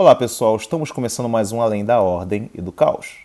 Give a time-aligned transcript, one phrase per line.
[0.00, 3.16] Olá pessoal, estamos começando mais um Além da Ordem e do Caos.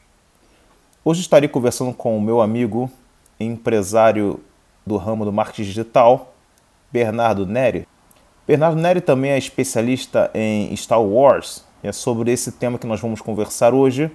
[1.05, 2.89] Hoje estarei conversando com o meu amigo,
[3.39, 4.39] empresário
[4.83, 6.33] do ramo do marketing digital,
[6.91, 7.87] Bernardo Neri.
[8.47, 11.63] Bernardo Neri também é especialista em Star Wars.
[11.83, 14.09] É sobre esse tema que nós vamos conversar hoje: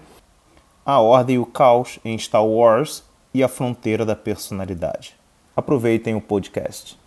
[0.84, 5.14] a ordem e o caos em Star Wars e a fronteira da personalidade.
[5.54, 6.98] Aproveitem o podcast.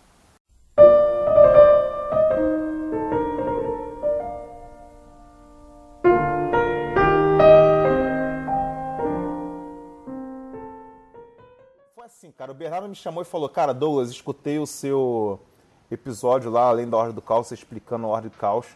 [12.61, 15.39] Bernardo me chamou e falou: Cara, Douglas, escutei o seu
[15.89, 18.67] episódio lá, além da Ordem do Caos, você explicando a Ordem do Caos.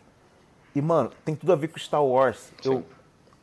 [0.74, 2.52] E, mano, tem tudo a ver com Star Wars.
[2.64, 2.72] Sim.
[2.72, 2.86] Eu.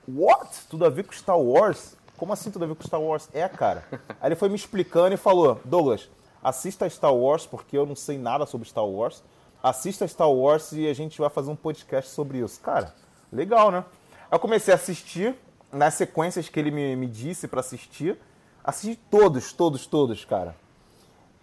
[0.08, 0.66] What?
[0.68, 1.96] Tudo a ver com Star Wars?
[2.16, 3.28] Como assim tudo a ver com Star Wars?
[3.32, 3.84] É, cara.
[4.20, 6.10] Aí ele foi me explicando e falou: Douglas,
[6.42, 9.22] assista Star Wars, porque eu não sei nada sobre Star Wars.
[9.62, 12.60] Assista Star Wars e a gente vai fazer um podcast sobre isso.
[12.60, 12.92] Cara,
[13.32, 13.84] legal, né?
[14.28, 15.36] Eu comecei a assistir,
[15.70, 18.18] nas sequências que ele me, me disse para assistir.
[18.64, 20.54] Assisti todos, todos, todos, cara.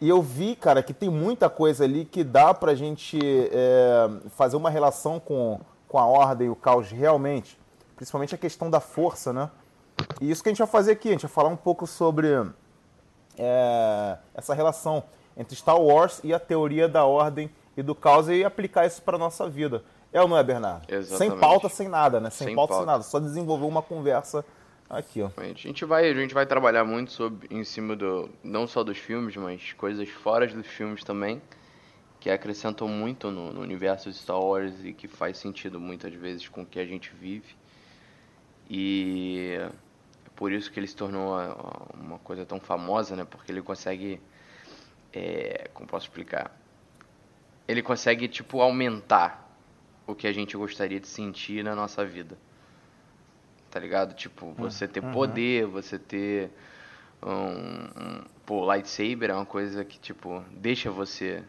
[0.01, 3.19] E eu vi, cara, que tem muita coisa ali que dá pra gente
[3.51, 7.59] é, fazer uma relação com, com a ordem e o caos realmente.
[7.97, 9.49] Principalmente a questão da força, né?
[10.21, 12.29] E isso que a gente vai fazer aqui, a gente vai falar um pouco sobre
[13.37, 15.03] é, essa relação
[15.35, 19.17] entre Star Wars e a teoria da ordem e do caos e aplicar isso para
[19.17, 19.83] nossa vida.
[20.13, 20.85] É ou não é, Bernardo?
[20.87, 21.17] Exatamente.
[21.17, 22.29] Sem pauta, sem nada, né?
[22.29, 22.85] Sem, Sem pauta, pauta.
[22.85, 23.03] sem nada.
[23.03, 24.43] Só desenvolver uma conversa
[24.89, 25.29] aqui, ó.
[25.37, 28.97] A gente vai, a gente vai trabalhar muito sobre, em cima do, não só dos
[28.97, 31.41] filmes, mas coisas fora dos filmes também,
[32.19, 36.47] que acrescentam muito no, no universo de Star Wars e que faz sentido muitas vezes
[36.49, 37.55] com o que a gente vive.
[38.69, 39.57] E
[40.25, 41.33] é por isso que ele se tornou
[41.93, 43.25] uma coisa tão famosa, né?
[43.25, 44.21] Porque ele consegue,
[45.13, 46.51] é, como posso explicar?
[47.67, 49.47] Ele consegue, tipo, aumentar
[50.05, 52.37] o que a gente gostaria de sentir na nossa vida.
[53.71, 54.13] Tá ligado?
[54.15, 56.51] Tipo, você ter poder, você ter
[57.23, 57.29] um,
[58.19, 61.43] um- Pô, lightsaber é uma coisa que, tipo, deixa você.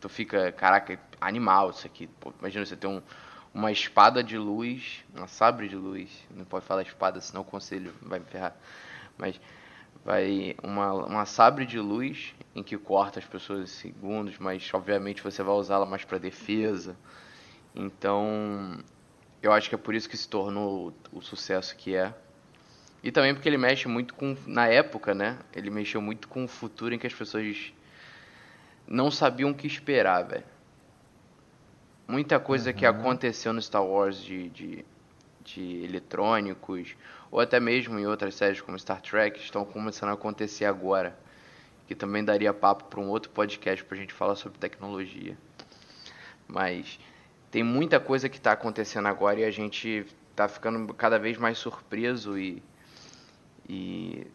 [0.00, 2.06] Tu fica, caraca, animal isso aqui.
[2.20, 3.02] Pô, imagina você ter um,
[3.54, 6.10] uma espada de luz, uma sabre de luz.
[6.30, 8.56] Não pode falar espada, senão o conselho vai me ferrar.
[9.18, 9.40] Mas
[10.04, 15.22] vai uma, uma sabre de luz em que corta as pessoas em segundos, mas obviamente
[15.22, 16.96] você vai usá-la mais para defesa.
[17.74, 18.78] Então,
[19.42, 22.12] eu acho que é por isso que se tornou o, sucesso que é.
[23.02, 25.38] E também porque ele mexe muito com, na época, né?
[25.54, 27.72] Ele mexeu muito com o futuro em que as pessoas
[28.86, 30.44] não sabiam o que esperar, velho.
[32.08, 34.84] Muita coisa que aconteceu no Star Wars de, de,
[35.44, 36.96] de eletrônicos,
[37.30, 41.16] ou até mesmo em outras séries como Star Trek, estão começando a acontecer agora.
[41.86, 45.38] Que também daria papo para um outro podcast pra gente falar sobre tecnologia.
[46.46, 46.98] Mas
[47.50, 51.58] tem muita coisa que está acontecendo agora e a gente tá ficando cada vez mais
[51.58, 52.62] surpreso e,
[53.68, 54.26] e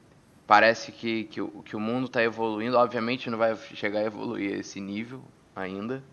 [0.48, 2.78] parece que, que, o, que o mundo está evoluindo.
[2.78, 5.24] Obviamente não vai chegar a evoluir esse nível
[5.56, 6.04] ainda,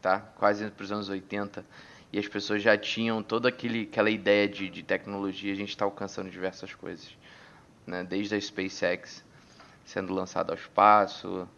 [0.00, 0.20] Tá?
[0.20, 1.66] Quase indo pros anos 80.
[2.12, 5.52] E as pessoas já tinham toda aquele, aquela ideia de, de tecnologia.
[5.52, 7.08] A gente está alcançando diversas coisas.
[7.84, 8.04] Né?
[8.04, 9.24] Desde a SpaceX
[9.84, 11.48] sendo lançada ao espaço.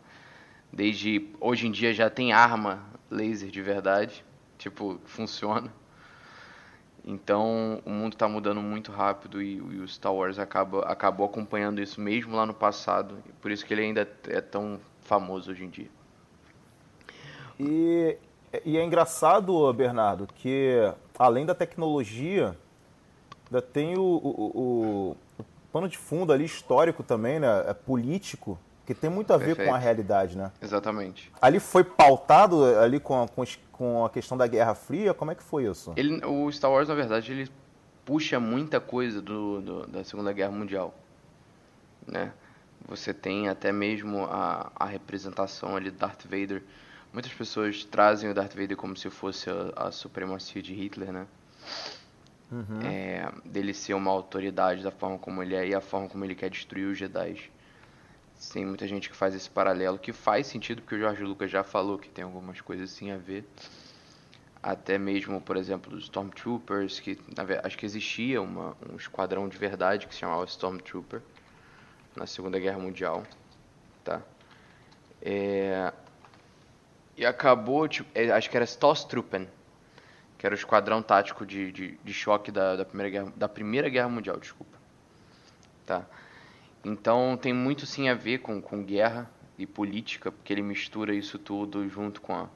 [0.73, 4.25] Desde hoje em dia já tem arma laser de verdade.
[4.57, 5.71] Tipo, funciona.
[7.05, 11.83] Então o mundo está mudando muito rápido e, e o Star Wars acaba, acabou acompanhando
[11.83, 13.23] isso mesmo lá no passado.
[13.43, 14.81] Por isso que ele ainda é tão
[15.13, 15.91] famoso hoje em dia.
[17.61, 18.17] E,
[18.65, 22.57] e é engraçado, Bernardo, que além da tecnologia,
[23.47, 27.65] ainda tem o, o, o- o pano de fundo ali histórico também, né?
[27.69, 29.69] É político, que tem muito a ver Perfeito.
[29.69, 30.51] com a realidade, né?
[30.63, 31.31] Exatamente.
[31.43, 33.27] Ali foi pautado ali com a,
[33.71, 35.93] com a questão da Guerra Fria, como é que foi isso?
[35.95, 37.51] Ele, o Star Wars, na verdade, ele
[38.07, 40.95] puxa muita coisa do, do- da Segunda Guerra Mundial.
[42.07, 42.33] Né?
[42.89, 46.63] Você tem até mesmo a, a representação ali do Darth Vader.
[47.13, 51.27] Muitas pessoas trazem o Darth Vader como se fosse a, a supremacia de Hitler, né?
[52.85, 56.35] É, dele ser uma autoridade da forma como ele é e a forma como ele
[56.35, 57.51] quer destruir os Jedi.
[58.53, 61.63] Tem muita gente que faz esse paralelo, que faz sentido, porque o George Lucas já
[61.63, 63.45] falou que tem algumas coisas assim a ver.
[64.61, 67.19] Até mesmo, por exemplo, dos Stormtroopers, que
[67.63, 71.23] acho que existia uma, um esquadrão de verdade que se chamava Stormtrooper
[72.17, 73.25] na Segunda Guerra Mundial,
[74.05, 74.23] tá?
[75.21, 75.93] É,
[77.17, 79.49] E acabou, tipo, é, acho que era Stosstruppen,
[80.39, 83.89] que era o esquadrão tático de, de, de choque da, da, primeira guerra, da Primeira
[83.89, 84.77] Guerra Mundial, desculpa.
[85.87, 86.05] Tá.
[86.85, 91.39] Então tem muito sim a ver com, com guerra e política, porque ele mistura isso
[91.39, 92.49] tudo junto com a,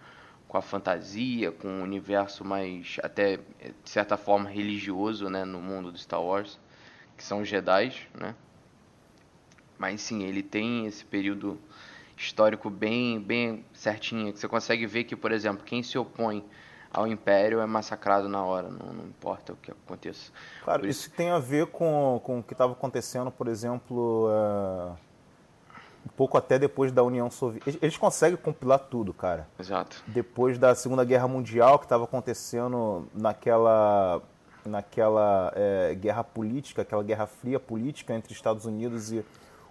[0.48, 5.92] com a fantasia, com o universo mais, até de certa forma, religioso, né, no mundo
[5.92, 6.58] do Star Wars,
[7.16, 8.34] que são os Jedi, né?
[9.78, 11.58] Mas sim, ele tem esse período
[12.16, 16.44] histórico bem, bem certinho, que você consegue ver que, por exemplo, quem se opõe
[16.90, 20.32] ao Império é massacrado na hora, não, não importa o que aconteça.
[20.64, 21.08] Claro, isso...
[21.08, 21.10] isso...
[21.10, 24.96] tem a ver com, com o que estava acontecendo, por exemplo, uh,
[26.06, 27.84] um pouco até depois da União Soviética.
[27.84, 29.46] Eles conseguem compilar tudo, cara.
[29.58, 30.02] Exato.
[30.06, 34.22] Depois da Segunda Guerra Mundial, que estava acontecendo naquela,
[34.64, 39.22] naquela é, guerra política, aquela guerra fria política entre Estados Unidos e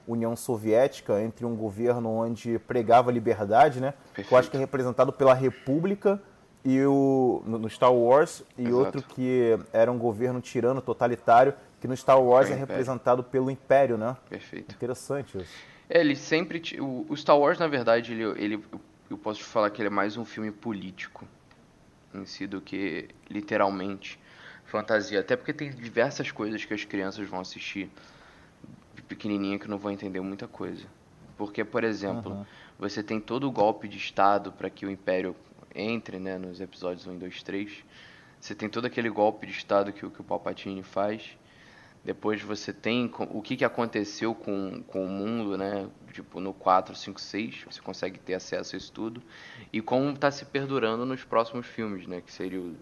[0.07, 3.94] União Soviética, entre um governo onde pregava liberdade, né?
[4.07, 4.28] Perfeito.
[4.28, 6.22] Que eu acho que é representado pela República
[6.63, 8.75] e o no Star Wars e Exato.
[8.75, 13.52] outro que era um governo tirano totalitário que no Star Wars é, é representado pelo
[13.52, 14.18] Império, né?
[14.28, 14.74] Perfeito.
[14.74, 15.54] Interessante isso.
[15.88, 18.63] É, ele sempre o, o, Star Wars na verdade ele, ele
[19.10, 21.28] eu posso te falar que ele é mais um filme político
[22.13, 24.19] em si do que literalmente
[24.66, 27.90] fantasia, até porque tem diversas coisas que as crianças vão assistir
[29.07, 30.86] pequenininha que não vão entender muita coisa.
[31.38, 32.46] Porque, por exemplo, uhum.
[32.80, 35.36] você tem todo o golpe de Estado para que o Império
[35.75, 37.84] entre né, nos episódios 1, 2, 3.
[38.40, 41.38] Você tem todo aquele golpe de Estado que, que o Palpatine faz.
[42.04, 45.90] Depois você tem o que, que aconteceu com, com o mundo, né?
[46.13, 49.24] Tipo, no 4, 5, 6, você consegue ter acesso a isso tudo.
[49.74, 52.22] E como está se perdurando nos próximos filmes, né?
[52.22, 52.75] Que seria o,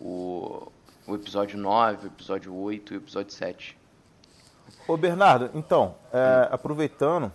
[0.00, 0.72] o,
[1.06, 3.76] o episódio 9, o episódio 8 e o episódio 7.
[4.88, 7.32] Ô Bernardo, então, é, aproveitando,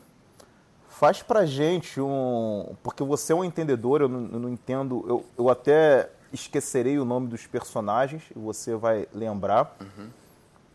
[0.88, 2.76] faz pra gente um.
[2.82, 5.04] Porque você é um entendedor, eu não, eu não entendo.
[5.08, 9.76] Eu, eu, até esquecerei o nome dos personagens, e você vai lembrar.
[9.82, 10.08] Uhum.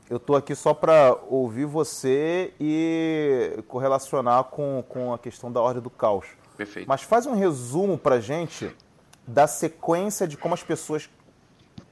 [0.08, 5.82] Eu tô aqui só para ouvir você e correlacionar com, com a questão da ordem
[5.82, 6.26] do caos.
[6.56, 6.86] Perfeito.
[6.86, 8.74] Mas faz um resumo pra gente
[9.26, 11.08] da sequência de como as pessoas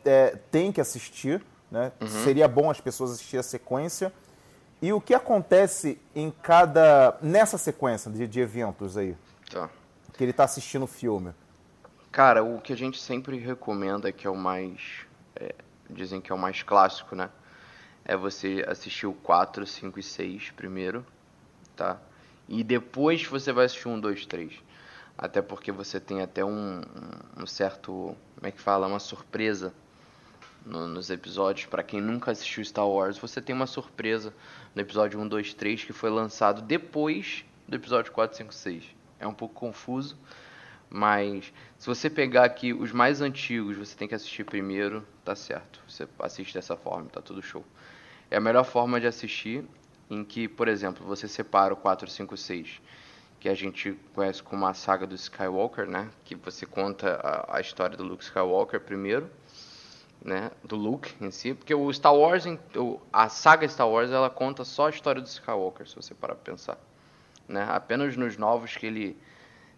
[0.05, 1.45] é, têm que assistir.
[1.71, 1.91] Né?
[2.01, 2.07] Uhum.
[2.07, 4.13] Seria bom as pessoas assistirem a sequência
[4.85, 7.17] e o que acontece em cada.
[7.23, 9.17] nessa sequência de, de eventos aí?
[9.51, 9.71] Tá.
[10.13, 11.33] Que ele está assistindo o filme.
[12.13, 15.07] Cara, o que a gente sempre recomenda, que é o mais.
[15.37, 15.55] É,
[15.89, 17.31] dizem que é o mais clássico, né?
[18.05, 21.03] É você assistir o 4, 5 e 6 primeiro,
[21.75, 21.99] tá?
[22.47, 24.53] E depois você vai assistir um, 2, 3.
[25.17, 26.83] Até porque você tem até um,
[27.35, 28.15] um certo.
[28.35, 28.87] Como é que fala?
[28.87, 29.73] Uma surpresa
[30.65, 31.67] no, nos episódios.
[31.67, 34.35] Para quem nunca assistiu Star Wars, você tem uma surpresa
[34.75, 38.85] no episódio 1, 2, 3 que foi lançado depois do episódio 4, 5, 6.
[39.19, 40.17] É um pouco confuso,
[40.91, 45.81] mas se você pegar aqui os mais antigos, você tem que assistir primeiro, tá certo.
[45.89, 47.65] Você assiste dessa forma, tá tudo show.
[48.31, 49.65] É a melhor forma de assistir
[50.11, 52.81] em que, por exemplo, você separa o 4, 5, 6,
[53.41, 56.11] que a gente conhece como a saga do Skywalker, né?
[56.25, 59.31] Que você conta a, a história do Luke Skywalker primeiro
[60.25, 62.45] né, do Luke em si, porque o Star Wars,
[63.13, 66.53] a saga Star Wars, ela conta só a história do Skywalker, se você parar pra
[66.53, 66.79] pensar,
[67.47, 67.67] né?
[67.69, 69.19] Apenas nos novos que ele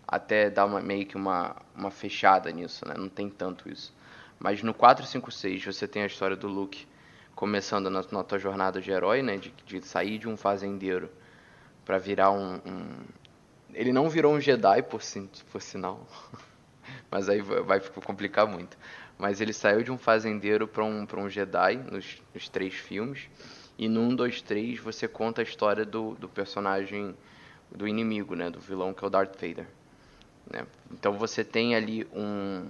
[0.07, 2.95] até dá uma, meio que uma, uma fechada nisso, né?
[2.97, 3.93] Não tem tanto isso.
[4.39, 6.87] Mas no 456 você tem a história do Luke
[7.35, 9.39] começando na, na tua jornada de herói, né?
[9.39, 11.11] De, de sair de um fazendeiro
[11.85, 12.87] para virar um, um,
[13.75, 15.01] Ele não virou um Jedi, por,
[15.51, 16.07] por sinal.
[17.11, 18.77] Mas aí vai complicar muito
[19.19, 23.29] mas ele saiu de um fazendeiro para um, um Jedi nos, nos, três filmes.
[23.79, 27.17] E no 1, 2, 3 você conta a história do, do personagem
[27.71, 29.67] do inimigo, né, do vilão que é o Darth Vader.
[30.51, 30.67] Né?
[30.93, 32.67] Então você tem ali um.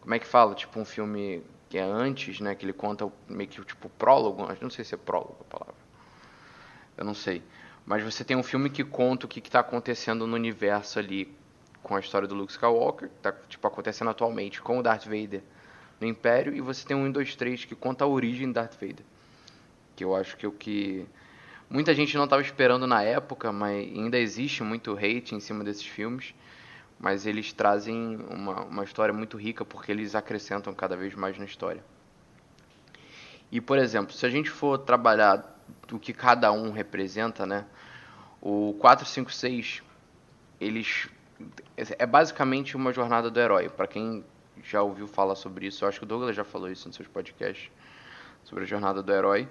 [0.00, 0.54] Como é que fala?
[0.54, 2.54] Tipo um filme que é antes, né?
[2.54, 4.46] Que ele conta meio que tipo prólogo.
[4.60, 5.74] Não sei se é prólogo a palavra.
[6.96, 7.42] Eu não sei.
[7.86, 11.32] Mas você tem um filme que conta o que está acontecendo no universo ali
[11.82, 15.42] com a história do Luke Skywalker, que está tipo, acontecendo atualmente com o Darth Vader
[16.00, 18.74] no Império, e você tem um 1, 2, 3 que conta a origem de Darth
[18.74, 19.04] Vader.
[19.96, 21.06] Que eu acho que é o que
[21.68, 25.86] muita gente não estava esperando na época, mas ainda existe muito hate em cima desses
[25.86, 26.34] filmes.
[27.00, 31.44] Mas eles trazem uma, uma história muito rica porque eles acrescentam cada vez mais na
[31.44, 31.82] história.
[33.50, 37.64] E, por exemplo, se a gente for trabalhar do que cada um representa, né?
[38.40, 39.82] O 456,
[40.60, 41.08] eles
[41.76, 43.68] é basicamente uma jornada do herói.
[43.68, 44.24] Para quem
[44.62, 45.84] já ouviu falar sobre isso.
[45.84, 47.70] Eu acho que o Douglas já falou isso nos seus podcasts
[48.44, 49.48] sobre a jornada do herói.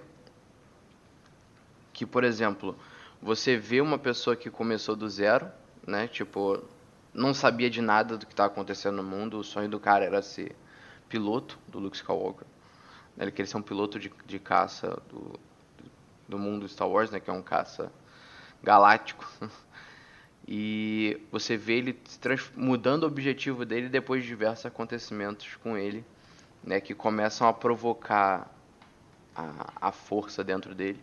[1.94, 2.78] Que, por exemplo,
[3.22, 5.52] você vê uma pessoa que começou do zero,
[5.86, 6.08] né?
[6.08, 6.64] Tipo,
[7.14, 9.40] não sabia de nada do que estava acontecendo no mundo.
[9.40, 10.56] O sonho do cara era ser
[11.10, 12.46] piloto do Luke Skywalker.
[13.18, 15.40] Ele queria ser um piloto de, de caça do,
[16.28, 17.92] do mundo Star Wars, né, que é um caça
[18.64, 19.26] galáctico.
[20.48, 22.00] E você vê ele
[22.56, 26.06] mudando o objetivo dele depois de diversos acontecimentos com ele,
[26.64, 28.50] né, que começam a provocar
[29.36, 31.00] a, a força dentro dele.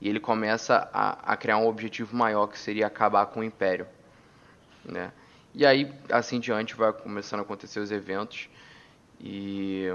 [0.00, 3.86] E ele começa a, a criar um objetivo maior que seria acabar com o Império.
[4.84, 5.12] Né?
[5.54, 8.48] E aí, assim diante, vai começando a acontecer os eventos.
[9.20, 9.86] E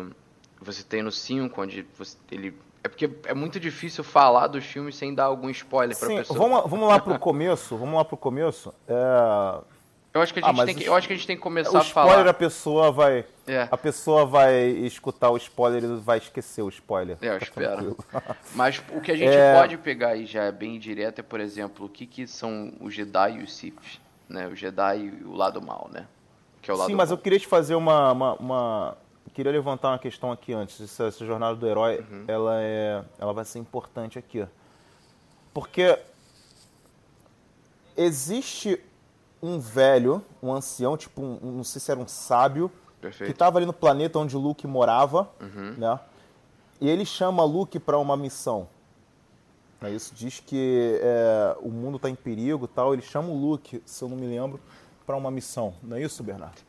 [0.61, 2.57] você tem no 5, onde você, ele.
[2.87, 6.39] É porque é muito difícil falar dos filmes sem dar algum spoiler para pessoa.
[6.39, 7.75] Vamos, vamos lá pro começo.
[7.75, 8.73] Vamos lá pro começo.
[8.87, 9.59] É...
[10.13, 11.35] Eu acho que a ah, gente, ah, tem, que, eu acho que a gente tem
[11.35, 12.07] que começar a falar.
[12.07, 13.25] O spoiler a pessoa vai.
[13.45, 13.67] É.
[13.69, 17.17] A pessoa vai escutar o spoiler e vai esquecer o spoiler.
[17.21, 17.97] É, eu espero.
[18.55, 19.53] Mas o que a gente é...
[19.53, 22.93] pode pegar aí já é bem direto é, por exemplo, o que, que são os
[22.93, 24.47] Jedi e os Sith, né?
[24.47, 26.07] O Jedi e o lado mal, né?
[26.61, 28.97] Que é o lado Sim, mas eu queria te fazer uma, uma, uma...
[29.37, 30.81] queria levantar uma questão aqui antes.
[30.81, 32.25] Essa, essa jornada do herói, uhum.
[32.27, 34.43] ela é, ela vai ser importante aqui,
[35.53, 35.95] porque
[37.95, 38.83] existe
[39.39, 43.29] um velho, um ancião, tipo, um, não sei se era um sábio, Perfeito.
[43.29, 45.75] que estava ali no planeta onde Luke morava, uhum.
[45.77, 45.99] né?
[46.81, 48.67] E ele chama Luke para uma missão.
[49.81, 52.93] É isso diz que é, o mundo está em perigo, tal.
[52.93, 54.59] Ele chama o Luke, se eu não me lembro,
[55.05, 55.75] para uma missão.
[55.83, 56.59] Não é isso, Bernardo?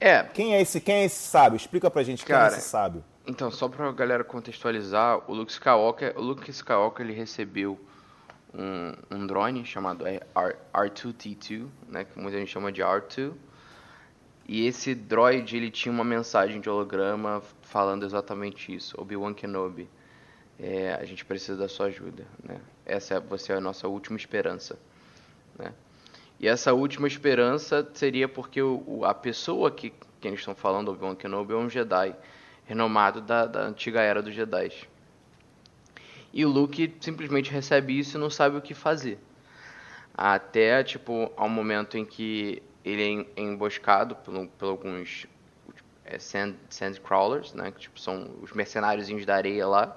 [0.00, 0.22] É.
[0.22, 0.80] Quem é esse?
[0.80, 1.56] Quem é esse sábio?
[1.56, 3.04] Explica pra gente Cara, quem é esse sábio.
[3.26, 7.78] Então, só pra galera contextualizar, o Luke Skywalker, o Luke Skywalker ele recebeu
[8.54, 13.32] um, um drone chamado R2-T2, né, que muita gente chama de R2.
[14.48, 19.88] E esse droid ele tinha uma mensagem de holograma falando exatamente isso, Obi-Wan Kenobi.
[20.58, 22.60] É, a gente precisa da sua ajuda, né?
[22.86, 24.78] Essa é, você é a nossa última esperança,
[25.58, 25.74] né?
[26.38, 29.90] E essa última esperança seria porque o, a pessoa que,
[30.20, 32.14] que eles estão falando, Obi-Wan Kenobi, é um Jedi
[32.66, 34.72] renomado da, da antiga era dos Jedi.
[36.32, 39.18] E o Luke simplesmente recebe isso e não sabe o que fazer.
[40.14, 45.26] Até, tipo, ao momento em que ele é emboscado por, por alguns
[46.04, 47.70] é, sand, sandcrawlers, né?
[47.70, 49.96] Que tipo, são os mercenáriozinhos da areia lá.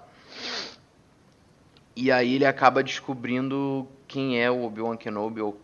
[1.95, 5.59] E aí ele acaba descobrindo quem é o Obi-Wan Kenobi ou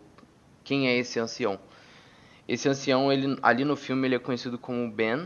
[0.65, 1.57] quem é esse ancião.
[2.47, 5.25] Esse ancião, ele, ali no filme, ele é conhecido como Ben,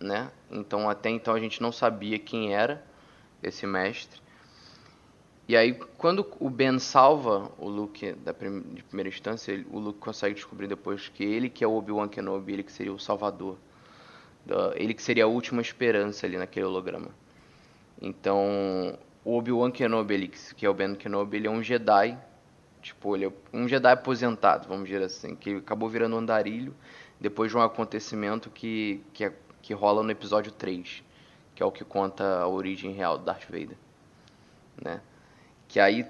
[0.00, 0.30] né?
[0.50, 2.84] Então até então a gente não sabia quem era
[3.42, 4.20] esse mestre.
[5.46, 9.78] E aí, quando o Ben salva o Luke da prim de primeira instância, ele, o
[9.78, 12.98] Luke consegue descobrir depois que ele que é o Obi-Wan Kenobi, ele que seria o
[12.98, 13.56] salvador.
[14.74, 17.10] ele que seria a última esperança ali naquele holograma.
[18.00, 22.18] Então, o Obi-Wan Kenobi, ele, que é o Ben Kenobi, ele é um Jedi.
[22.80, 26.74] Tipo, ele é um Jedi aposentado, vamos dizer assim, que acabou virando um andarilho
[27.20, 31.02] depois de um acontecimento que, que, é, que rola no episódio 3,
[31.54, 33.76] que é o que conta a origem real do Darth Vader,
[34.80, 35.00] né?
[35.66, 36.06] Que aí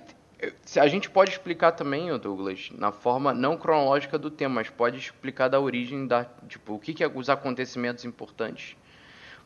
[0.76, 5.48] a gente pode explicar também, Douglas, na forma não cronológica do tema, mas pode explicar
[5.48, 8.76] da origem da, tipo, o que que é os acontecimentos importantes.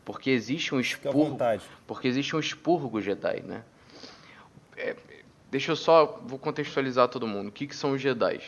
[0.05, 1.39] Porque existe um expurgo,
[1.87, 3.65] porque existe um expurgo Jedi, né?
[4.77, 4.97] É,
[5.53, 7.49] deixa eu só vou contextualizar todo mundo.
[7.49, 8.41] O que que são os Jedi?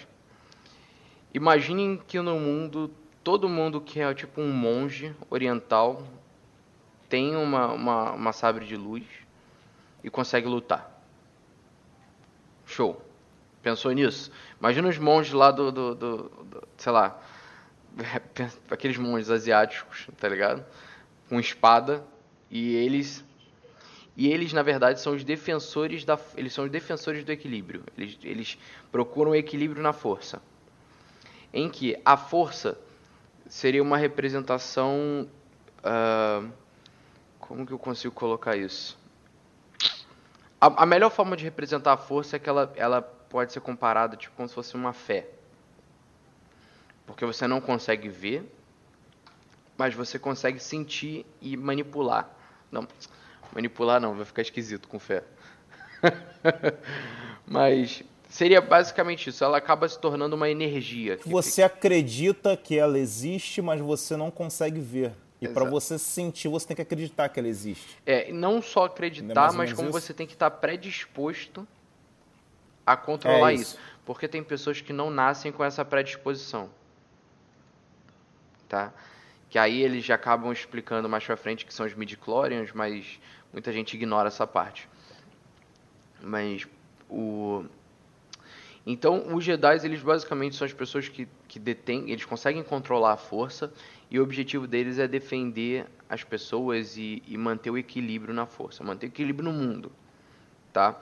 [1.34, 2.90] Imaginem que no mundo
[3.22, 6.02] todo mundo que é tipo um monge oriental
[7.06, 9.04] tem uma, uma, uma sabre de luz
[10.02, 10.98] e consegue lutar.
[12.64, 13.02] Show.
[13.62, 14.32] Pensou nisso?
[14.58, 17.20] Imagina os monges lá do, do, do, do sei lá,
[18.70, 20.64] aqueles monges asiáticos, tá ligado?
[21.28, 22.02] Com espada
[22.50, 23.22] e eles
[24.16, 27.82] e eles na verdade são os defensores da eles são os defensores do equilíbrio.
[27.96, 28.58] Eles eles
[28.92, 30.40] procuram o equilíbrio na força.
[31.52, 32.78] Em que a força
[33.48, 35.28] seria uma representação
[35.80, 36.52] uh,
[37.46, 38.98] como que eu consigo colocar isso?
[40.60, 44.16] A, a, melhor forma de representar a força é que ela, ela pode ser comparada
[44.16, 45.28] tipo, como se fosse uma fé.
[47.06, 48.50] Porque você não consegue ver,
[49.76, 52.30] mas você consegue sentir e manipular.
[52.72, 52.88] Não,
[53.52, 55.22] manipular não, vai ficar esquisito com fé.
[57.46, 59.42] mas seria basicamente isso.
[59.44, 61.18] Ela acaba se tornando uma energia.
[61.24, 61.66] Você fica...
[61.66, 65.12] acredita que ela existe, mas você não consegue ver.
[65.40, 67.98] E para você sentir, você tem que acreditar que ela existe.
[68.06, 70.00] É, não só acreditar, é mas como isso?
[70.00, 71.66] você tem que estar predisposto
[72.86, 73.74] a controlar é isso.
[73.74, 73.78] isso.
[74.06, 76.70] Porque tem pessoas que não nascem com essa predisposição.
[78.68, 78.92] Tá?
[79.54, 83.20] Que aí eles já acabam explicando mais pra frente que são os midichlorians, mas
[83.52, 84.88] muita gente ignora essa parte.
[86.20, 86.66] Mas
[87.08, 87.64] o
[88.84, 93.16] então, os Jedi, eles basicamente são as pessoas que, que detêm, eles conseguem controlar a
[93.16, 93.72] força
[94.10, 98.82] e o objetivo deles é defender as pessoas e, e manter o equilíbrio na força,
[98.82, 99.92] manter o equilíbrio no mundo,
[100.72, 101.00] tá?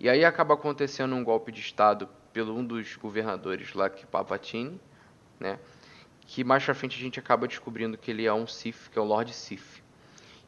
[0.00, 4.80] E aí acaba acontecendo um golpe de estado pelo um dos governadores lá que Palpatine,
[5.38, 5.60] né?
[6.26, 9.02] Que mais pra frente a gente acaba descobrindo que ele é um Sith, que é
[9.02, 9.82] o Lord Sith.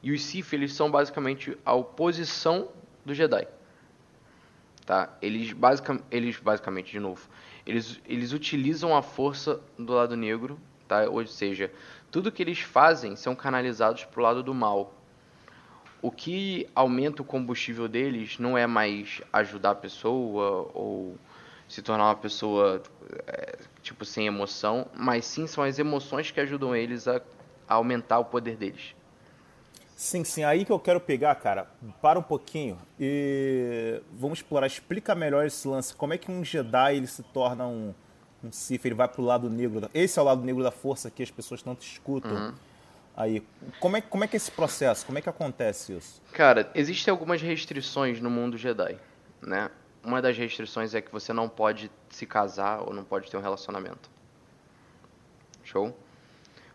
[0.02, 2.68] E os Sith, eles são basicamente a oposição
[3.04, 3.46] do Jedi.
[4.84, 5.16] Tá?
[5.20, 7.26] Eles, basic, eles basicamente, de novo,
[7.66, 11.08] eles, eles utilizam a força do lado negro, tá?
[11.08, 11.72] ou seja,
[12.10, 14.94] tudo que eles fazem são canalizados para o lado do mal.
[16.02, 21.16] O que aumenta o combustível deles não é mais ajudar a pessoa ou
[21.74, 22.80] se tornar uma pessoa
[23.26, 27.20] é, tipo sem emoção, mas sim são as emoções que ajudam eles a,
[27.68, 28.94] a aumentar o poder deles.
[29.96, 31.68] Sim, sim, aí que eu quero pegar, cara.
[32.00, 34.68] Para um pouquinho e vamos explorar.
[34.68, 35.94] Explica melhor esse lance.
[35.94, 37.92] Como é que um Jedi ele se torna um,
[38.42, 38.84] um Sith?
[38.84, 39.88] Ele vai pro lado negro.
[39.92, 42.30] Esse é o lado negro da força que as pessoas tanto escutam.
[42.30, 42.54] Uhum.
[43.16, 43.44] Aí,
[43.80, 45.06] como é, como é que é esse processo?
[45.06, 46.22] Como é que acontece isso?
[46.32, 48.96] Cara, existem algumas restrições no mundo Jedi,
[49.42, 49.70] né?
[50.04, 53.40] Uma das restrições é que você não pode se casar ou não pode ter um
[53.40, 54.10] relacionamento.
[55.64, 55.96] Show?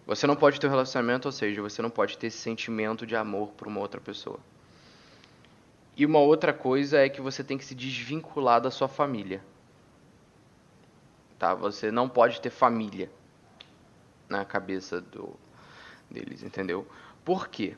[0.07, 3.15] Você não pode ter um relacionamento, ou seja, você não pode ter esse sentimento de
[3.15, 4.39] amor por uma outra pessoa.
[5.95, 9.43] E uma outra coisa é que você tem que se desvincular da sua família.
[11.37, 11.53] Tá?
[11.53, 13.11] Você não pode ter família
[14.27, 15.35] na cabeça do,
[16.09, 16.87] deles, entendeu?
[17.23, 17.77] Por quê?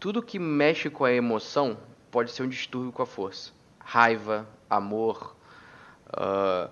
[0.00, 1.78] Tudo que mexe com a emoção
[2.10, 3.52] pode ser um distúrbio com a força.
[3.78, 5.36] Raiva, amor,
[6.08, 6.70] uh,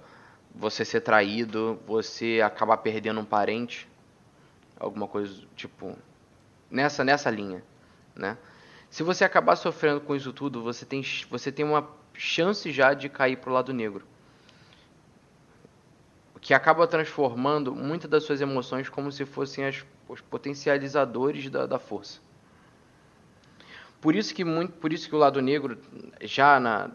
[0.54, 3.88] você ser traído, você acabar perdendo um parente
[4.78, 5.96] alguma coisa tipo
[6.70, 7.62] nessa nessa linha,
[8.14, 8.36] né?
[8.88, 13.08] Se você acabar sofrendo com isso tudo, você tem você tem uma chance já de
[13.08, 14.06] cair para o lado negro,
[16.40, 21.78] que acaba transformando muitas das suas emoções como se fossem as, os potencializadores da, da
[21.78, 22.20] força.
[24.06, 25.76] Por isso que muito, por isso que o lado negro
[26.20, 26.92] já na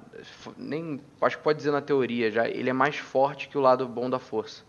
[0.55, 3.85] nem acho que pode dizer na teoria já, ele é mais forte que o lado
[3.85, 4.63] bom da força.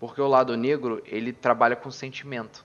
[0.00, 2.64] Porque o lado negro, ele trabalha com sentimento.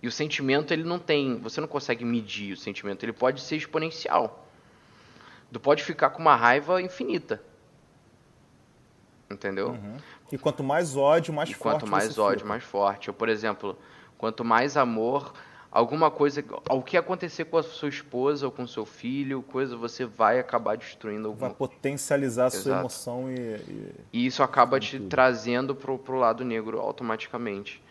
[0.00, 1.36] E o sentimento, ele não tem.
[1.40, 3.04] Você não consegue medir o sentimento.
[3.04, 4.46] Ele pode ser exponencial.
[5.52, 7.42] Tu pode ficar com uma raiva infinita.
[9.28, 9.70] Entendeu?
[9.70, 9.96] Uhum.
[10.30, 11.80] E quanto mais ódio, mais e forte.
[11.80, 12.48] Quanto mais ódio, fica.
[12.48, 13.10] mais forte.
[13.10, 13.76] Ou, por exemplo,
[14.16, 15.34] quanto mais amor,
[15.72, 20.04] alguma coisa, o que acontecer com a sua esposa ou com seu filho, coisa você
[20.04, 23.94] vai acabar destruindo alguma Vai potencializar a sua emoção e, e...
[24.12, 25.08] e isso acaba te tudo.
[25.08, 27.82] trazendo pro, pro lado negro automaticamente.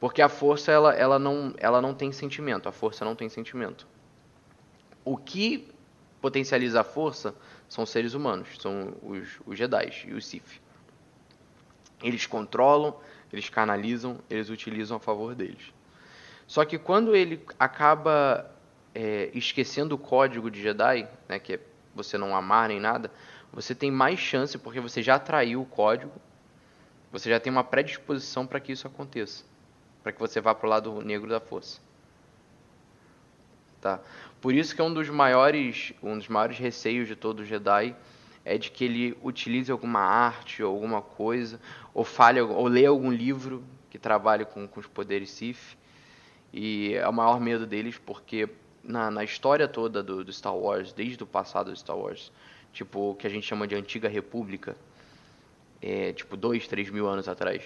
[0.00, 3.86] Porque a força ela, ela, não, ela não tem sentimento, a força não tem sentimento.
[5.04, 5.68] O que
[6.20, 7.34] potencializa a força
[7.68, 10.60] são os seres humanos, são os, os Jedi e os Sith.
[12.02, 12.96] Eles controlam,
[13.32, 15.75] eles canalizam, eles utilizam a favor deles.
[16.46, 18.50] Só que quando ele acaba
[18.94, 21.60] é, esquecendo o código de Jedi, né, que é
[21.94, 23.10] você não amar nem nada,
[23.52, 26.12] você tem mais chance porque você já traiu o código,
[27.10, 29.44] você já tem uma predisposição para que isso aconteça,
[30.02, 31.80] para que você vá para o lado negro da força.
[33.80, 34.00] Tá?
[34.40, 37.94] Por isso que é um dos maiores, um dos maiores receios de todo Jedi
[38.44, 41.60] é de que ele utilize alguma arte ou alguma coisa,
[41.92, 45.76] ou fale ou leia algum livro que trabalhe com, com os poderes Sith
[46.56, 48.48] e é o maior medo deles porque
[48.82, 52.32] na, na história toda do, do, Star Wars, desde o passado do Star Wars,
[52.72, 54.74] tipo, o que a gente chama de Antiga República,
[55.82, 57.62] é, tipo, dois, três mil anos atrás,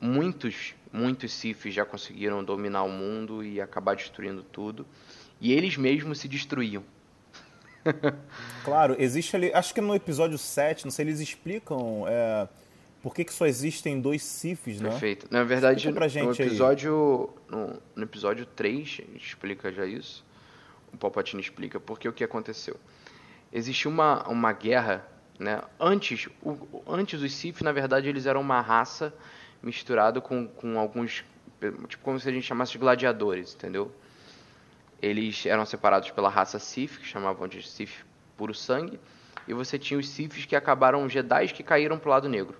[0.00, 4.84] muitos, muitos Siths já conseguiram dominar o mundo e acabar destruindo tudo,
[5.40, 6.82] e eles mesmos se destruíam.
[8.64, 12.04] claro, existe ali, acho que no episódio 7, não sei, eles explicam...
[12.08, 12.48] É
[13.02, 14.90] por que, que só existem dois Sifs, né?
[14.90, 15.26] Perfeito.
[15.30, 20.24] Na verdade, pra gente no episódio no, no, episódio 3, explica já isso.
[20.92, 22.76] O Palpatine explica porque o que aconteceu.
[23.52, 25.06] Existiu uma, uma guerra,
[25.38, 25.62] né?
[25.78, 29.14] Antes, o, antes os Sith, na verdade, eles eram uma raça
[29.62, 31.24] misturada com, com alguns
[31.88, 33.92] tipo como se a gente chamasse de gladiadores, entendeu?
[35.00, 38.04] Eles eram separados pela raça Sith, que chamavam de Sith
[38.36, 38.98] puro sangue,
[39.48, 42.56] e você tinha os Siths que acabaram Jedi que caíram pro lado negro.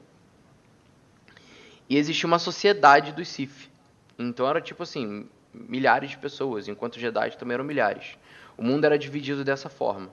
[1.90, 3.68] E existia uma sociedade dos Sith.
[4.16, 8.16] Então era tipo assim, milhares de pessoas, enquanto os Jedi também eram milhares.
[8.56, 10.08] O mundo era dividido dessa forma.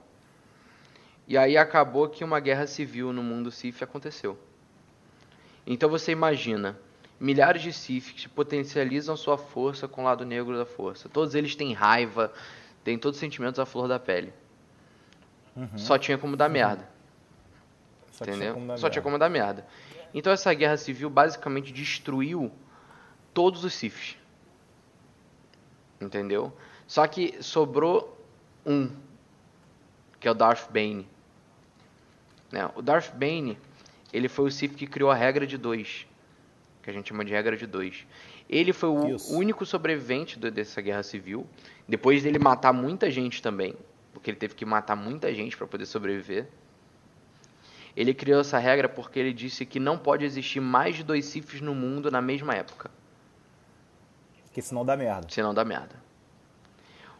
[1.28, 4.36] E aí acabou que uma guerra civil no mundo Sith aconteceu.
[5.64, 6.76] Então você imagina,
[7.20, 11.08] milhares de Sith que potencializam sua força com o lado negro da força.
[11.08, 12.32] Todos eles têm raiva,
[12.82, 14.32] têm todos os sentimentos à flor da pele.
[15.54, 15.78] Uhum.
[15.78, 16.52] Só tinha como dar uhum.
[16.54, 16.88] merda.
[18.10, 18.54] Só Entendeu?
[18.54, 18.90] Tinha Só merda.
[18.90, 19.64] tinha como dar merda.
[20.14, 22.50] Então essa guerra civil basicamente destruiu
[23.34, 24.16] todos os Siths.
[26.00, 26.52] Entendeu?
[26.86, 28.16] Só que sobrou
[28.64, 28.90] um,
[30.18, 31.06] que é o Darth Bane.
[32.50, 32.70] Né?
[32.74, 33.58] O Darth Bane,
[34.12, 36.06] ele foi o Sith que criou a regra de dois,
[36.82, 38.06] que a gente chama de regra de dois.
[38.48, 39.36] Ele foi o Isso.
[39.36, 41.46] único sobrevivente dessa guerra civil,
[41.86, 43.74] depois dele matar muita gente também,
[44.12, 46.48] porque ele teve que matar muita gente para poder sobreviver.
[47.98, 51.60] Ele criou essa regra porque ele disse que não pode existir mais de dois Siths
[51.60, 52.92] no mundo na mesma época.
[54.44, 55.26] Porque senão dá merda.
[55.28, 55.96] Senão dá merda.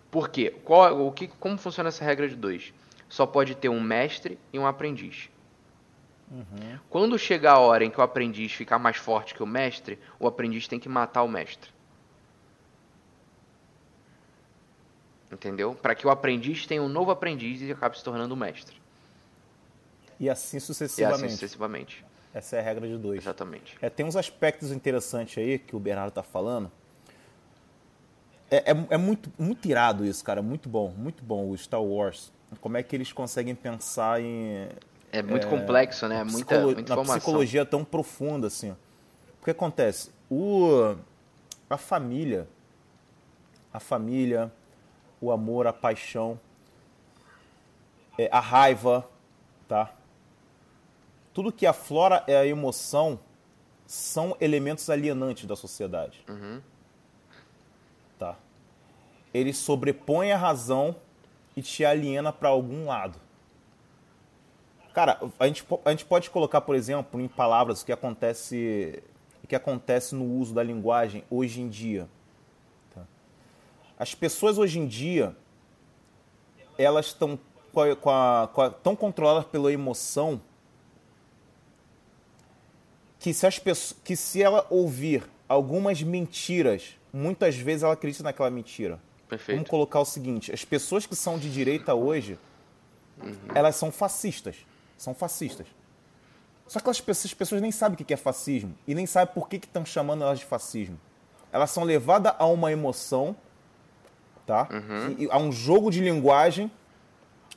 [0.09, 0.55] Por quê?
[0.65, 2.73] Qual, o que, como funciona essa regra de dois?
[3.09, 5.29] Só pode ter um mestre e um aprendiz.
[6.31, 6.79] Uhum.
[6.89, 10.29] Quando chegar a hora em que o aprendiz ficar mais forte que o mestre, o
[10.29, 11.73] aprendiz tem que matar o mestre.
[15.33, 15.75] Entendeu?
[15.75, 18.78] Para que o aprendiz tenha um novo aprendiz e acabe se tornando o mestre.
[20.19, 21.23] E assim sucessivamente.
[21.23, 22.05] E assim sucessivamente.
[22.35, 23.23] Essa é a regra de dois.
[23.23, 23.77] Exatamente.
[23.81, 26.71] É, tem uns aspectos interessantes aí que o Bernardo está falando
[28.51, 30.41] é, é, é, muito, muito irado isso, cara.
[30.41, 32.33] Muito bom, muito bom o Star Wars.
[32.61, 34.69] Como é que eles conseguem pensar em.
[35.13, 36.25] É muito é, complexo, né?
[36.25, 36.97] Muita, muita.
[36.97, 38.71] Na psicologia tão profunda, assim.
[39.41, 40.11] O que acontece?
[40.31, 40.97] O,
[41.69, 42.49] a família,
[43.73, 44.51] a família,
[45.21, 46.41] o amor, a paixão,
[48.19, 49.07] é, a raiva,
[49.67, 49.93] tá?
[51.33, 53.19] Tudo que aflora é a emoção
[53.87, 56.25] são elementos alienantes da sociedade.
[56.29, 56.61] Uhum
[59.33, 60.97] ele sobrepõe a razão
[61.57, 63.19] e te aliena para algum lado.
[64.93, 69.03] Cara, a gente, a gente pode colocar, por exemplo, em palavras o que acontece,
[69.45, 72.09] o que acontece no uso da linguagem hoje em dia.
[72.95, 73.03] Tá?
[73.99, 75.37] As pessoas hoje em dia,
[76.77, 77.39] elas estão
[78.83, 80.41] tão controladas pela emoção
[83.29, 88.51] que se, as pessoas, que se ela ouvir algumas mentiras, muitas vezes ela acredita naquela
[88.51, 88.99] mentira.
[89.29, 89.59] Perfeito.
[89.59, 92.39] Vamos colocar o seguinte: as pessoas que são de direita hoje,
[93.23, 93.35] uhum.
[93.55, 94.57] elas são fascistas.
[94.97, 95.67] São fascistas.
[96.67, 99.35] Só que as pessoas, as pessoas nem sabem o que é fascismo e nem sabem
[99.35, 100.99] por que estão chamando elas de fascismo.
[101.53, 103.37] Elas são levadas a uma emoção,
[104.47, 104.69] tá?
[104.71, 105.17] Uhum.
[105.19, 106.71] E, a um jogo de linguagem,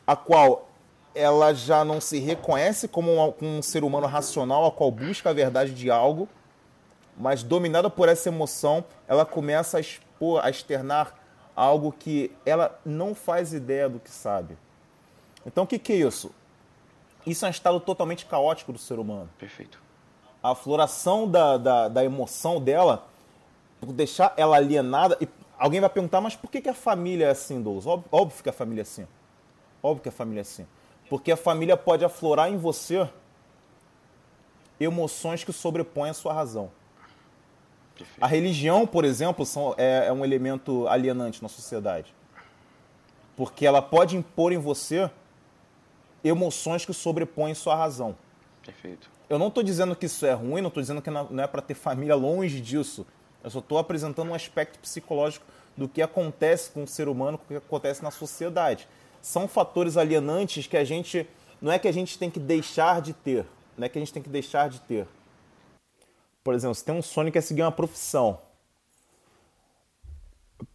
[0.06, 0.70] a qual
[1.14, 5.30] ela já não se reconhece como um, como um ser humano racional, a qual busca
[5.30, 6.28] a verdade de algo,
[7.18, 11.14] mas dominada por essa emoção, ela começa a expor, a externar
[11.56, 14.58] algo que ela não faz ideia do que sabe.
[15.46, 16.32] Então, o que, que é isso?
[17.26, 19.30] Isso é um estado totalmente caótico do ser humano.
[19.38, 19.82] Perfeito.
[20.42, 23.06] A floração da, da, da emoção dela,
[23.80, 25.18] por deixar ela alienada.
[25.22, 27.86] E alguém vai perguntar, mas por que, que a família é assim, Douglas?
[27.86, 29.08] Óbvio, óbvio que a família é assim.
[29.84, 30.66] Óbvio que a família é assim.
[31.12, 33.06] Porque a família pode aflorar em você
[34.80, 36.72] emoções que sobrepõem a sua razão.
[38.22, 42.16] A religião, por exemplo, são, é, é um elemento alienante na sociedade.
[43.36, 45.12] Porque ela pode impor em você
[46.24, 48.16] emoções que sobrepõem sua razão.
[48.66, 49.12] Perfeito.
[49.30, 51.62] Eu não estou dizendo que isso é ruim, não estou dizendo que não é para
[51.62, 53.06] ter família longe disso.
[53.44, 55.46] Eu só estou apresentando um aspecto psicológico
[55.76, 58.88] do que acontece com o ser humano, do que acontece na sociedade.
[59.22, 61.28] São fatores alienantes que a gente.
[61.62, 63.46] Não é que a gente tem que deixar de ter.
[63.78, 65.08] Não é que a gente tem que deixar de ter
[66.44, 68.40] por exemplo, se tem um sonho que é seguir uma profissão,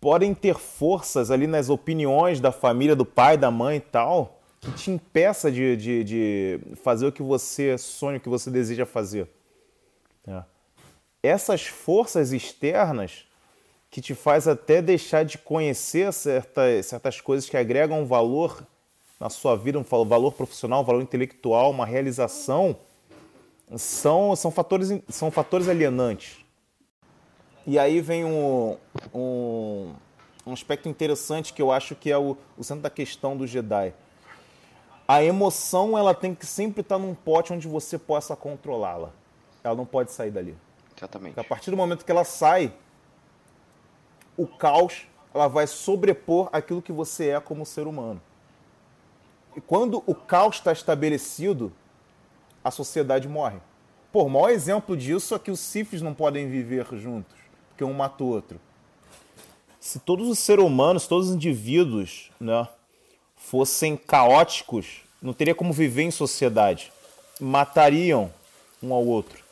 [0.00, 4.70] podem ter forças ali nas opiniões da família, do pai, da mãe e tal, que
[4.72, 9.28] te impeça de, de, de fazer o que você sonha, o que você deseja fazer.
[10.26, 10.42] É.
[11.22, 13.25] Essas forças externas
[13.90, 18.66] que te faz até deixar de conhecer certas, certas coisas que agregam valor
[19.18, 22.76] na sua vida, um valor profissional, um valor intelectual, uma realização,
[23.76, 26.44] são, são, fatores, são fatores alienantes.
[27.66, 28.76] E aí vem um,
[29.12, 29.92] um,
[30.46, 33.92] um aspecto interessante que eu acho que é o, o centro da questão do Jedi.
[35.08, 39.10] A emoção ela tem que sempre estar num pote onde você possa controlá-la.
[39.64, 40.56] Ela não pode sair dali.
[40.96, 41.34] Exatamente.
[41.34, 42.72] Porque a partir do momento que ela sai,
[44.36, 48.20] o caos ela vai sobrepor aquilo que você é como ser humano.
[49.54, 51.72] E quando o caos está estabelecido,
[52.64, 53.58] a sociedade morre.
[54.12, 57.36] Pô, maior exemplo disso é que os Sifis não podem viver juntos,
[57.68, 58.60] porque um mata o outro.
[59.78, 62.66] Se todos os seres humanos, todos os indivíduos, né,
[63.36, 66.92] fossem caóticos, não teria como viver em sociedade.
[67.40, 68.32] Matariam
[68.82, 69.44] um ao outro.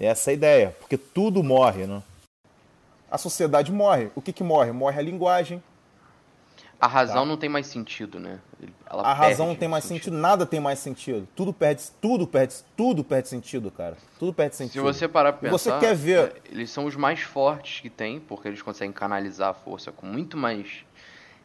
[0.00, 2.02] Essa é a ideia, porque tudo morre, né?
[3.10, 4.10] A sociedade morre.
[4.14, 4.72] O que, que morre?
[4.72, 5.62] Morre a linguagem.
[6.80, 7.24] A razão tá?
[7.24, 8.38] não tem mais sentido, né?
[8.88, 10.04] Ela a razão não tem mais sentido.
[10.04, 10.16] sentido.
[10.20, 11.26] nada tem mais sentido.
[11.34, 13.96] Tudo perde, tudo perde, tudo perde sentido, cara.
[14.16, 14.74] Tudo perde sentido.
[14.74, 17.90] Se você parar pra pensar, você quer ver, é, eles são os mais fortes que
[17.90, 20.84] tem, porque eles conseguem canalizar a força com muito mais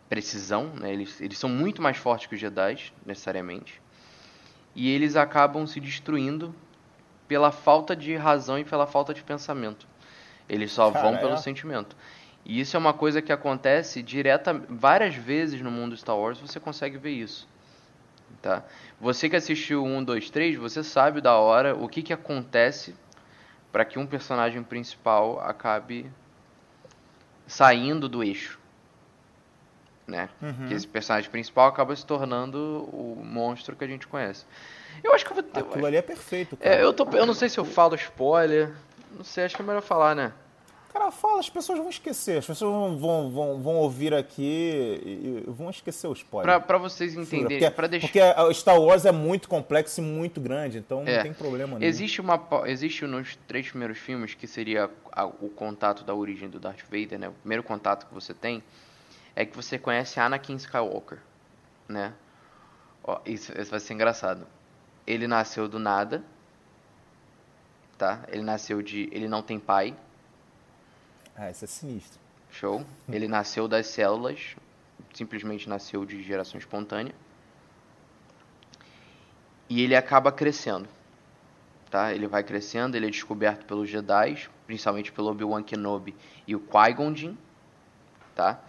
[0.08, 0.94] precisão, né?
[0.94, 3.82] Eles, eles são muito mais fortes que os Jedi, necessariamente.
[4.76, 6.54] E eles acabam se destruindo
[7.28, 9.88] pela falta de razão e pela falta de pensamento.
[10.54, 11.38] Eles só Cara, vão pelo é.
[11.38, 11.96] sentimento.
[12.46, 16.60] E isso é uma coisa que acontece direta várias vezes no mundo Star Wars, você
[16.60, 17.48] consegue ver isso.
[18.42, 18.64] Tá?
[19.00, 22.94] Você que assistiu 1, 2, 3, você sabe da hora o que, que acontece
[23.72, 26.12] para que um personagem principal acabe
[27.48, 28.60] saindo do eixo.
[30.06, 30.30] Né?
[30.42, 30.68] Uhum.
[30.68, 34.46] Que esse personagem principal acaba se tornando o monstro que a gente conhece.
[35.02, 35.62] Eu acho que eu vou ter.
[35.62, 36.76] Aquilo ali é perfeito, cara.
[36.76, 38.74] É, eu, tô, eu não sei se eu falo spoiler.
[39.12, 40.34] Não sei, acho que é melhor falar, né?
[40.94, 42.38] Cara, fala, as pessoas vão esquecer.
[42.38, 46.46] As pessoas vão, vão, vão, vão ouvir aqui e, vão esquecer o spoiler.
[46.46, 47.72] Pra, pra vocês entenderem.
[47.72, 48.36] Porque, deixar...
[48.36, 51.16] porque Star Wars é muito complexo e muito grande, então é.
[51.16, 51.90] não tem problema nenhum.
[51.90, 56.60] Existe, uma, existe nos três primeiros filmes, que seria a, o contato da origem do
[56.60, 57.30] Darth Vader, né?
[57.30, 58.64] O primeiro contato que você tem
[59.36, 61.18] é que você conhece Anakin Skywalker,
[61.90, 62.14] né?
[63.04, 64.46] Ó, isso, isso vai ser engraçado.
[65.08, 66.24] Ele nasceu do nada,
[67.98, 68.22] tá?
[68.28, 69.10] Ele nasceu de...
[69.12, 69.96] Ele não tem pai
[71.36, 72.20] ah, isso é sinistro.
[72.52, 72.86] Show.
[73.10, 74.56] Ele nasceu das células,
[75.14, 77.14] simplesmente nasceu de geração espontânea.
[79.68, 80.88] E ele acaba crescendo.
[81.90, 82.14] Tá?
[82.14, 86.16] Ele vai crescendo, ele é descoberto pelos Jedi, principalmente pelo Obi-Wan Kenobi
[86.48, 87.36] e o Qui-Gon Jinn,
[88.36, 88.60] tá?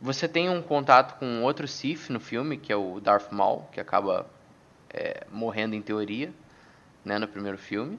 [0.00, 3.80] Você tem um contato com outro Sith no filme, que é o Darth Maul, que
[3.80, 4.26] acaba
[4.90, 6.32] é, morrendo em teoria,
[7.04, 7.98] né, no primeiro filme,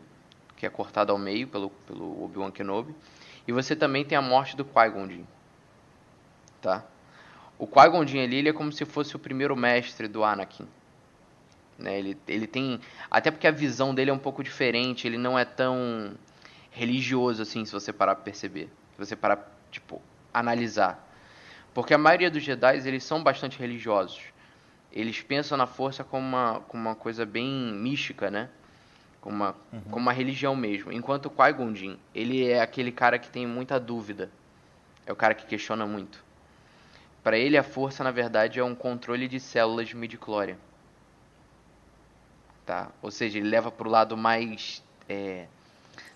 [0.58, 2.94] que é cortado ao meio pelo, pelo Obi-Wan Kenobi.
[3.48, 5.26] E você também tem a morte do Qui-Gon Jinn.
[6.62, 6.84] Tá?
[7.58, 10.68] O Qui-Gon Jinn ali, ele é como se fosse o primeiro mestre do Anakin.
[11.78, 12.00] Né?
[12.00, 12.80] Ele, ele tem...
[13.10, 16.16] Até porque a visão dele é um pouco diferente, ele não é tão
[16.72, 18.70] religioso assim, se você parar pra perceber.
[18.94, 20.02] Se você parar, tipo,
[20.34, 21.06] analisar.
[21.74, 24.22] Porque a maioria dos Jedi, eles são bastante religiosos.
[24.92, 28.50] Eles pensam na força como uma, como uma coisa bem mística, né?
[29.26, 29.82] Como uma, uhum.
[29.82, 30.92] como uma religião mesmo.
[30.92, 34.30] Enquanto o Qui-Gon ele é aquele cara que tem muita dúvida.
[35.04, 36.24] É o cara que questiona muito.
[37.24, 40.60] Para ele, a força, na verdade, é um controle de células de midi-chlória.
[42.68, 42.92] Tá?
[43.02, 45.48] Ou seja, ele leva para o lado mais é,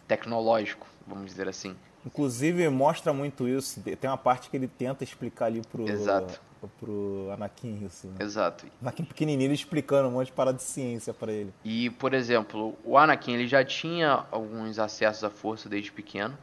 [0.08, 1.76] tecnológico, vamos dizer assim.
[2.05, 3.81] Inclusive, mostra muito isso.
[3.81, 5.88] Tem uma parte que ele tenta explicar ali pro...
[5.88, 8.07] Exato pro Anakin isso.
[8.07, 8.15] Né?
[8.19, 8.65] Exato.
[8.81, 11.53] Anakin pequenininho explicando um monte de parada de ciência para ele.
[11.63, 16.38] E, por exemplo, o Anakin ele já tinha alguns acessos à força desde pequeno.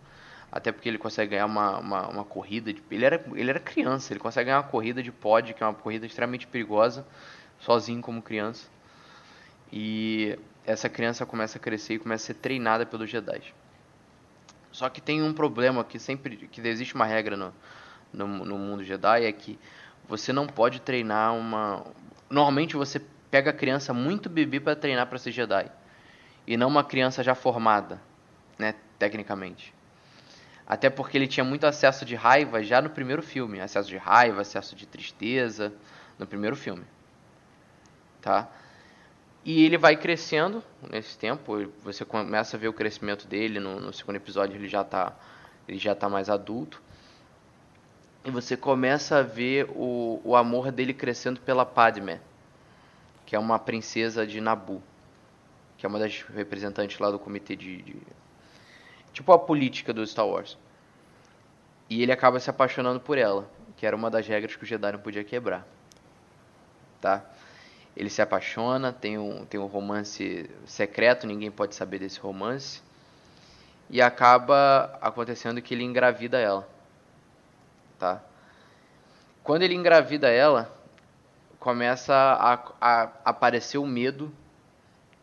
[0.50, 2.72] Até porque ele consegue ganhar uma, uma, uma corrida.
[2.72, 5.66] De, ele, era, ele era criança, ele consegue ganhar uma corrida de pod, que é
[5.66, 7.04] uma corrida extremamente perigosa,
[7.58, 8.68] sozinho como criança.
[9.72, 13.52] E essa criança começa a crescer e começa a ser treinada pelos Jedi.
[14.76, 17.54] Só que tem um problema que sempre que existe uma regra no,
[18.12, 19.58] no, no mundo Jedi é que
[20.06, 21.82] você não pode treinar uma.
[22.28, 25.72] Normalmente você pega a criança muito bebê para treinar para ser Jedi.
[26.46, 28.02] E não uma criança já formada,
[28.58, 29.72] né, tecnicamente.
[30.66, 34.42] Até porque ele tinha muito acesso de raiva já no primeiro filme, acesso de raiva,
[34.42, 35.72] acesso de tristeza
[36.18, 36.84] no primeiro filme.
[38.20, 38.46] Tá?
[39.46, 43.92] E ele vai crescendo nesse tempo, você começa a ver o crescimento dele no, no
[43.92, 45.14] segundo episódio, ele já está
[45.68, 46.82] ele já tá mais adulto
[48.24, 52.20] e você começa a ver o, o amor dele crescendo pela Padme,
[53.24, 54.82] que é uma princesa de Nabu,
[55.78, 57.96] que é uma das representantes lá do comitê de, de
[59.12, 60.58] tipo a política do Star Wars.
[61.88, 64.90] E ele acaba se apaixonando por ela, que era uma das regras que o Jedi
[64.90, 65.64] não podia quebrar.
[67.00, 67.24] Tá?
[67.96, 72.82] Ele se apaixona, tem um, tem um romance secreto, ninguém pode saber desse romance.
[73.88, 76.76] E acaba acontecendo que ele engravida ela
[77.98, 78.22] tá?
[79.42, 80.72] Quando ele engravida ela,
[81.58, 84.32] começa a, a, aparecer o medo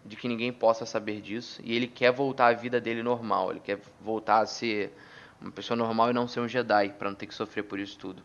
[0.05, 3.59] de que ninguém possa saber disso e ele quer voltar à vida dele normal, ele
[3.59, 4.93] quer voltar a ser
[5.39, 7.97] uma pessoa normal e não ser um Jedi, para não ter que sofrer por isso
[7.97, 8.21] tudo.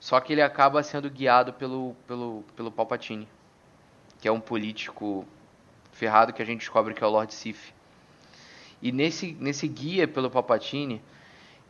[0.00, 3.28] Só que ele acaba sendo guiado pelo pelo pelo Palpatine,
[4.20, 5.26] que é um político
[5.92, 7.74] ferrado que a gente descobre que é o Lord Sith.
[8.80, 11.02] E nesse nesse guia pelo Palpatine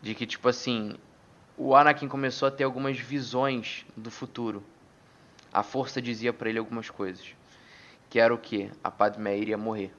[0.02, 0.96] de que tipo assim,
[1.56, 4.62] o Anakin começou a ter algumas visões do futuro.
[5.52, 7.26] A força dizia para ele algumas coisas.
[8.08, 8.70] Que era o que?
[8.82, 9.92] A Padmé iria morrer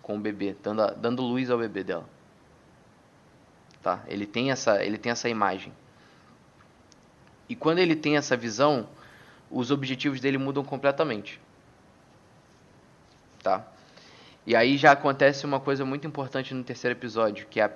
[0.00, 2.08] com o bebê, dando, dando luz ao bebê dela.
[3.82, 4.02] Tá?
[4.08, 5.72] Ele tem essa, ele tem essa imagem.
[7.48, 8.88] E quando ele tem essa visão,
[9.50, 11.40] os objetivos dele mudam completamente.
[13.42, 13.66] Tá?
[14.44, 17.70] E aí já acontece uma coisa muito importante no terceiro episódio, que a,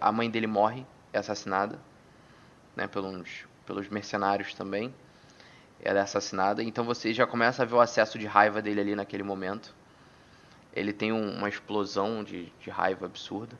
[0.00, 1.78] a mãe dele morre, é assassinada,
[2.74, 4.92] né, pelos, pelos mercenários também.
[5.80, 8.94] Ela é assassinada, então você já começa a ver o acesso de raiva dele ali
[8.94, 9.72] naquele momento.
[10.74, 13.56] Ele tem um, uma explosão de, de raiva absurda.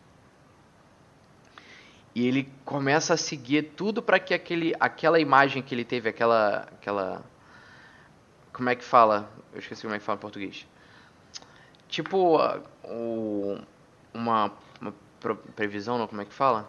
[2.12, 6.68] E ele começa a seguir tudo para que aquele, aquela imagem que ele teve, aquela,
[6.72, 7.24] aquela.
[8.52, 9.30] Como é que fala?
[9.52, 10.66] Eu esqueci como é que fala em português
[11.90, 12.38] tipo
[12.84, 13.58] o,
[14.14, 14.94] uma, uma
[15.54, 16.68] previsão, não, como é que fala?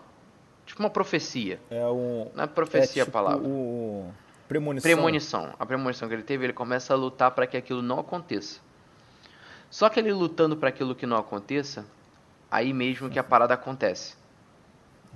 [0.65, 1.59] Tipo uma profecia.
[1.69, 2.31] É um.
[2.33, 3.47] Não é profecia é tipo a palavra.
[3.47, 4.11] O...
[4.47, 4.91] Premonição.
[4.91, 5.55] Premonição.
[5.57, 8.59] A premonição que ele teve, ele começa a lutar para que aquilo não aconteça.
[9.69, 11.85] Só que ele lutando para aquilo que não aconteça,
[12.49, 14.17] aí mesmo que a parada acontece.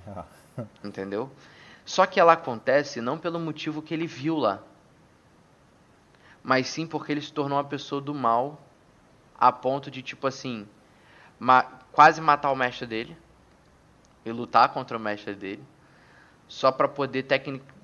[0.82, 1.30] Entendeu?
[1.84, 4.62] Só que ela acontece não pelo motivo que ele viu lá,
[6.42, 8.65] mas sim porque ele se tornou uma pessoa do mal
[9.38, 10.66] a ponto de, tipo assim,
[11.38, 13.16] ma quase matar o mestre dele
[14.24, 15.64] e lutar contra o mestre dele,
[16.46, 17.26] só para poder,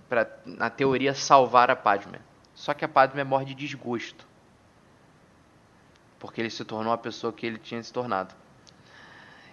[0.08, 2.18] pra, na teoria, salvar a Padme.
[2.54, 4.26] Só que a Padme morre de desgosto.
[6.18, 8.34] Porque ele se tornou a pessoa que ele tinha se tornado.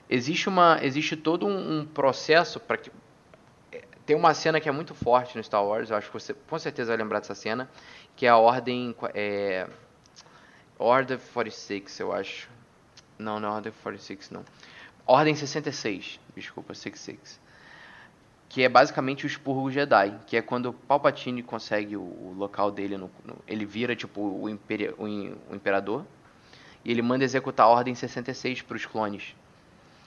[0.10, 2.92] Existe, uma, existe todo um, um processo para que.
[4.06, 6.58] Tem uma cena que é muito forte no Star Wars, eu acho que você com
[6.58, 7.70] certeza vai lembrar dessa cena,
[8.16, 8.96] que é a ordem.
[9.14, 9.68] É,
[10.80, 12.50] Order 46, eu acho.
[13.18, 14.46] Não, não é Order 46, não.
[15.06, 17.40] Ordem 66, desculpa, 66.
[18.48, 22.96] Que é basicamente o expurgo Jedi, que é quando Palpatine consegue o, o local dele,
[22.96, 26.06] no, no, ele vira tipo o, imperi, o, o, Imperador,
[26.86, 29.36] e ele manda executar a Ordem 66 para os clones.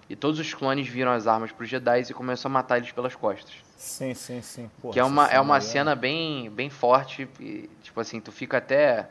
[0.09, 2.93] E todos os clones viram as armas para os Jedi e começam a matar eles
[2.93, 3.55] pelas costas.
[3.77, 4.71] Sim, sim, sim.
[4.81, 8.57] Porra, que é uma, é uma cena bem, bem forte, e, tipo assim, tu fica
[8.59, 9.09] até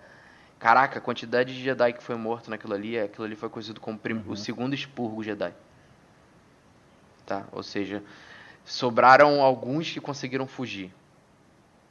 [0.62, 4.00] Caraca, a quantidade de Jedi que foi morto naquilo ali, aquilo ali foi conhecido como
[4.06, 4.24] uhum.
[4.28, 5.52] o segundo expurgo Jedi.
[7.26, 7.48] Tá?
[7.52, 8.04] Ou seja,
[8.64, 10.94] sobraram alguns que conseguiram fugir.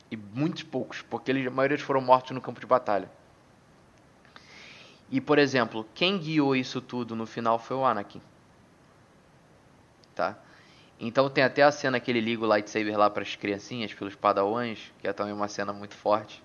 [0.08, 3.10] E muitos poucos, porque eles, a maioria foram mortos no campo de batalha.
[5.10, 8.22] E, por exemplo, quem guiou isso tudo no final foi o Anakin.
[10.14, 10.38] Tá?
[11.00, 14.14] Então tem até a cena que ele liga o lightsaber lá para as criancinhas, pelos
[14.14, 16.40] padawans, que é também uma cena muito forte.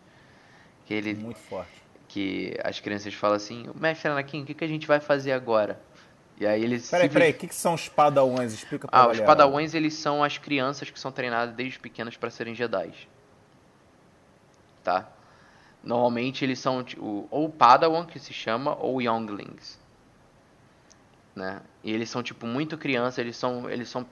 [0.87, 1.84] Que ele, muito forte
[2.15, 5.81] que as crianças falam assim, mestre Anakin, o que, que a gente vai fazer agora?
[6.39, 6.89] E aí eles...
[6.89, 8.53] Peraí, peraí, o que, que são os padawans?
[8.53, 12.29] Explica pra Ah, os padawans, eles são as crianças que são treinadas desde pequenas para
[12.29, 12.93] serem Jedi.
[14.81, 15.09] Tá?
[15.83, 19.77] Normalmente eles são tipo, ou Padawan, que se chama, ou Younglings.
[21.35, 21.61] Né?
[21.83, 24.07] E eles são tipo muito criança, eles são eles são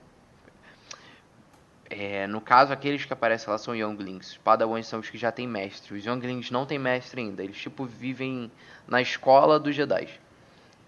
[1.96, 4.32] é, no caso, aqueles que aparecem lá são Younglings.
[4.32, 5.94] Os Padawans são os que já têm mestre.
[5.94, 7.44] Os Younglings não têm mestre ainda.
[7.44, 8.50] Eles, tipo, vivem
[8.88, 10.08] na escola dos Jedi.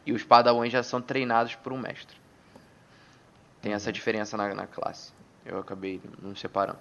[0.04, 2.16] E os Padawans já são treinados por um mestre.
[3.62, 5.12] Tem essa diferença na, na classe.
[5.44, 6.80] Eu acabei não separando.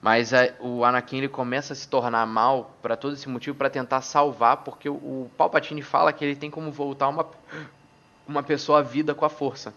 [0.00, 3.68] Mas é, o Anakin ele começa a se tornar mal para todo esse motivo, para
[3.68, 7.26] tentar salvar, porque o, o Palpatine fala que ele tem como voltar uma,
[8.28, 9.74] uma pessoa à vida com a força.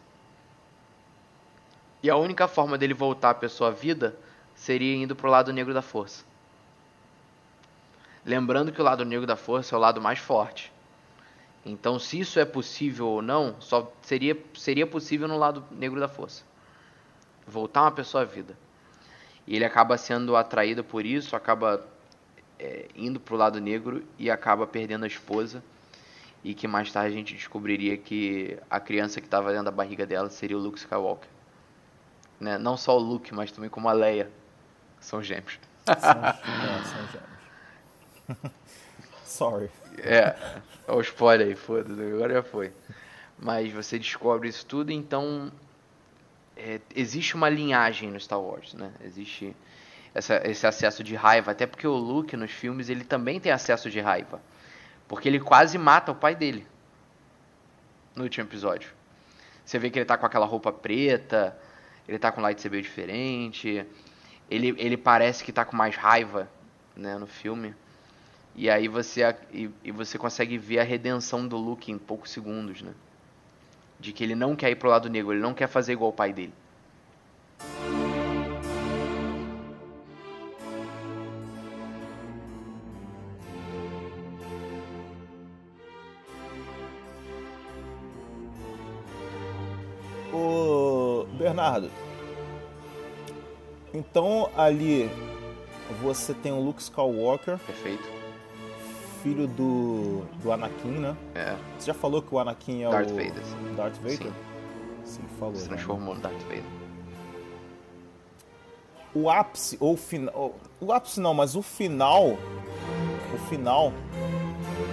[2.05, 4.15] E a única forma dele voltar a pessoa à vida
[4.53, 6.23] seria indo pro lado negro da força.
[8.23, 10.71] Lembrando que o lado negro da força é o lado mais forte.
[11.65, 16.07] Então, se isso é possível ou não, só seria, seria possível no lado negro da
[16.07, 16.43] força.
[17.47, 18.55] Voltar uma pessoa à vida.
[19.47, 21.83] E ele acaba sendo atraído por isso, acaba
[22.59, 25.63] é, indo pro lado negro e acaba perdendo a esposa.
[26.43, 30.05] E que mais tarde a gente descobriria que a criança que estava dentro da barriga
[30.05, 31.33] dela seria o Luke Skywalker.
[32.45, 32.59] Né?
[32.59, 34.29] Não só o Luke, mas também como a Leia.
[34.99, 35.59] São gêmeos.
[35.85, 37.07] São, é, são
[38.27, 38.53] gêmeos.
[39.23, 39.71] Sorry.
[39.97, 40.35] É,
[40.87, 42.71] o spoiler aí, foda-se, agora já foi.
[43.39, 45.51] Mas você descobre isso tudo, então
[46.55, 48.91] é, existe uma linhagem no Star Wars, né?
[49.03, 49.55] Existe
[50.13, 53.89] essa, esse acesso de raiva, até porque o Luke nos filmes ele também tem acesso
[53.89, 54.39] de raiva,
[55.07, 56.67] porque ele quase mata o pai dele
[58.15, 58.91] no último episódio.
[59.65, 61.57] Você vê que ele tá com aquela roupa preta,
[62.07, 63.85] ele tá com lightsaber diferente.
[64.49, 66.49] Ele, ele parece que tá com mais raiva,
[66.95, 67.73] né, no filme.
[68.55, 72.81] E aí você e, e, você consegue ver a redenção do Luke em poucos segundos,
[72.81, 72.93] né?
[73.99, 76.13] De que ele não quer ir pro lado negro, ele não quer fazer igual o
[76.13, 76.53] pai dele.
[91.65, 91.89] Bernardo,
[93.93, 95.09] então ali
[96.01, 98.03] você tem o Luke Skywalker, Perfeito.
[99.23, 101.15] filho do, do Anakin, né?
[101.33, 103.43] É, Você já falou que o Anakin é Darth o Vader.
[103.75, 104.17] Darth Vader?
[104.17, 104.33] Sim.
[105.03, 105.55] Sim, falou.
[105.55, 105.75] se né?
[105.75, 106.63] transformou no Darth Vader.
[109.13, 110.55] O ápice, ou o final.
[110.81, 112.37] O ápice não, mas o final.
[113.33, 113.93] O final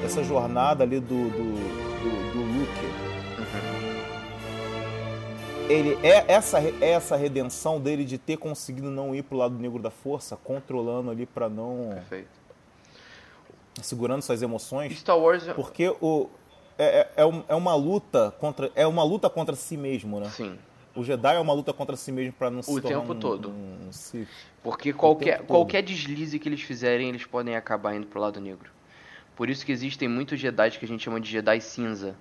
[0.00, 1.71] dessa jornada ali do, do
[5.68, 9.80] Ele é essa, é essa redenção dele de ter conseguido não ir pro lado negro
[9.80, 11.90] da força, controlando ali pra não.
[11.94, 12.28] Perfeito.
[13.80, 14.98] segurando suas emoções.
[14.98, 16.28] Star Wars, Porque o.
[16.78, 18.70] É, é, é é uma luta contra.
[18.74, 20.28] É uma luta contra si mesmo, né?
[20.30, 20.58] sim.
[20.94, 23.48] O Jedi é uma luta contra si mesmo pra não se O tempo um- todo.
[23.48, 24.28] um- um Sith.
[24.62, 25.46] Porque qualquer, todo.
[25.46, 28.70] qualquer deslize que eles fizerem, eles podem acabar indo pro lado negro.
[29.34, 32.14] Por isso que existem muitos Jedi que a gente chama de Jedi cinza,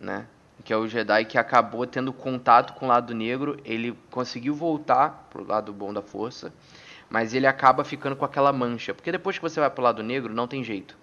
[0.00, 0.26] né?
[0.64, 5.28] Que é o Jedi que acabou tendo contato com o lado negro, ele conseguiu voltar
[5.30, 6.52] pro lado bom da força,
[7.08, 10.34] mas ele acaba ficando com aquela mancha, porque depois que você vai pro lado negro,
[10.34, 10.96] não tem jeito.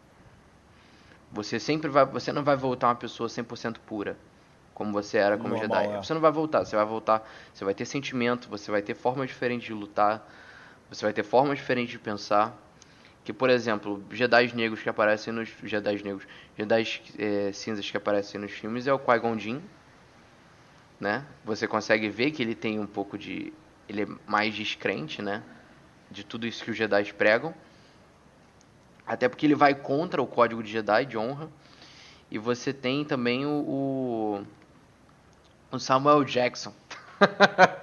[1.32, 4.18] Você sempre vai, você não vai voltar uma pessoa 100% pura,
[4.74, 5.96] como você era como Normal, Jedi.
[5.96, 6.04] é.
[6.04, 9.28] Você não vai voltar, você vai voltar, você vai ter sentimento, você vai ter formas
[9.28, 10.28] diferentes de lutar,
[10.90, 12.56] você vai ter formas diferentes de pensar.
[13.24, 18.40] Que, por exemplo, Jedi negros que aparecem nos Jedi negros, Jedi eh, cinzas que aparecem
[18.40, 19.62] nos filmes é o Qui-Gon Jinn,
[21.00, 21.26] né?
[21.46, 23.54] Você consegue ver que ele tem um pouco de
[23.88, 25.44] ele é mais descrente, né?
[26.12, 27.54] De tudo isso que os Jedi pregam.
[29.06, 31.50] Até porque ele vai contra o código de Jedi de honra.
[32.32, 34.46] E você tem também o, o,
[35.72, 36.74] o Samuel Jackson.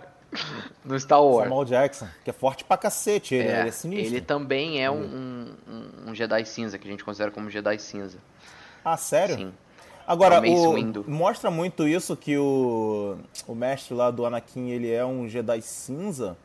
[0.84, 1.48] no Star Wars.
[1.48, 4.06] Samuel Jackson, que é forte pra cacete, ele é, ele é sinistro.
[4.06, 5.02] ele também é um,
[5.66, 8.18] um, um Jedi cinza, que a gente considera como Jedi cinza.
[8.84, 9.36] Ah, sério?
[9.36, 9.52] Sim.
[10.06, 13.16] Agora, É o o- mostra muito isso que o,
[13.46, 16.36] o mestre lá do Anakin, ele é um Jedi cinza,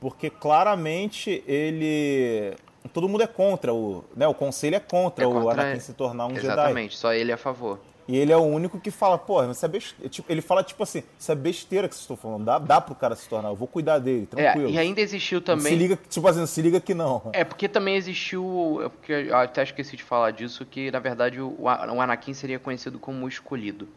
[0.00, 2.54] porque claramente ele...
[2.92, 4.04] Todo mundo é contra o...
[4.16, 6.46] Né, o conselho é contra, É o contra- Anakin se tornar um Jedi.
[6.48, 7.78] Exatamente, só ele é a favor.
[8.12, 10.08] E ele é o único que fala, pô, mas isso é besteira.
[10.10, 12.94] Tipo, ele fala tipo assim, isso é besteira que vocês estão falando, dá, dá pro
[12.94, 14.68] cara se tornar, eu vou cuidar dele, É, tranquilo.
[14.68, 15.74] e ainda existiu Se também.
[15.74, 17.30] liga, tipo assim, se liga que não.
[17.32, 18.80] É porque também existiu.
[18.84, 22.58] É porque eu até esqueci de falar disso, que na verdade o, o Anakin seria
[22.58, 23.88] conhecido como o escolhido.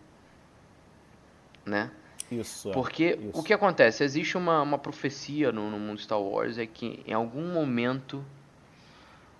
[1.65, 1.91] Né?
[2.31, 2.69] Isso.
[2.69, 3.37] é, Porque isso.
[3.37, 4.01] o que acontece?
[4.01, 8.23] Existe uma, uma profecia no, no mundo Star Wars é que em algum momento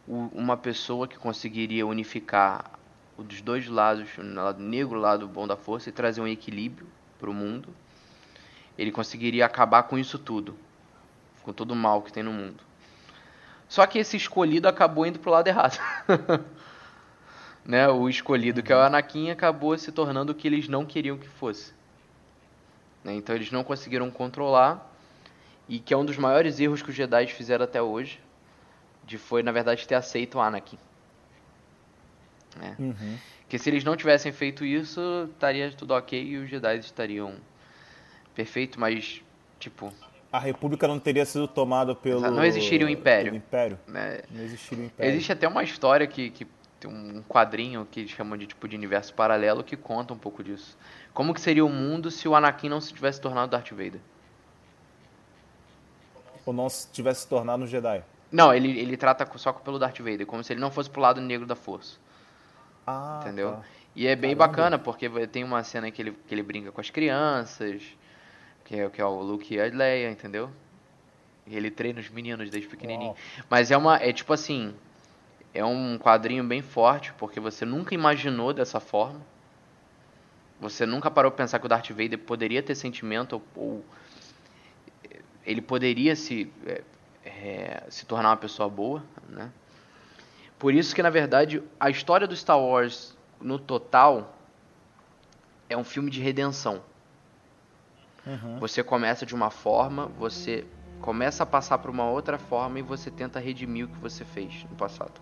[0.07, 2.74] uma pessoa que conseguiria unificar
[3.17, 6.27] o dos dois lados, o lado negro o lado bom da força, e trazer um
[6.27, 6.87] equilíbrio
[7.19, 7.69] para o mundo,
[8.77, 10.57] ele conseguiria acabar com isso tudo,
[11.43, 12.61] com todo o mal que tem no mundo.
[13.67, 15.79] Só que esse escolhido acabou indo pro lado errado.
[17.65, 17.87] né?
[17.87, 21.27] O escolhido, que é o Anakin, acabou se tornando o que eles não queriam que
[21.27, 21.73] fosse.
[23.03, 23.13] Né?
[23.15, 24.91] Então eles não conseguiram controlar
[25.67, 28.19] e que é um dos maiores erros que os Jedi fizeram até hoje,
[29.03, 30.77] de foi na verdade ter aceito o Anakin.
[32.55, 32.75] Né?
[32.79, 33.17] Uhum.
[33.49, 37.35] Que se eles não tivessem feito isso, estaria tudo ok e os Jedi estariam
[38.33, 39.21] perfeito, mas
[39.59, 39.93] tipo,
[40.31, 42.21] A República não teria sido tomada pelo.
[42.21, 43.25] Não existiria o Império.
[43.25, 43.79] pelo Império.
[43.87, 44.21] né?
[44.31, 45.11] Não existiria o Império.
[45.13, 46.47] Existe até uma história que, que
[46.79, 50.43] tem um quadrinho que eles chamam de tipo de universo paralelo que conta um pouco
[50.43, 50.77] disso.
[51.13, 54.01] Como que seria o mundo se o Anakin não se tivesse tornado Darth Vader?
[56.45, 58.03] Ou não se tivesse se tornado um Jedi.
[58.31, 61.21] Não, ele, ele trata só pelo Darth Vader, como se ele não fosse pro lado
[61.21, 61.97] negro da força.
[62.85, 63.51] Ah, entendeu?
[63.53, 63.63] tá.
[63.95, 64.47] E é bem Caramba.
[64.47, 67.81] bacana, porque tem uma cena que ele, que ele brinca com as crianças,
[68.65, 70.49] que é, que é o Luke e a Leia, entendeu?
[71.47, 73.11] E ele treina os meninos desde pequenininho.
[73.11, 73.17] Uau.
[73.49, 74.75] Mas é uma, é tipo assim,
[75.53, 79.21] é um quadrinho bem forte, porque você nunca imaginou dessa forma.
[80.59, 83.85] Você nunca parou pra pensar que o Darth Vader poderia ter sentimento ou, ou
[85.45, 86.83] ele poderia se é,
[87.23, 89.51] é, se tornar uma pessoa boa, né?
[90.57, 94.33] Por isso que na verdade a história do Star Wars no total
[95.69, 96.81] é um filme de redenção.
[98.25, 98.57] Uhum.
[98.59, 100.65] Você começa de uma forma, você
[101.01, 104.63] começa a passar por uma outra forma e você tenta redimir o que você fez
[104.69, 105.21] no passado.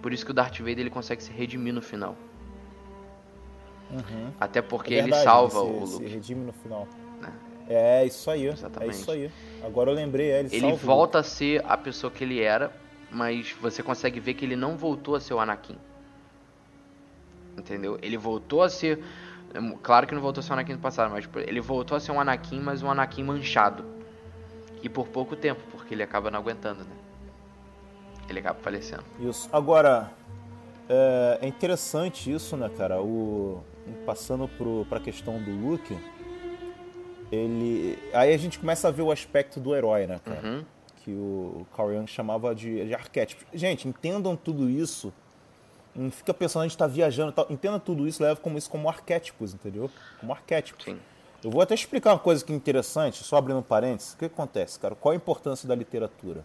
[0.00, 2.14] Por isso que o Darth Vader ele consegue se redimir no final.
[3.90, 4.32] Uhum.
[4.40, 6.06] Até porque É ele verdade, salva ele se, o se Luke.
[6.06, 6.88] redime no final.
[7.20, 7.32] né?
[7.68, 8.46] É isso aí.
[8.46, 8.90] Exatamente.
[8.96, 9.30] É isso aí.
[9.64, 12.72] Agora eu lembrei, é, ele, Ele salva volta a ser a pessoa que ele era,
[13.10, 15.78] mas você consegue ver que ele não voltou a ser o Anakin.
[17.56, 17.98] Entendeu?
[18.02, 19.02] Ele voltou a ser.
[19.82, 22.00] Claro que não voltou a ser o Anakin do passado, mas tipo, ele voltou a
[22.00, 23.84] ser um Anakin, mas um Anakin manchado.
[24.82, 26.96] E por pouco tempo, porque ele acaba não aguentando, né?
[28.28, 29.04] Ele acaba falecendo.
[29.20, 29.48] Isso.
[29.52, 30.12] Agora,
[30.88, 33.00] é, é interessante isso, né, cara?
[33.00, 33.62] O,
[34.04, 35.96] passando pro, pra questão do Luke,
[37.30, 37.98] ele.
[38.12, 40.40] Aí a gente começa a ver o aspecto do herói, né, cara?
[40.44, 40.64] Uhum.
[41.06, 43.46] Que o Carl Jung chamava de, de arquétipos.
[43.54, 45.12] Gente, entendam tudo isso.
[45.94, 47.32] Não fica pensando a gente está viajando.
[47.48, 49.88] Entenda tudo isso, leva como isso como arquétipos, entendeu?
[50.18, 50.84] Como arquétipos.
[50.84, 50.98] Sim.
[51.44, 54.14] Eu vou até explicar uma coisa que é interessante, só abrindo parênteses.
[54.14, 54.96] O que acontece, cara?
[54.96, 56.44] Qual a importância da literatura?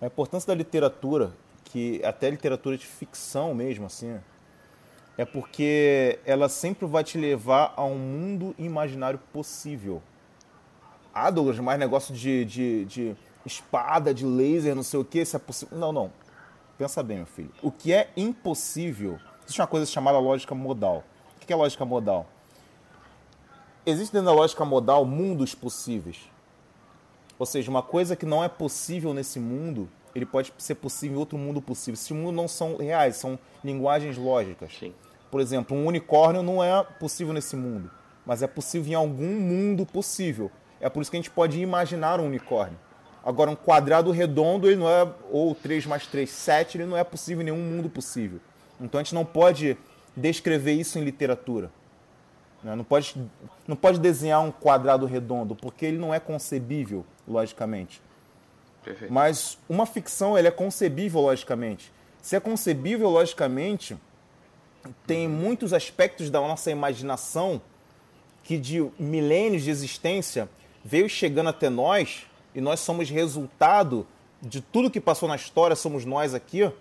[0.00, 1.32] A importância da literatura,
[1.64, 4.16] que até literatura de ficção mesmo, assim,
[5.18, 10.00] é porque ela sempre vai te levar a um mundo imaginário possível.
[11.12, 13.16] Ah, Douglas, mais negócio de, de, de
[13.46, 15.78] espada, de laser, não sei o que, se é possível.
[15.78, 16.12] Não, não.
[16.76, 17.50] Pensa bem, meu filho.
[17.62, 21.04] O que é impossível, existe uma coisa chamada lógica modal.
[21.36, 22.26] O que é lógica modal?
[23.84, 26.28] Existe dentro da lógica modal mundos possíveis.
[27.38, 31.20] Ou seja, uma coisa que não é possível nesse mundo, ele pode ser possível em
[31.20, 31.94] outro mundo possível.
[31.94, 34.72] Esse mundo não são reais, são linguagens lógicas.
[34.78, 34.92] Sim.
[35.30, 37.90] Por exemplo, um unicórnio não é possível nesse mundo,
[38.24, 40.50] mas é possível em algum mundo possível.
[40.80, 42.78] É por isso que a gente pode imaginar um unicórnio.
[43.26, 47.02] Agora, um quadrado redondo, ele não é, ou 3 mais 3, 7, ele não é
[47.02, 48.38] possível em nenhum mundo possível.
[48.80, 49.76] Então a gente não pode
[50.16, 51.68] descrever isso em literatura.
[52.62, 52.76] Né?
[52.76, 53.16] Não pode,
[53.66, 58.00] não pode desenhar um quadrado redondo, porque ele não é concebível, logicamente.
[58.84, 59.12] Perfeito.
[59.12, 61.92] Mas uma ficção ele é concebível, logicamente.
[62.22, 63.96] Se é concebível, logicamente,
[65.04, 67.60] tem muitos aspectos da nossa imaginação
[68.44, 70.48] que de milênios de existência
[70.84, 72.24] veio chegando até nós
[72.56, 74.06] e nós somos resultado
[74.40, 76.72] de tudo que passou na história, somos nós aqui,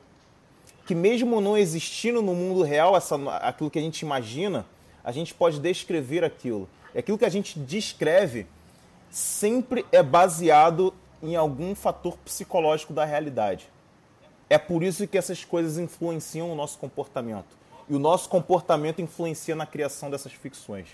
[0.87, 4.65] que mesmo não existindo no mundo real essa, aquilo que a gente imagina,
[5.03, 6.69] a gente pode descrever aquilo.
[6.93, 8.47] E aquilo que a gente descreve
[9.11, 13.67] sempre é baseado em algum fator psicológico da realidade.
[14.49, 17.57] É por isso que essas coisas influenciam o nosso comportamento
[17.89, 20.87] e o nosso comportamento influencia na criação dessas ficções.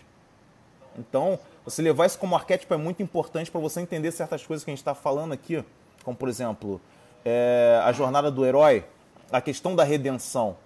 [0.98, 4.72] Então, você levar isso como arquétipo é muito importante para você entender certas coisas que
[4.72, 5.64] a gente está falando aqui,
[6.04, 6.82] como por exemplo
[7.24, 8.84] é, a jornada do herói,
[9.32, 10.58] a questão da redenção.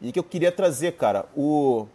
[0.00, 1.86] E que eu queria trazer, cara, o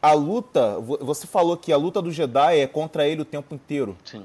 [0.00, 3.96] a luta, você falou que a luta do Jedi é contra ele o tempo inteiro.
[4.04, 4.24] Sim.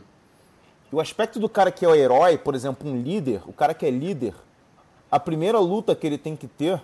[0.91, 3.73] E o aspecto do cara que é o herói, por exemplo, um líder, o cara
[3.73, 4.35] que é líder,
[5.09, 6.79] a primeira luta que ele tem que ter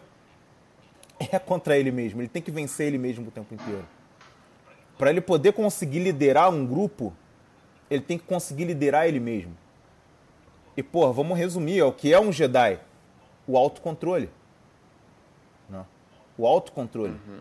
[1.20, 2.22] é contra ele mesmo.
[2.22, 3.86] Ele tem que vencer ele mesmo o tempo inteiro.
[5.00, 7.14] Para ele poder conseguir liderar um grupo,
[7.90, 9.58] ele tem que conseguir liderar ele mesmo.
[10.76, 12.78] E, pô, vamos resumir: o que é um Jedi?
[13.48, 14.30] O autocontrole.
[15.70, 15.80] Não.
[15.80, 15.86] Né?
[16.38, 17.14] O autocontrole.
[17.14, 17.40] Uhum.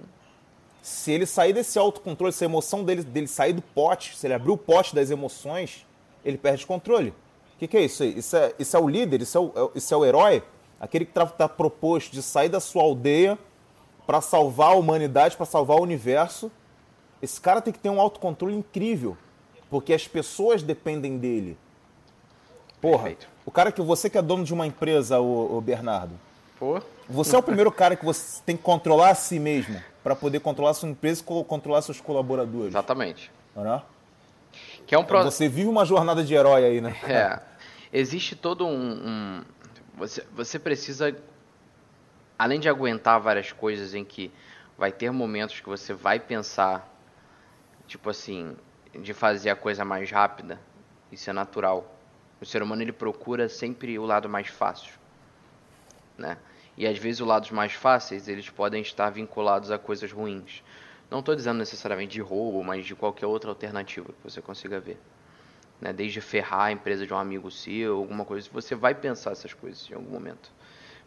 [0.80, 4.34] Se ele sair desse autocontrole, se a emoção dele, dele sair do pote, se ele
[4.34, 5.84] abrir o pote das emoções,
[6.24, 7.10] ele perde controle.
[7.10, 8.16] O que, que, é isso aí?
[8.16, 10.44] Isso é, isso é o líder, isso é o, é isso é o herói,
[10.80, 13.36] aquele que está tá proposto de sair da sua aldeia
[14.06, 16.52] para salvar a humanidade, para salvar o universo,
[17.22, 19.16] esse cara tem que ter um autocontrole incrível,
[19.70, 21.56] porque as pessoas dependem dele.
[22.80, 23.28] Porra, Perfeito.
[23.44, 26.14] o cara que você que é dono de uma empresa, o, Bernardo.
[26.58, 26.80] Pô.
[27.08, 30.40] Você é o primeiro cara que você tem que controlar a si mesmo para poder
[30.40, 32.68] controlar sua empresa e controlar seus colaboradores.
[32.68, 33.30] Exatamente.
[33.54, 33.82] Não é?
[34.86, 35.22] Que é um pro...
[35.24, 36.96] Você vive uma jornada de herói aí, né?
[37.04, 37.40] É.
[37.92, 39.42] Existe todo um, um...
[39.96, 41.16] Você, você precisa
[42.38, 44.30] além de aguentar várias coisas em que
[44.78, 46.88] vai ter momentos que você vai pensar,
[47.88, 48.56] tipo assim,
[48.94, 50.60] de fazer a coisa mais rápida,
[51.10, 51.98] isso é natural.
[52.40, 54.94] O ser humano ele procura sempre o lado mais fácil,
[56.16, 56.38] né?
[56.76, 60.62] E às vezes os lados mais fáceis eles podem estar vinculados a coisas ruins.
[61.10, 65.00] Não estou dizendo necessariamente de roubo, mas de qualquer outra alternativa que você consiga ver.
[65.80, 65.92] Né?
[65.92, 69.90] Desde ferrar a empresa de um amigo seu, alguma coisa, você vai pensar essas coisas
[69.90, 70.52] em algum momento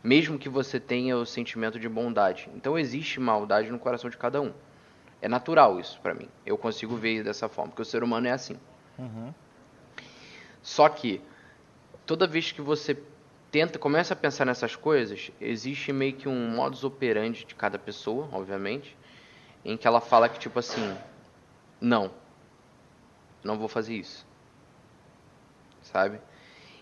[0.03, 2.49] mesmo que você tenha o sentimento de bondade.
[2.55, 4.51] Então existe maldade no coração de cada um.
[5.21, 6.27] É natural isso para mim.
[6.45, 8.57] Eu consigo ver dessa forma, porque o ser humano é assim.
[8.97, 9.33] Uhum.
[10.61, 11.21] Só que
[12.05, 12.97] toda vez que você
[13.51, 18.27] tenta, começa a pensar nessas coisas, existe meio que um modus operandi de cada pessoa,
[18.31, 18.97] obviamente,
[19.63, 20.97] em que ela fala que tipo assim,
[21.79, 22.11] não,
[23.43, 24.25] não vou fazer isso,
[25.81, 26.19] sabe?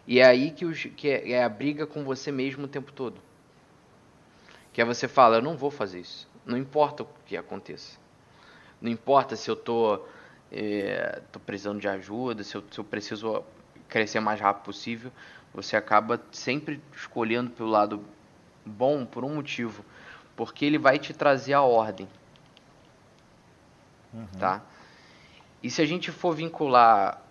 [0.08, 2.92] E é aí que, os, que é, é, a briga com você mesmo o tempo
[2.92, 3.22] todo.
[4.74, 6.28] Que é você fala, eu não vou fazer isso.
[6.44, 8.00] Não importa o que aconteça.
[8.82, 10.02] Não importa se eu tô,
[10.52, 13.44] é, tô precisando de ajuda, se eu, se eu preciso
[13.88, 15.12] crescer o mais rápido possível.
[15.54, 18.04] Você acaba sempre escolhendo pelo lado
[18.66, 19.84] bom por um motivo.
[20.36, 22.08] Porque ele vai te trazer a ordem.
[24.14, 24.26] Uhum.
[24.40, 24.62] Tá?
[25.62, 27.22] E se a gente for vincular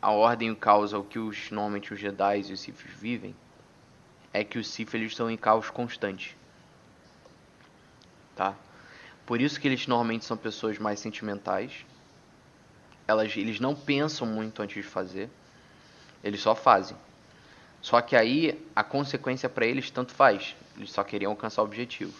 [0.00, 3.34] a ordem e o caos ao que os, normalmente os Jedi e os Sith vivem,
[4.32, 6.36] é que os Sith eles estão em caos constante.
[8.34, 8.54] Tá?
[9.28, 11.84] Por isso que eles normalmente são pessoas mais sentimentais.
[13.06, 15.28] Elas, eles não pensam muito antes de fazer.
[16.24, 16.96] Eles só fazem.
[17.82, 20.56] Só que aí a consequência para eles tanto faz.
[20.78, 22.14] Eles só queriam alcançar o objetivo.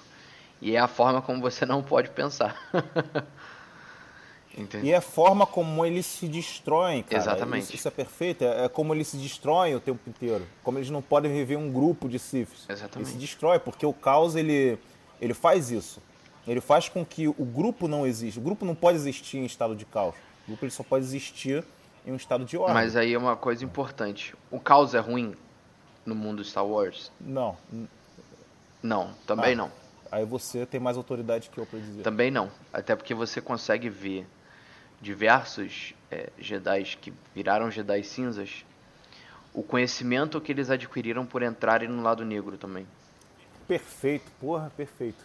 [0.61, 2.55] E é a forma como você não pode pensar.
[4.83, 7.23] E é a forma como eles se destroem, cara.
[7.23, 7.63] Exatamente.
[7.63, 8.43] Isso, isso, é perfeito.
[8.43, 10.45] É, é como eles se destroem o tempo inteiro.
[10.65, 12.67] Como eles não podem viver um grupo de Siths.
[12.69, 13.09] Exatamente.
[13.09, 14.77] Ele se destrói, porque o caos, ele,
[15.21, 16.03] ele faz isso.
[16.51, 18.41] Ele faz com que o grupo não exista.
[18.41, 20.15] O grupo não pode existir em estado de caos.
[20.45, 21.65] O grupo ele só pode existir
[22.07, 22.75] em um estado de ordem.
[22.75, 24.35] Mas aí é uma coisa importante.
[24.51, 25.35] O caos é ruim
[26.07, 27.13] no mundo Star Wars?
[27.21, 27.57] Não.
[28.83, 29.57] Não, também Ah.
[29.57, 29.73] não.
[30.11, 32.03] Aí você tem mais autoridade que eu pra dizer.
[32.03, 32.51] Também não.
[32.73, 34.27] Até porque você consegue ver
[35.01, 38.65] diversos é, Jedi que viraram Jedi cinzas,
[39.53, 42.87] o conhecimento que eles adquiriram por entrarem no lado negro também.
[43.67, 45.23] Perfeito, porra, perfeito.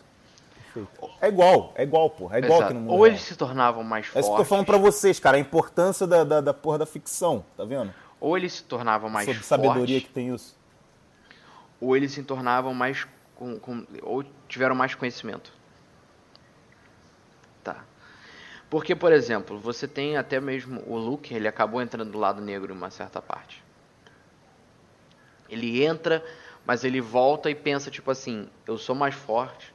[0.74, 1.10] Perfeito.
[1.22, 2.36] É igual, é igual, porra.
[2.38, 2.68] É igual Exato.
[2.74, 4.66] que no mundo Ou eles se tornavam mais É fortes, isso que eu tô falando
[4.66, 5.38] pra vocês, cara.
[5.38, 7.94] A importância da, da, da porra da ficção, tá vendo?
[8.20, 10.56] ou eles se tornavam mais Sobre sabedoria fortes, que tem isso.
[11.82, 13.06] ou eles se tornavam mais
[13.36, 15.52] com, com- ou tiveram mais conhecimento.
[17.64, 17.84] Tá.
[18.70, 22.74] Porque, por exemplo, você tem até mesmo o Luke, ele acabou entrando do lado negro
[22.74, 23.62] em uma certa parte.
[25.50, 26.24] Ele entra,
[26.66, 29.73] mas ele volta e pensa tipo assim, eu sou mais forte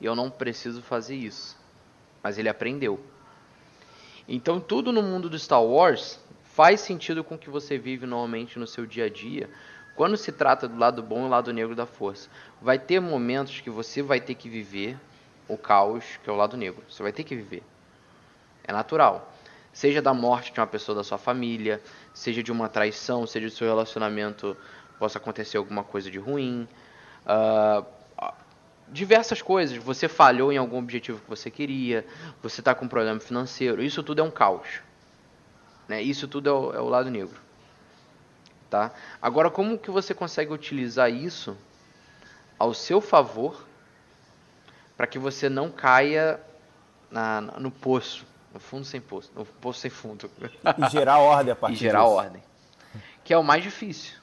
[0.00, 1.56] e eu não preciso fazer isso.
[2.22, 3.00] Mas ele aprendeu.
[4.28, 6.18] Então tudo no mundo do Star Wars
[6.54, 9.48] faz sentido com o que você vive normalmente no seu dia a dia,
[9.94, 12.28] quando se trata do lado bom e lado negro da força.
[12.60, 14.98] Vai ter momentos que você vai ter que viver
[15.48, 16.82] o caos, que é o lado negro.
[16.88, 17.62] Você vai ter que viver.
[18.64, 19.32] É natural.
[19.72, 21.80] Seja da morte de uma pessoa da sua família,
[22.12, 24.56] seja de uma traição, seja do seu relacionamento
[24.98, 26.68] possa acontecer alguma coisa de ruim.
[27.24, 27.84] ah,
[28.92, 29.76] diversas coisas.
[29.76, 32.06] Você falhou em algum objetivo que você queria,
[32.42, 33.82] você está com um problema financeiro.
[33.82, 34.66] Isso tudo é um caos.
[35.88, 36.02] Né?
[36.02, 37.38] Isso tudo é o, é o lado negro.
[38.70, 38.92] Tá?
[39.22, 41.56] Agora, como que você consegue utilizar isso
[42.58, 43.64] ao seu favor
[44.96, 46.38] para que você não caia
[47.10, 50.30] na- no poço, no fundo sem poço, no poço sem fundo,
[50.76, 52.12] E gerar ordem a e partir gerar disso.
[52.12, 52.42] ordem,
[53.24, 54.16] que é o mais difícil.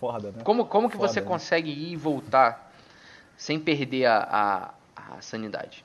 [0.00, 0.42] Foda, né?
[0.44, 1.26] Como, como que Foda, você né?
[1.26, 2.69] consegue ir e voltar
[3.40, 5.82] sem perder a, a, a sanidade?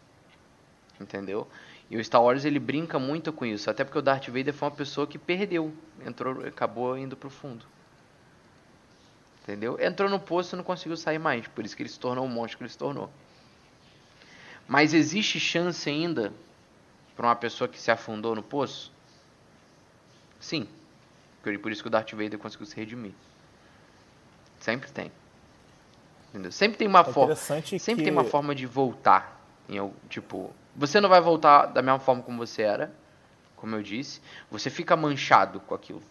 [0.99, 1.47] Entendeu?
[1.89, 4.67] E o Star Wars ele brinca muito com isso, até porque o Darth Vader foi
[4.67, 5.73] uma pessoa que perdeu,
[6.05, 7.65] entrou, acabou indo pro fundo.
[9.41, 9.79] Entendeu?
[9.79, 12.27] Entrou no poço e não conseguiu sair mais, por isso que ele se tornou o
[12.27, 13.09] monstro que ele se tornou.
[14.67, 16.33] Mas existe chance ainda
[17.15, 18.91] para uma pessoa que se afundou no poço?
[20.41, 20.67] Sim.
[21.41, 23.13] Por isso que o Darth Vader conseguiu se redimir.
[24.59, 25.09] Sempre tem.
[26.35, 26.51] Entendeu?
[26.51, 27.33] Sempre tem uma É forma.
[27.33, 29.41] Sempre que- tem uma forma de voltar.
[29.69, 32.91] Em, tipo, você não vai voltar da mesma forma como você era,
[33.55, 34.19] como eu disse.
[34.51, 36.03] Você fica manchado com aquilo.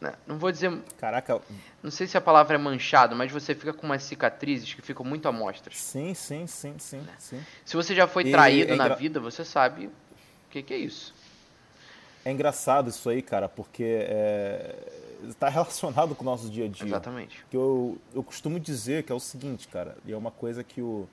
[0.00, 0.12] Né?
[0.24, 1.40] Não vou dizer, Caraca,
[1.82, 5.04] não sei se a palavra é manchado, mas você fica com umas cicatrizes que ficam
[5.04, 5.76] muito amostras.
[5.78, 7.42] sim, sim, sim, sim, sim.
[7.64, 9.92] Se você já foi E traído é na engra- vida, você sabe o
[10.50, 11.12] que, que é isso.
[12.24, 14.76] É engraçado isso aí, cara, porque é...
[15.24, 16.86] está relacionado com o nosso dia a dia.
[16.86, 17.44] Exatamente.
[17.50, 20.80] que eu, eu costumo dizer que é o seguinte, cara, e é uma coisa que
[20.80, 21.08] o.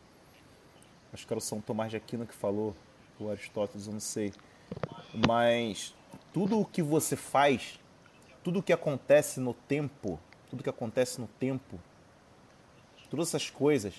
[1.14, 2.76] Acho que era o São Tomás de Aquino que falou,
[3.20, 4.34] o Aristóteles, eu não sei.
[5.28, 5.94] Mas
[6.34, 7.80] tudo o que você faz,
[8.44, 11.80] tudo o que acontece no tempo, tudo o que acontece no tempo,
[13.10, 13.94] todas essas coisas,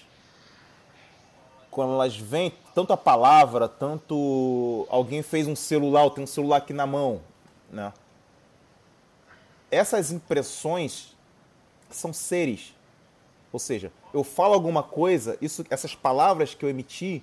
[1.71, 6.57] quando elas vêm, tanto a palavra, tanto alguém fez um celular, eu tenho um celular
[6.57, 7.21] aqui na mão,
[7.71, 7.93] né?
[9.75, 11.17] Essas impressões
[11.91, 12.75] são seres.
[13.53, 17.23] Ou seja, eu falo alguma coisa, isso, essas palavras que eu emiti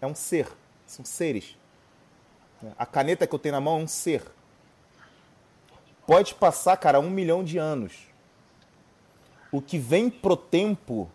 [0.00, 0.48] é um ser,
[0.86, 1.56] são seres.
[2.76, 4.22] A caneta que eu tenho na mão é um ser.
[6.06, 7.92] Pode passar, cara, um milhão de anos.
[9.52, 11.08] O que vem pro tempo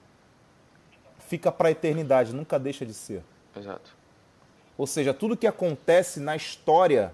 [1.27, 3.23] fica para a eternidade, nunca deixa de ser.
[3.55, 3.95] Exato.
[4.77, 7.13] Ou seja, tudo que acontece na história,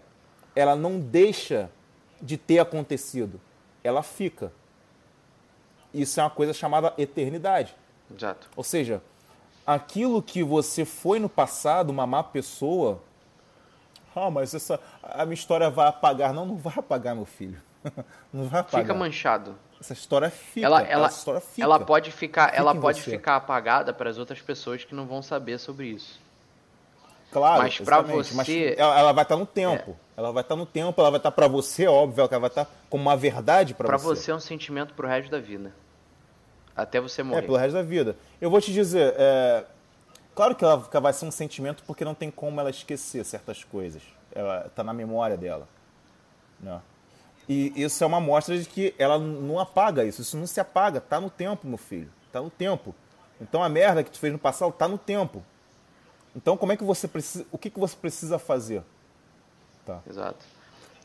[0.55, 1.69] ela não deixa
[2.21, 3.39] de ter acontecido.
[3.83, 4.51] Ela fica.
[5.93, 7.75] Isso é uma coisa chamada eternidade.
[8.15, 8.49] Exato.
[8.55, 9.01] Ou seja,
[9.65, 13.01] aquilo que você foi no passado, uma má pessoa.
[14.15, 16.33] Ah, mas essa, a minha história vai apagar.
[16.33, 17.57] Não, não vai apagar, meu filho.
[18.31, 18.81] Não vai apagar.
[18.85, 19.55] Fica manchado.
[19.79, 20.67] Essa história fica.
[20.67, 21.63] Ela, ela, essa história fica.
[21.63, 23.09] ela pode ficar, Fica ela pode você.
[23.09, 26.19] ficar apagada para as outras pessoas que não vão saber sobre isso.
[27.31, 28.35] Claro, Mas pra exatamente.
[28.35, 29.97] Mas você- ela, ela vai estar no tempo.
[30.21, 33.01] Ela vai estar no tempo, ela vai estar para você, óbvio, ela vai estar como
[33.01, 34.21] uma verdade para Para você.
[34.21, 35.73] você é um sentimento pro resto da vida.
[36.75, 37.41] Até você É, morrer.
[37.41, 38.15] pelo resto da vida.
[38.39, 39.65] Eu vou te dizer, é,
[40.35, 44.03] claro que ela vai ser um sentimento porque não tem como ela esquecer certas coisas.
[44.33, 45.67] Ela tá na memória dela.
[46.59, 46.79] Né?
[47.49, 50.21] E isso é uma mostra de que ela não apaga isso.
[50.21, 51.01] Isso não se apaga.
[51.01, 52.09] Tá no tempo, meu filho.
[52.31, 52.93] Tá no tempo.
[53.41, 55.43] Então a merda que tu fez no passado tá no tempo.
[56.35, 57.43] Então como é que você precisa.
[57.51, 58.83] O que, que você precisa fazer?
[59.97, 60.09] Tá.
[60.09, 60.45] Exato.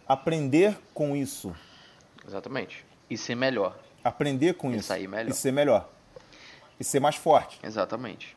[0.09, 1.55] Aprender com isso.
[2.26, 2.84] Exatamente.
[3.11, 3.76] E ser melhor.
[4.05, 4.89] Aprender com E isso.
[4.89, 5.30] sair melhor.
[5.30, 5.89] E ser melhor.
[6.78, 7.59] E ser mais forte.
[7.62, 8.37] Exatamente.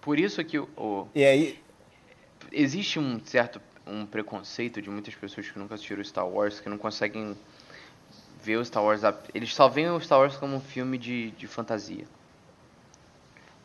[0.00, 1.62] Por isso que o, o- E aí.
[2.52, 6.78] existe um certo um preconceito de muitas pessoas que nunca assistiram Star Wars, que não
[6.78, 7.36] conseguem
[8.42, 9.02] ver o Star Wars.
[9.34, 12.06] Eles só veem o Star Wars como um filme de, de fantasia.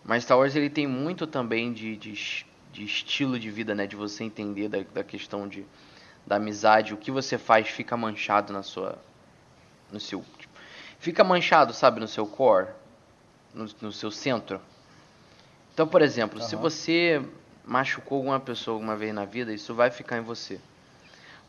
[0.03, 3.87] Mas Star Wars ele tem muito também de, de, de estilo de vida, né?
[3.87, 5.65] De você entender da, da questão de,
[6.25, 6.93] da amizade.
[6.93, 8.97] O que você faz fica manchado na sua.
[9.91, 10.23] No seu.
[10.37, 10.53] tipo,
[10.99, 12.67] fica manchado, sabe, no seu core.
[13.53, 14.61] No, no seu centro.
[15.73, 16.61] Então, por exemplo, se Aham.
[16.61, 17.25] você
[17.65, 20.59] machucou alguma pessoa alguma vez na vida, isso vai ficar em você.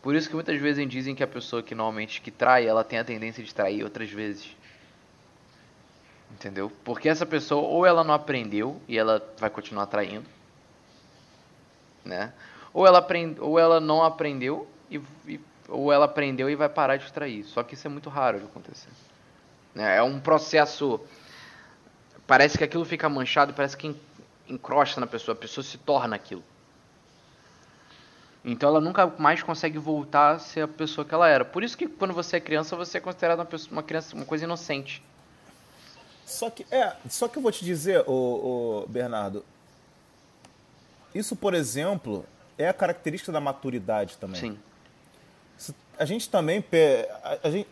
[0.02, 2.98] Por isso que muitas vezes dizem que a pessoa que normalmente que trai, ela tem
[2.98, 4.56] a tendência de trair outras vezes.
[6.30, 6.72] Entendeu?
[6.84, 10.24] Porque essa pessoa ou ela não aprendeu e ela vai continuar traindo,
[12.04, 12.32] né?
[12.72, 15.00] Ou ela aprende, ou ela não aprendeu e,
[15.68, 17.44] ou ela aprendeu e vai parar de trair.
[17.44, 18.90] Só que isso é muito raro de acontecer.
[19.74, 19.96] né?
[19.96, 21.00] É um processo
[22.26, 23.96] parece que aquilo fica manchado, parece que en-
[24.48, 26.44] encrosta na pessoa, a pessoa se torna aquilo.
[28.44, 31.44] Então ela nunca mais consegue voltar a ser a pessoa que ela era.
[31.44, 34.24] Por isso que quando você é criança, você é considerado uma, pessoa, uma criança, uma
[34.24, 35.02] coisa inocente.
[36.24, 39.44] Só que, é, só que eu vou te dizer, ô, Bernardo.
[41.14, 42.24] Isso, por exemplo,
[42.56, 44.40] é a característica da maturidade também.
[45.58, 45.74] Sim.
[45.98, 46.64] A gente também.
[47.22, 47.68] A, a gente,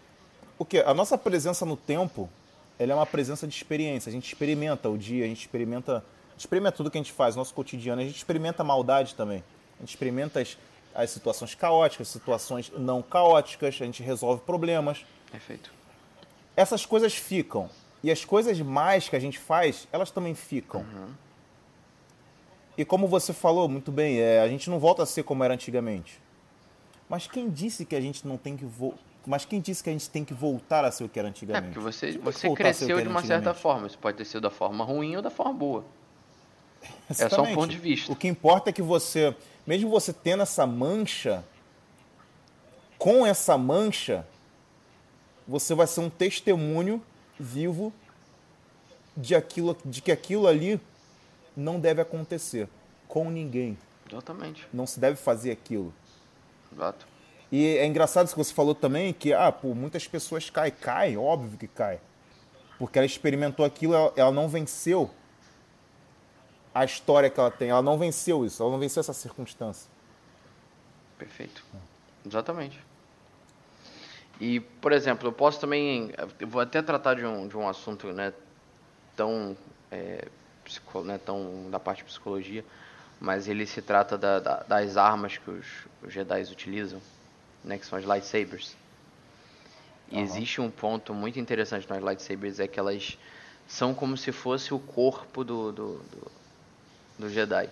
[0.59, 0.82] o quê?
[0.84, 2.28] A nossa presença no tempo
[2.78, 4.09] ela é uma presença de experiência.
[4.09, 6.05] A gente experimenta o dia, a gente experimenta.
[6.36, 8.01] experimenta tudo que a gente faz, nosso cotidiano.
[8.01, 9.43] A gente experimenta a maldade também.
[9.76, 10.57] A gente experimenta as,
[10.95, 15.05] as situações caóticas, situações não caóticas, a gente resolve problemas.
[15.30, 15.72] Perfeito.
[16.57, 17.68] Essas coisas ficam.
[18.03, 20.84] E as coisas mais que a gente faz, elas também ficam.
[22.79, 25.53] E como você falou muito bem, é, a gente não volta a ser como era
[25.53, 26.20] antigamente.
[27.09, 28.95] Mas quem disse que a gente não tem que vo...
[29.26, 31.31] Mas quem disse que a gente tem que voltar a ser o que era É,
[31.31, 31.74] antigamente?
[31.74, 33.89] porque você, você voltar cresceu de uma certa forma.
[33.89, 35.85] Isso pode ter sido da forma ruim ou da forma boa.
[37.11, 37.55] É só um Exatamente.
[37.57, 38.12] ponto de vista.
[38.12, 39.35] O que importa é que você,
[39.66, 41.45] mesmo você tendo essa mancha,
[42.97, 44.24] com essa mancha,
[45.49, 47.03] você vai ser um testemunho
[47.41, 47.93] vivo
[49.16, 50.81] de aquilo, de que aquilo ali
[51.59, 52.69] não deve acontecer
[53.07, 53.77] com ninguém.
[54.11, 54.67] Exatamente.
[54.73, 55.93] Não se deve fazer aquilo.
[56.73, 57.07] Exato.
[57.51, 61.17] E é engraçado isso que você falou também, que ah, pô, muitas pessoas caem, caem,
[61.17, 62.01] óbvio que cai.
[62.79, 65.11] Porque ela experimentou aquilo, ela, ela não venceu
[66.75, 69.91] a história que ela tem, ela não venceu isso, ela não venceu essa circunstância.
[71.19, 71.65] Perfeito.
[72.25, 72.79] Exatamente.
[74.41, 76.13] E, por exemplo, eu posso também.
[76.39, 78.33] Eu vou até tratar de um, de um assunto né,
[79.17, 79.57] tão.
[79.91, 80.29] É,
[80.69, 82.64] psico, né, tão da parte de psicologia,
[83.21, 85.66] mas ele se trata da, da- das armas que os,
[86.03, 87.01] os Jedi utilizam,
[87.64, 88.77] né, que são as lightsabers.
[90.11, 90.23] E Aham.
[90.25, 93.19] existe um ponto muito interessante nas lightsabers, é que elas
[93.66, 96.33] são como se fosse o corpo do, do, do,
[97.19, 97.69] do Jedi.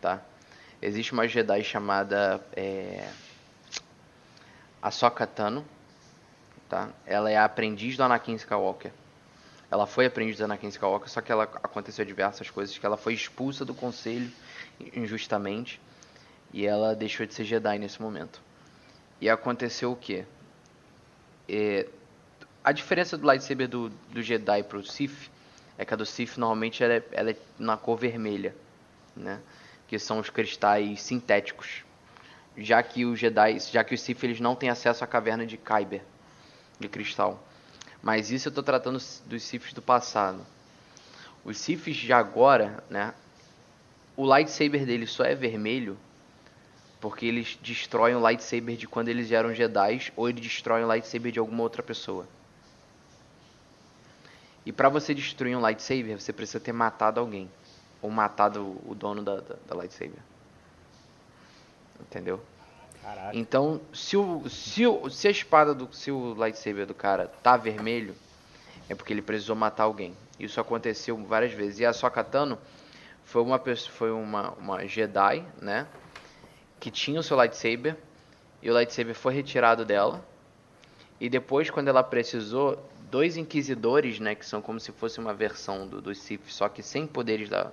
[0.00, 0.20] Tá?
[0.80, 3.08] Existe uma Jedi chamada é,
[4.82, 5.64] Ahsoka Tano,
[6.68, 6.88] tá?
[7.06, 8.92] Ela é a aprendiz do Anakin Skywalker.
[9.72, 13.14] Ela foi aprendiz do Anakin Skywalker, só que ela aconteceu diversas coisas, que ela foi
[13.14, 14.30] expulsa do conselho
[14.94, 15.80] injustamente
[16.52, 18.42] e ela deixou de ser Jedi nesse momento.
[19.18, 20.26] E aconteceu o quê?
[21.48, 21.88] É,
[22.62, 25.30] a diferença do lightsaber do, do Jedi pro Sith
[25.78, 28.54] é que a do Sith normalmente ela é, ela é na cor vermelha,
[29.16, 29.40] né?
[29.88, 31.82] Que são os cristais sintéticos.
[32.58, 35.56] Já que os Jedi, já que os Sith eles não têm acesso à caverna de
[35.56, 36.02] Kyber,
[36.78, 37.42] de cristal.
[38.02, 40.44] Mas isso eu estou tratando dos Siths do passado.
[41.44, 43.14] Os Siths de agora, né?
[44.16, 45.96] O lightsaber deles só é vermelho
[47.00, 51.32] porque eles destroem o lightsaber de quando eles eram Jedi ou eles destroem o lightsaber
[51.32, 52.28] de alguma outra pessoa.
[54.64, 57.50] E pra você destruir um lightsaber, você precisa ter matado alguém.
[58.00, 60.20] Ou matado o dono da, da, da lightsaber.
[62.00, 62.40] Entendeu?
[63.02, 63.36] Caraca.
[63.36, 65.92] Então, se, o, se, o, se a espada do.
[65.92, 68.14] Se o lightsaber do cara tá vermelho,
[68.88, 70.16] é porque ele precisou matar alguém.
[70.38, 71.80] Isso aconteceu várias vezes.
[71.80, 72.58] E a Sokatano
[73.24, 75.86] foi uma foi uma, uma Jedi, né?
[76.78, 77.96] Que tinha o seu lightsaber.
[78.62, 80.24] E o lightsaber foi retirado dela.
[81.20, 84.36] E depois, quando ela precisou, dois inquisidores, né?
[84.36, 87.72] Que são como se fosse uma versão do, dos Sith, só que sem poderes da.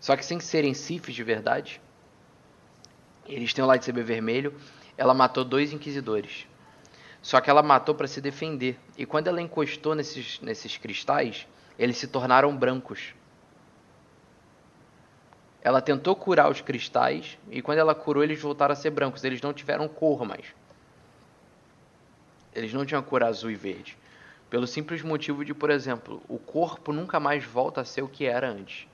[0.00, 1.80] Só que sem serem Siths de verdade.
[3.26, 4.54] Eles têm o lightsaber vermelho.
[4.96, 6.46] ela matou dois inquisidores.
[7.22, 8.78] Só que ela matou para se defender.
[8.96, 11.46] E quando ela encostou nesses, nesses cristais,
[11.78, 13.14] eles se tornaram brancos.
[15.62, 19.22] Ela tentou curar os cristais e quando ela curou, eles voltaram a ser brancos.
[19.24, 20.46] Eles não tiveram cor mais.
[22.54, 23.96] Eles não tinham cor azul e verde.
[24.48, 28.24] Pelo simples motivo de, por exemplo, o corpo nunca mais volta a ser o que
[28.24, 28.88] era antes.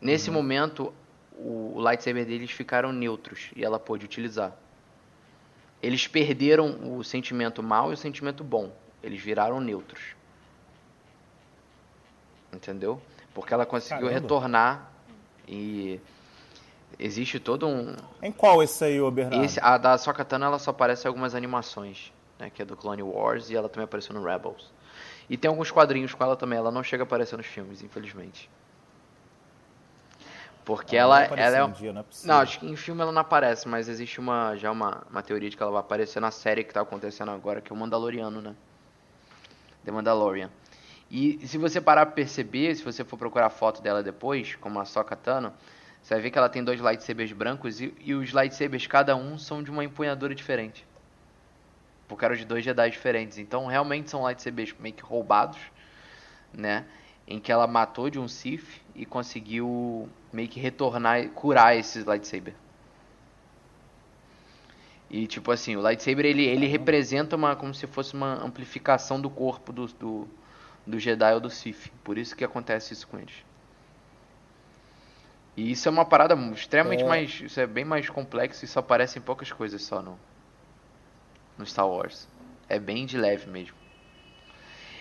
[0.00, 0.36] Nesse uhum.
[0.36, 0.94] momento,
[1.40, 4.54] o, o lightsaber deles ficaram neutros e ela pôde utilizar.
[5.82, 8.72] Eles perderam o sentimento mal e o sentimento bom.
[9.02, 10.14] Eles viraram neutros.
[12.52, 13.00] Entendeu?
[13.32, 14.20] Porque ela conseguiu Caramba.
[14.20, 14.92] retornar
[15.48, 15.98] e
[16.98, 17.94] existe todo um.
[18.22, 19.44] Em qual esse aí, o Bernardo?
[19.44, 22.50] Esse, a da Sokatana ela só aparece em algumas animações, né?
[22.50, 24.70] Que é do Clone Wars e ela também apareceu no Rebels.
[25.30, 26.58] E tem alguns quadrinhos com ela também.
[26.58, 28.50] Ela não chega a aparecer nos filmes, infelizmente.
[30.64, 31.64] Porque ela, ela, ela é.
[31.64, 34.54] Um dia, não, é não, acho que em filme ela não aparece, mas existe uma
[34.56, 37.60] já uma, uma teoria de que ela vai aparecer na série que tá acontecendo agora,
[37.60, 38.54] que é o Mandaloriano, né?
[39.84, 40.50] The Mandalorian.
[41.10, 44.84] E se você parar pra perceber, se você for procurar foto dela depois, como a
[44.84, 45.52] Sokka Tano,
[46.00, 49.36] você vai ver que ela tem dois lightsabers brancos e, e os lightsabers, cada um,
[49.36, 50.86] são de uma empunhadura diferente.
[52.06, 53.38] Porque eram de dois Jedi diferentes.
[53.38, 55.58] Então, realmente são lightsabers meio que roubados,
[56.52, 56.84] né?
[57.26, 62.52] Em que ela matou de um Sith e conseguiu meio que retornar, curar esses lightsaber.
[65.08, 69.30] E tipo assim, o lightsaber ele, ele representa uma como se fosse uma amplificação do
[69.30, 70.28] corpo do, do,
[70.86, 71.90] do Jedi ou do Sith.
[72.04, 73.42] Por isso que acontece isso com eles.
[75.56, 77.06] E isso é uma parada extremamente é.
[77.06, 77.40] mais.
[77.40, 80.20] Isso é bem mais complexo e só aparece em poucas coisas só no,
[81.56, 82.28] no Star Wars.
[82.68, 83.79] É bem de leve mesmo.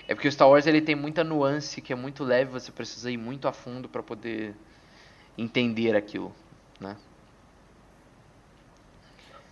[0.09, 3.11] É porque o Star Wars ele tem muita nuance que é muito leve, você precisa
[3.11, 4.55] ir muito a fundo para poder
[5.37, 6.33] entender aquilo,
[6.79, 6.97] né?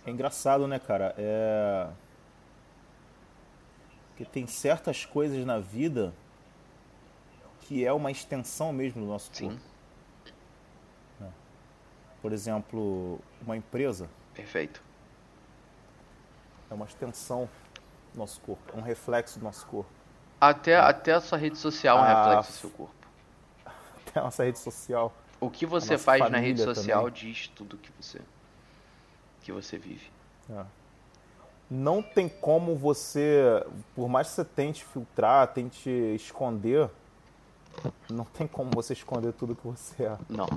[0.04, 1.14] É engraçado, né, cara?
[1.16, 1.88] É
[4.16, 6.12] que tem certas coisas na vida
[7.60, 9.54] que é uma extensão mesmo do nosso corpo.
[9.54, 10.32] Sim.
[11.20, 11.32] Né?
[12.20, 14.10] Por exemplo, uma empresa.
[14.34, 14.82] Perfeito.
[16.68, 17.48] É uma extensão
[18.12, 19.97] do nosso corpo, é um reflexo do nosso corpo.
[20.40, 22.24] Até, até a sua rede social é um a...
[22.24, 22.94] reflexo do seu corpo.
[23.66, 25.12] Até a nossa rede social.
[25.40, 27.32] O que você faz na rede social também.
[27.32, 28.20] diz tudo que você
[29.42, 30.10] que você vive.
[30.50, 30.64] É.
[31.70, 33.64] Não tem como você,
[33.94, 36.90] por mais que você tente filtrar, tente esconder,
[38.10, 40.18] não tem como você esconder tudo que você é.
[40.28, 40.48] Não.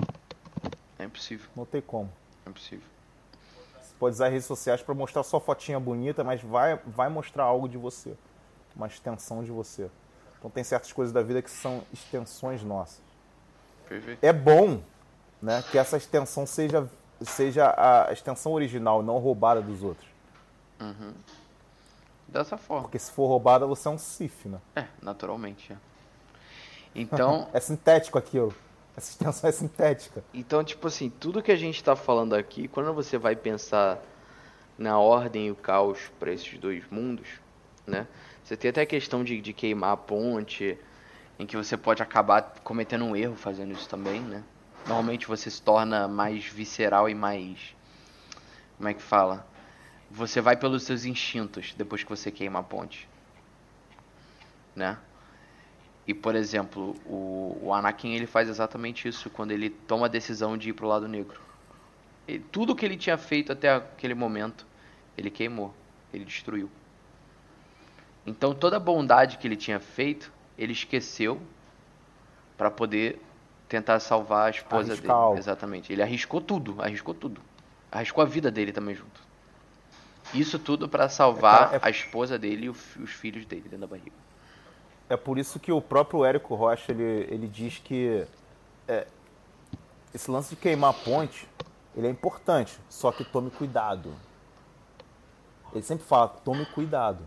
[0.98, 1.48] É impossível.
[1.56, 2.10] Não tem como.
[2.44, 2.86] É impossível.
[3.80, 7.68] Você pode usar redes sociais para mostrar sua fotinha bonita, mas vai, vai mostrar algo
[7.68, 8.16] de você
[8.74, 9.90] uma extensão de você.
[10.38, 13.00] Então tem certas coisas da vida que são extensões nossas.
[13.88, 14.24] Perfeito.
[14.24, 14.80] É bom
[15.40, 16.88] né, que essa extensão seja,
[17.20, 20.08] seja a extensão original, não roubada dos outros.
[20.80, 21.12] Uhum.
[22.26, 22.84] Dessa forma.
[22.84, 24.58] Porque se for roubada, você é um Sif, né?
[24.74, 25.72] É, naturalmente.
[25.72, 25.76] É.
[26.94, 27.48] Então.
[27.52, 28.54] é sintético aquilo.
[28.96, 30.24] Essa extensão é sintética.
[30.34, 33.98] Então, tipo assim, tudo que a gente está falando aqui, quando você vai pensar
[34.76, 37.28] na ordem e o caos para esses dois mundos,
[37.86, 38.06] né?
[38.44, 40.78] Você tem até a questão de, de queimar a ponte,
[41.38, 44.42] em que você pode acabar cometendo um erro fazendo isso também, né?
[44.86, 47.74] Normalmente você se torna mais visceral e mais.
[48.76, 49.46] Como é que fala?
[50.10, 53.08] Você vai pelos seus instintos depois que você queima a ponte.
[54.74, 54.98] Né?
[56.06, 60.58] E, por exemplo, o, o Anakin ele faz exatamente isso quando ele toma a decisão
[60.58, 61.40] de ir pro lado negro.
[62.26, 64.66] E tudo que ele tinha feito até aquele momento,
[65.16, 65.72] ele queimou,
[66.12, 66.68] ele destruiu.
[68.26, 71.40] Então toda a bondade que ele tinha feito, ele esqueceu
[72.56, 73.20] para poder
[73.68, 75.38] tentar salvar a esposa Arriscar dele.
[75.38, 75.92] Exatamente.
[75.92, 77.40] Ele arriscou tudo, arriscou tudo.
[77.90, 79.20] Arriscou a vida dele também junto.
[80.32, 81.80] Isso tudo para salvar é, é...
[81.82, 84.16] a esposa dele e os filhos dele dentro da barriga.
[85.08, 88.24] É por isso que o próprio Érico Rocha ele, ele diz que
[88.88, 89.06] é,
[90.14, 91.46] esse lance de queimar a ponte
[91.96, 94.14] ele é importante, só que tome cuidado.
[95.72, 97.20] Ele sempre fala, tome cuidado.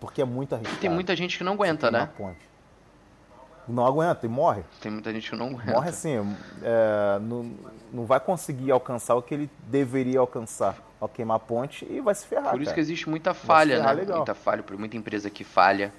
[0.00, 0.80] Porque é muito arriscado.
[0.80, 2.08] Tem muita gente que não aguenta, né?
[2.16, 2.48] Ponte.
[3.68, 4.64] Não aguenta e morre.
[4.80, 5.70] Tem muita gente que não aguenta.
[5.70, 6.16] Morre assim,
[6.62, 7.52] é, não,
[7.92, 12.14] não vai conseguir alcançar o que ele deveria alcançar ao queimar a ponte e vai
[12.14, 12.50] se ferrar.
[12.50, 12.74] Por isso cara.
[12.74, 13.92] que existe muita falha, né?
[13.92, 14.16] Legal.
[14.16, 15.92] Muita falha, por muita empresa que falha.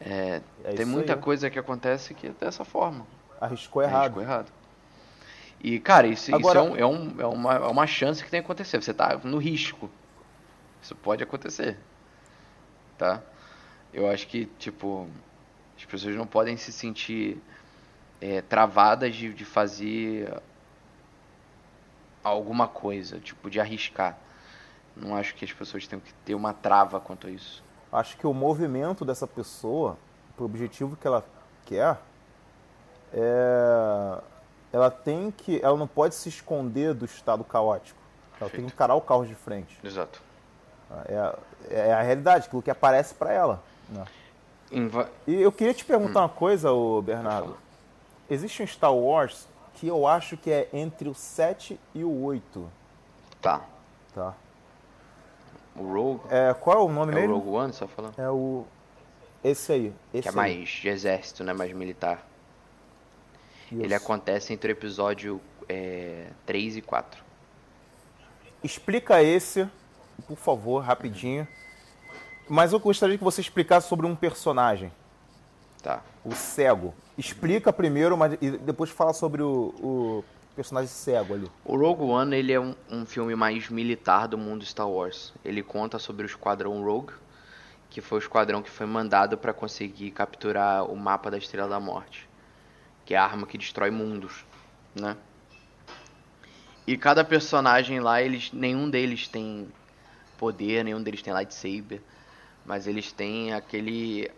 [0.00, 1.20] É, é tem muita aí.
[1.20, 3.06] coisa que acontece que é dessa forma.
[3.40, 3.96] Arriscou errado.
[3.96, 4.52] Arriscou errado.
[5.62, 8.30] E, cara, isso, Agora, isso é, um, é, um, é, uma, é uma chance que
[8.30, 8.82] tem que acontecer.
[8.82, 9.88] Você tá no risco.
[10.82, 11.78] Isso pode acontecer
[13.02, 13.20] tá?
[13.92, 15.08] Eu acho que, tipo,
[15.76, 17.42] as pessoas não podem se sentir
[18.20, 20.40] é, travadas de, de fazer
[22.22, 24.16] alguma coisa, tipo, de arriscar.
[24.96, 27.64] Não acho que as pessoas tenham que ter uma trava quanto a isso.
[27.92, 29.98] Acho que o movimento dessa pessoa,
[30.36, 31.24] pro objetivo que ela
[31.66, 31.98] quer,
[33.12, 34.22] é...
[34.72, 35.60] ela tem que.
[35.60, 38.00] Ela não pode se esconder do estado caótico.
[38.40, 39.76] Ela tem que encarar o caos de frente.
[39.82, 40.22] Exato.
[41.06, 41.36] É,
[41.88, 43.62] é a realidade, aquilo que aparece para ela.
[43.88, 44.04] Né?
[44.70, 47.56] Inva- E eu queria te perguntar uma coisa, ô Bernardo.
[48.30, 52.68] Existe um Star Wars que eu acho que é entre o 7 e o 8.
[53.40, 53.62] Tá.
[54.14, 54.34] Tá.
[55.76, 56.20] O Rogue.
[56.30, 57.34] É, qual é o nome É o mesmo?
[57.38, 58.18] Rogue One, você tá falando?
[58.18, 58.64] É o.
[59.42, 59.92] Esse aí.
[60.14, 60.36] Esse Que é aí.
[60.36, 61.52] mais de exército, né?
[61.52, 62.24] Mais militar.
[63.70, 63.82] Isso.
[63.82, 67.22] Ele acontece entre o episódio é, 3 e 4.
[68.62, 69.68] Explica esse,
[70.26, 71.46] por favor, rapidinho.
[72.48, 74.92] Mas eu gostaria que você explicasse sobre um personagem,
[75.82, 76.02] Tá.
[76.24, 76.94] o cego.
[77.16, 81.50] Explica primeiro, mas e depois fala sobre o, o personagem cego ali.
[81.64, 85.32] O Rogue One ele é um, um filme mais militar do mundo Star Wars.
[85.44, 87.12] Ele conta sobre o Esquadrão Rogue,
[87.90, 91.80] que foi o esquadrão que foi mandado para conseguir capturar o mapa da Estrela da
[91.80, 92.28] Morte,
[93.04, 94.44] que é a arma que destrói mundos,
[94.94, 95.16] né?
[96.86, 99.68] E cada personagem lá, eles, nenhum deles tem
[100.38, 102.00] poder, nenhum deles tem lightsaber,
[102.64, 104.30] mas eles têm aquele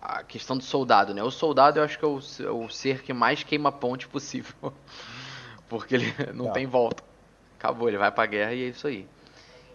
[0.00, 1.22] a questão do soldado, né?
[1.22, 4.54] O soldado eu acho que é o, é o ser que mais queima ponte possível.
[5.68, 6.52] Porque ele não Tá.
[6.52, 7.02] tem volta.
[7.58, 9.06] Acabou, ele vai pra guerra e é isso aí.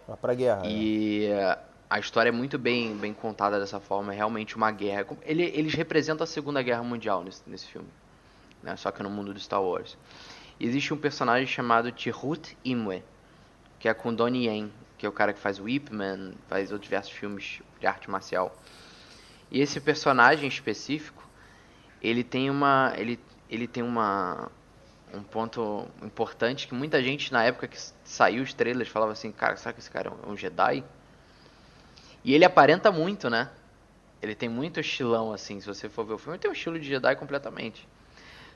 [0.06, 0.62] Vai pra guerra.
[0.62, 0.68] né?
[0.68, 1.58] E eh,
[1.88, 5.04] a história é muito bem, bem contada dessa forma, é realmente uma guerra.
[5.22, 7.88] Ele- eles representam a Segunda Guerra Mundial nesse, nesse filme,
[8.62, 8.76] né?
[8.76, 9.98] só que no mundo do Star Wars.
[10.60, 13.02] E existe um personagem chamado Chirrut Imwe,
[13.80, 14.70] que é com Donnie Yen,
[15.00, 18.10] que é o cara que faz o Ip Man, faz outros diversos filmes de arte
[18.10, 18.54] marcial.
[19.50, 21.26] E esse personagem específico,
[22.02, 24.50] ele tem uma, ele, ele tem uma
[25.12, 29.56] um ponto importante que muita gente na época que saiu os trailers falava assim, cara,
[29.56, 30.84] será que esse cara é um Jedi?
[32.22, 33.48] E ele aparenta muito, né?
[34.20, 36.78] Ele tem muito estilão assim, se você for ver o filme, ele tem um estilo
[36.78, 37.88] de Jedi completamente.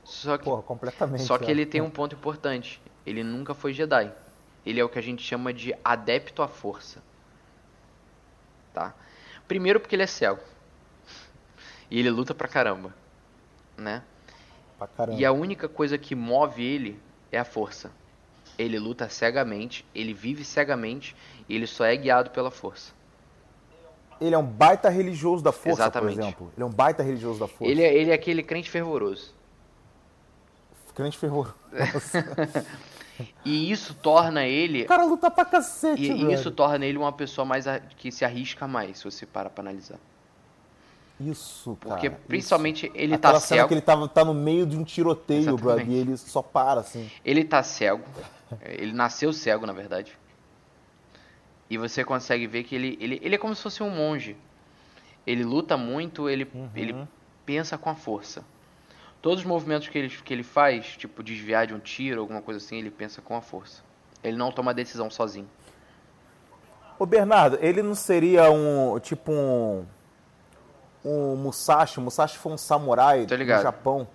[0.05, 1.23] Só que Porra, completamente.
[1.23, 1.51] só que é.
[1.51, 2.81] ele tem um ponto importante.
[3.07, 4.13] Ele nunca foi Jedi.
[4.65, 7.03] Ele é o que a gente chama de adepto à força.
[8.73, 8.95] Tá?
[9.47, 10.41] Primeiro porque ele é cego.
[11.91, 12.95] E ele luta pra caramba,
[13.77, 14.03] né?
[14.79, 15.21] Pra caramba.
[15.21, 17.01] E a única coisa que move ele
[17.31, 17.93] é a força.
[18.57, 21.15] Ele luta cegamente, ele vive cegamente
[21.49, 22.93] e ele só é guiado pela força.
[24.21, 26.15] Ele é um baita religioso da força, Exatamente.
[26.15, 26.53] por exemplo.
[26.57, 27.71] Ele é um baita religioso da força.
[27.71, 29.35] Ele é, ele é aquele crente fervoroso.
[30.95, 31.49] Crente ferrou.
[33.45, 36.33] E isso torna ele O cara luta pra cacete, E velho.
[36.33, 39.62] isso torna ele uma pessoa mais a- que se arrisca mais, se você para pra
[39.62, 39.99] analisar.
[41.21, 41.95] Isso, cara.
[41.95, 42.17] Porque isso.
[42.27, 43.69] principalmente ele Aquela tá cego.
[43.69, 45.62] que ele tava, tá no meio de um tiroteio, Exatamente.
[45.62, 47.09] brother, e ele só para, assim.
[47.25, 48.03] Ele tá cego.
[48.62, 50.17] Ele nasceu cego, na verdade.
[51.71, 54.37] E você consegue ver que ele, ele, ele é como se fosse um monge.
[55.27, 56.69] Ele luta muito, ele, Uhum.
[56.77, 56.95] ele
[57.47, 58.45] pensa com a força.
[59.25, 62.62] Todos os movimentos que ele, que ele faz, tipo desviar de um tiro, alguma coisa
[62.62, 63.83] assim, ele pensa com a força.
[64.22, 65.49] Ele não toma decisão sozinho.
[66.99, 69.87] Ô, Bernardo, ele não seria um, tipo um...
[71.03, 72.01] Um Musashi?
[72.01, 74.07] Musashi foi um samurai no Japão.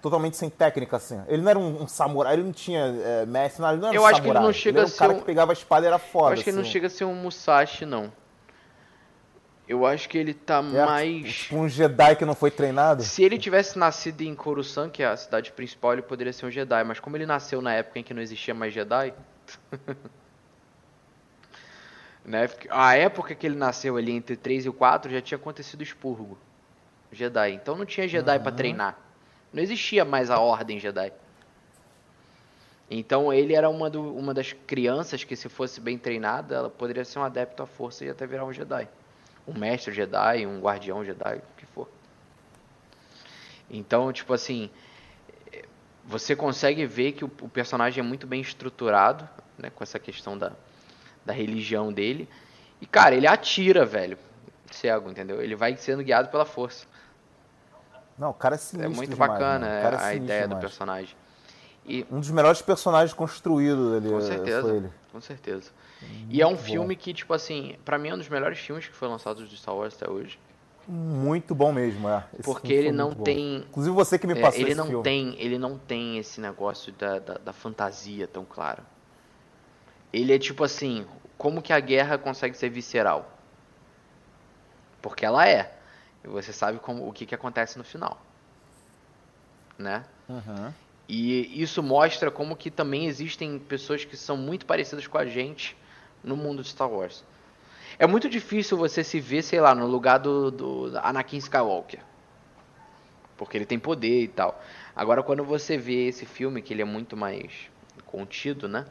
[0.00, 1.20] Totalmente sem técnica, assim.
[1.26, 3.96] Ele não era um, um samurai, ele não tinha é, mestre, nada, ele não era
[3.96, 4.42] Eu um acho que ele samurai.
[4.46, 6.32] não chega era a um cara um- que pegava a espada e era foda, Eu
[6.34, 6.70] acho que ele não assim.
[6.70, 8.12] chega a ser um Musashi, não.
[9.68, 11.32] Eu acho que ele tá É, mais.
[11.34, 13.02] Tipo um Jedi que não foi treinado.
[13.02, 16.50] Se ele tivesse nascido em Coruscant, que é a cidade principal, ele poderia ser um
[16.50, 16.84] Jedi.
[16.84, 19.12] Mas como ele nasceu na época em que não existia mais Jedi.
[22.24, 22.48] né?
[22.70, 25.84] A época que ele nasceu ali entre 3 e o 4 já tinha acontecido o
[25.84, 26.38] expurgo.
[27.12, 27.52] Jedi.
[27.52, 28.98] Então não tinha Jedi pra treinar.
[29.52, 31.12] Não existia mais a Ordem Jedi.
[32.90, 37.04] Então ele era uma, do- uma das crianças que, se fosse bem treinada, ela poderia
[37.04, 38.88] ser um adepto à força e até virar um Jedi.
[39.46, 41.88] Um mestre Jedi, um guardião Jedi, o que for.
[43.70, 44.70] Então, tipo assim,
[46.04, 49.28] você consegue ver que o, o personagem é muito bem estruturado,
[49.58, 50.52] né, com essa questão da,
[51.24, 52.28] da religião dele.
[52.80, 54.18] E, cara, ele atira, velho,
[54.70, 55.40] cego, entendeu?
[55.40, 56.86] Ele vai sendo guiado pela força.
[58.18, 59.66] Não, o cara é É sinistro muito demais, bacana.
[59.66, 60.60] O é, é a ideia do demais.
[60.64, 61.16] personagem.
[61.84, 64.90] E, Um dos melhores personagens construídos ali com eh, certeza, foi ele.
[65.12, 65.70] com certeza.
[66.28, 66.56] E é um bom.
[66.56, 69.56] filme que, tipo assim, pra mim é um dos melhores filmes que foi lançado de
[69.56, 70.38] Star Wars até hoje.
[70.88, 72.24] Muito bom mesmo, é.
[72.38, 73.22] Esse Porque ele não bom.
[73.24, 75.02] tem Inclusive você que me É, passou ele esse não filme.
[75.02, 78.84] tem ele não tem esse negócio da, da, da fantasia tão claro
[80.12, 81.04] ele é tipo assim
[81.36, 83.28] como que a guerra consegue ser visceral
[85.02, 85.76] porque ela é
[86.24, 88.20] e você sabe como o que, que acontece no final
[89.78, 90.72] né Uhum.
[91.08, 95.76] E isso mostra como que também existem pessoas que são muito parecidas com a gente
[96.26, 97.24] no mundo de Star Wars.
[97.98, 102.00] É muito difícil você se ver, sei lá, no lugar do, do Anakin Skywalker.
[103.38, 104.60] Porque ele tem poder e tal.
[104.94, 107.70] Agora, quando você vê esse filme, que ele é muito mais
[108.04, 108.84] contido, né?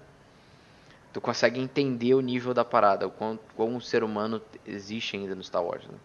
[1.14, 5.36] Tu consegue entender o nível da parada, o quão, quão o ser humano existe ainda
[5.36, 5.98] no Star Wars, né?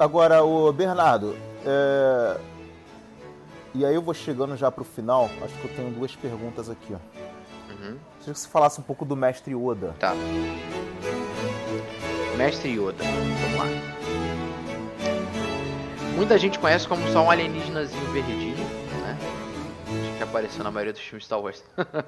[0.00, 2.40] Agora, o Bernardo, é...
[3.74, 5.28] e aí eu vou chegando já pro final.
[5.42, 6.94] Acho que eu tenho duas perguntas aqui.
[6.94, 6.96] Ó.
[7.70, 7.98] Uhum.
[8.18, 9.94] Queria que você falasse um pouco do Mestre Yoda.
[10.00, 10.14] Tá.
[12.34, 13.66] Mestre Yoda, vamos lá.
[16.16, 19.18] Muita gente conhece como só um alienígenazinho verdinho, né?
[20.00, 21.62] Acho que apareceu na maioria dos filmes Star Wars.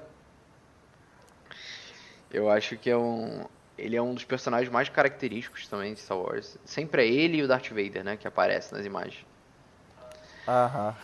[2.33, 3.45] eu acho que é um,
[3.77, 6.59] ele é um dos personagens mais característicos também de Star Wars.
[6.65, 9.25] Sempre é ele e o Darth Vader, né, que aparecem nas imagens.
[10.47, 10.95] Aham.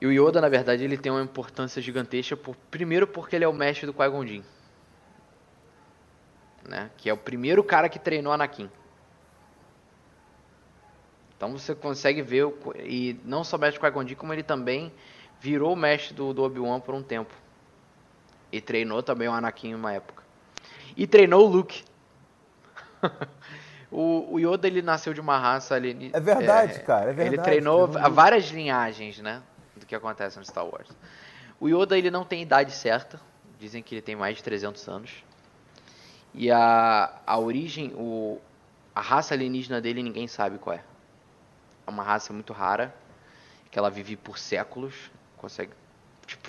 [0.00, 3.48] e o Yoda, na verdade, ele tem uma importância gigantesca, por, primeiro porque ele é
[3.48, 4.42] o mestre do Qui-Gon Jinn.
[6.66, 8.70] Né, que é o primeiro cara que treinou Anakin.
[11.36, 14.42] Então você consegue ver, o, e não só o mestre do Qui-Gon Jinn, como ele
[14.42, 14.92] também
[15.40, 17.32] virou o mestre do, do Obi-Wan por um tempo.
[18.50, 20.22] E treinou também o Anakin em uma época.
[20.96, 21.84] E treinou o Luke.
[23.90, 26.10] O, o, Yoda ele nasceu de uma raça ali.
[26.12, 27.34] É verdade, é, cara, é verdade.
[27.34, 29.42] Ele treinou várias linhagens, né?
[29.76, 30.88] Do que acontece no Star Wars.
[31.60, 33.20] O Yoda ele não tem idade certa.
[33.58, 35.24] Dizem que ele tem mais de 300 anos.
[36.32, 38.40] E a, a origem, o,
[38.94, 40.84] a raça alienígena dele ninguém sabe qual é.
[41.86, 42.94] É uma raça muito rara,
[43.70, 45.72] que ela vive por séculos, consegue,
[46.26, 46.48] tipo,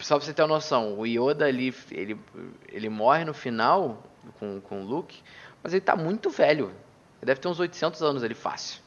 [0.00, 2.18] só pra você ter uma noção, o Yoda ele, ele,
[2.68, 4.02] ele morre no final
[4.38, 5.22] com, com o Luke,
[5.62, 6.66] mas ele tá muito velho.
[7.20, 8.80] Ele deve ter uns 800 anos ali, fácil.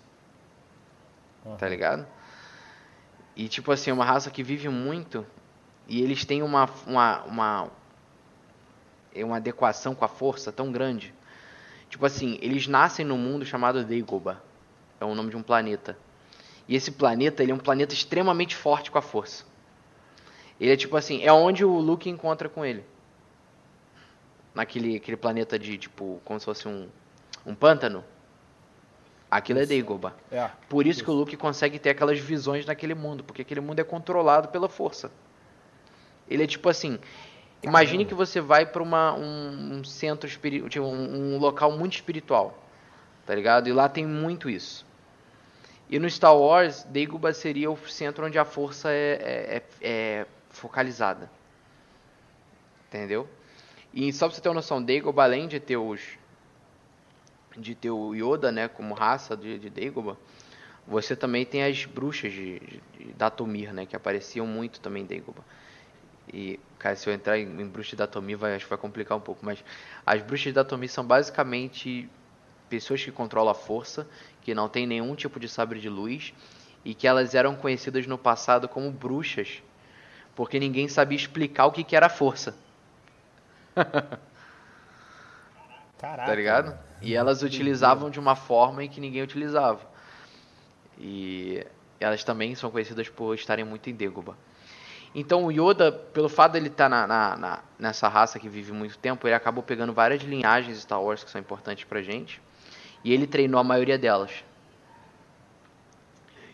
[1.45, 1.55] Uhum.
[1.57, 2.05] Tá ligado?
[3.35, 5.25] E, tipo assim, uma raça que vive muito.
[5.87, 7.69] E eles têm uma, uma, uma,
[9.15, 11.13] uma adequação com a força tão grande.
[11.89, 14.41] Tipo assim, eles nascem num mundo chamado Dagobah.
[14.99, 15.97] É o nome de um planeta.
[16.67, 19.43] E esse planeta, ele é um planeta extremamente forte com a força.
[20.59, 22.85] Ele é tipo assim, é onde o Luke encontra com ele
[24.53, 26.87] naquele aquele planeta de, tipo, como se fosse um,
[27.45, 28.03] um pântano.
[29.29, 29.73] Aquilo é isso.
[29.73, 30.13] é Dagobah.
[30.29, 33.61] É, Por isso, isso, que o Luke consegue ter aquelas visões naquele mundo, porque aquele
[33.61, 35.09] mundo é controlado pela força.
[36.29, 36.99] Ele é tipo assim,
[37.63, 42.57] imagine que você vai para um, um, centro espiritual, tipo, um, um, local muito espiritual,
[43.25, 43.69] tá ligado?
[43.69, 44.85] E lá tem muito isso.
[45.89, 50.25] E no Star Wars, Dagobah seria o centro onde a força é, é, é, é
[50.49, 51.29] focalizada.
[52.87, 53.27] Entendeu?
[53.93, 56.01] E só pra você ter uma noção, Dagobah, além de ter os
[57.57, 60.15] de ter o Yoda, né, como raça de, de Dagobah,
[60.87, 65.05] você também tem as bruxas de, de, de Datomir, né, que apareciam muito também em
[65.05, 65.43] Dagobah.
[66.33, 69.17] E, cara, se eu entrar em, em bruxa de Datomir, vai, acho que vai complicar
[69.17, 69.63] um pouco, mas
[70.05, 72.09] as bruxas de Datomir são basicamente
[72.69, 74.07] pessoas que controlam a força,
[74.41, 76.33] que não tem nenhum tipo de sabre de luz,
[76.85, 79.61] e que elas eram conhecidas no passado como bruxas,
[80.35, 82.55] porque ninguém sabia explicar o que, que era a força.
[86.01, 86.29] Caraca.
[86.29, 86.77] Tá ligado?
[86.99, 89.81] E elas utilizavam de uma forma em que ninguém utilizava.
[90.97, 91.63] E
[91.99, 94.35] elas também são conhecidas por estarem muito em Dagobah.
[95.13, 98.71] Então o Yoda, pelo fato dele estar tá na, na, na, nessa raça que vive
[98.71, 102.41] muito tempo, ele acabou pegando várias linhagens de Star Wars que são importantes pra gente.
[103.03, 104.31] E ele treinou a maioria delas.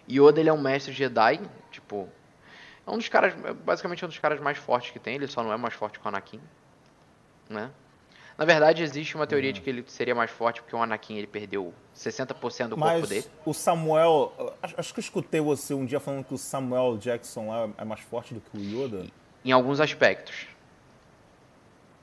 [0.10, 1.40] Yoda ele é um mestre Jedi,
[1.72, 2.10] tipo,
[2.86, 3.34] é um dos caras,
[3.66, 6.00] basicamente é um dos caras mais fortes que tem, ele só não é mais forte
[6.00, 6.42] que o Anakin
[7.50, 7.72] né?
[8.38, 9.54] Na verdade, existe uma teoria uhum.
[9.54, 13.08] de que ele seria mais forte porque o Anakin ele perdeu 60% do Mas corpo
[13.08, 13.26] dele.
[13.44, 14.32] o Samuel...
[14.62, 18.36] Acho que eu escutei você um dia falando que o Samuel Jackson é mais forte
[18.36, 19.08] do que o Yoda.
[19.44, 20.46] Em alguns aspectos.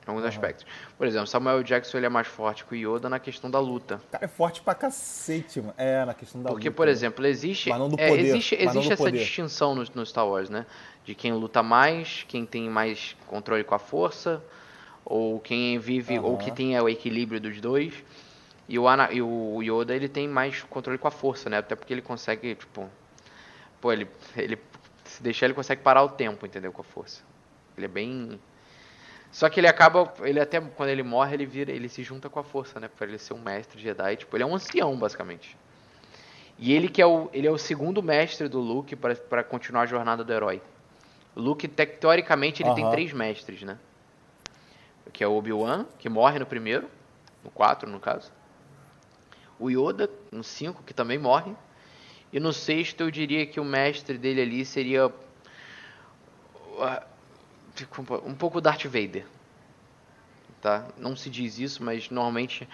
[0.05, 0.29] Em alguns uhum.
[0.29, 0.65] aspectos.
[0.97, 4.01] Por exemplo, Samuel Jackson ele é mais forte que o Yoda na questão da luta.
[4.11, 5.73] Cara é forte pra cacete, mano.
[5.77, 6.75] É, na questão da Porque, luta.
[6.75, 7.71] por exemplo, existe...
[7.71, 8.01] É, poder.
[8.01, 9.19] É, existe existe essa poder.
[9.19, 10.65] distinção no, no Star Wars, né?
[11.05, 14.43] De quem luta mais, quem tem mais controle com a força
[15.05, 16.25] ou quem vive, uhum.
[16.25, 17.93] ou que tem o equilíbrio dos dois.
[18.67, 21.59] E o, Ana, e o Yoda, ele tem mais controle com a força, né?
[21.59, 22.89] Até porque ele consegue, tipo...
[23.79, 24.57] Pô, ele, ele...
[25.03, 26.71] Se deixar, ele consegue parar o tempo, entendeu?
[26.71, 27.21] Com a força.
[27.77, 28.39] Ele é bem...
[29.31, 30.11] Só que ele acaba...
[30.21, 31.71] Ele até, quando ele morre, ele vira...
[31.71, 32.87] Ele se junta com a força, né?
[32.87, 34.15] Pra ele ser um mestre Jedi.
[34.15, 35.55] Tipo, ele é um ancião, basicamente.
[36.57, 37.29] E ele que é o...
[37.31, 40.59] Ele é o segundo mestre do Luke para continuar a jornada do herói.
[41.35, 42.75] Luke, teoricamente, ele uhum.
[42.75, 43.77] tem três mestres, né?
[45.11, 46.89] Que é o Obi-Wan, que morre no primeiro,
[47.43, 48.31] no 4 no caso.
[49.59, 51.55] O Yoda, no 5, que também morre.
[52.31, 55.11] E no sexto eu diria que o mestre dele ali seria
[58.25, 59.25] um pouco Darth Vader.
[60.61, 60.87] Tá?
[60.97, 62.67] Não se diz isso, mas normalmente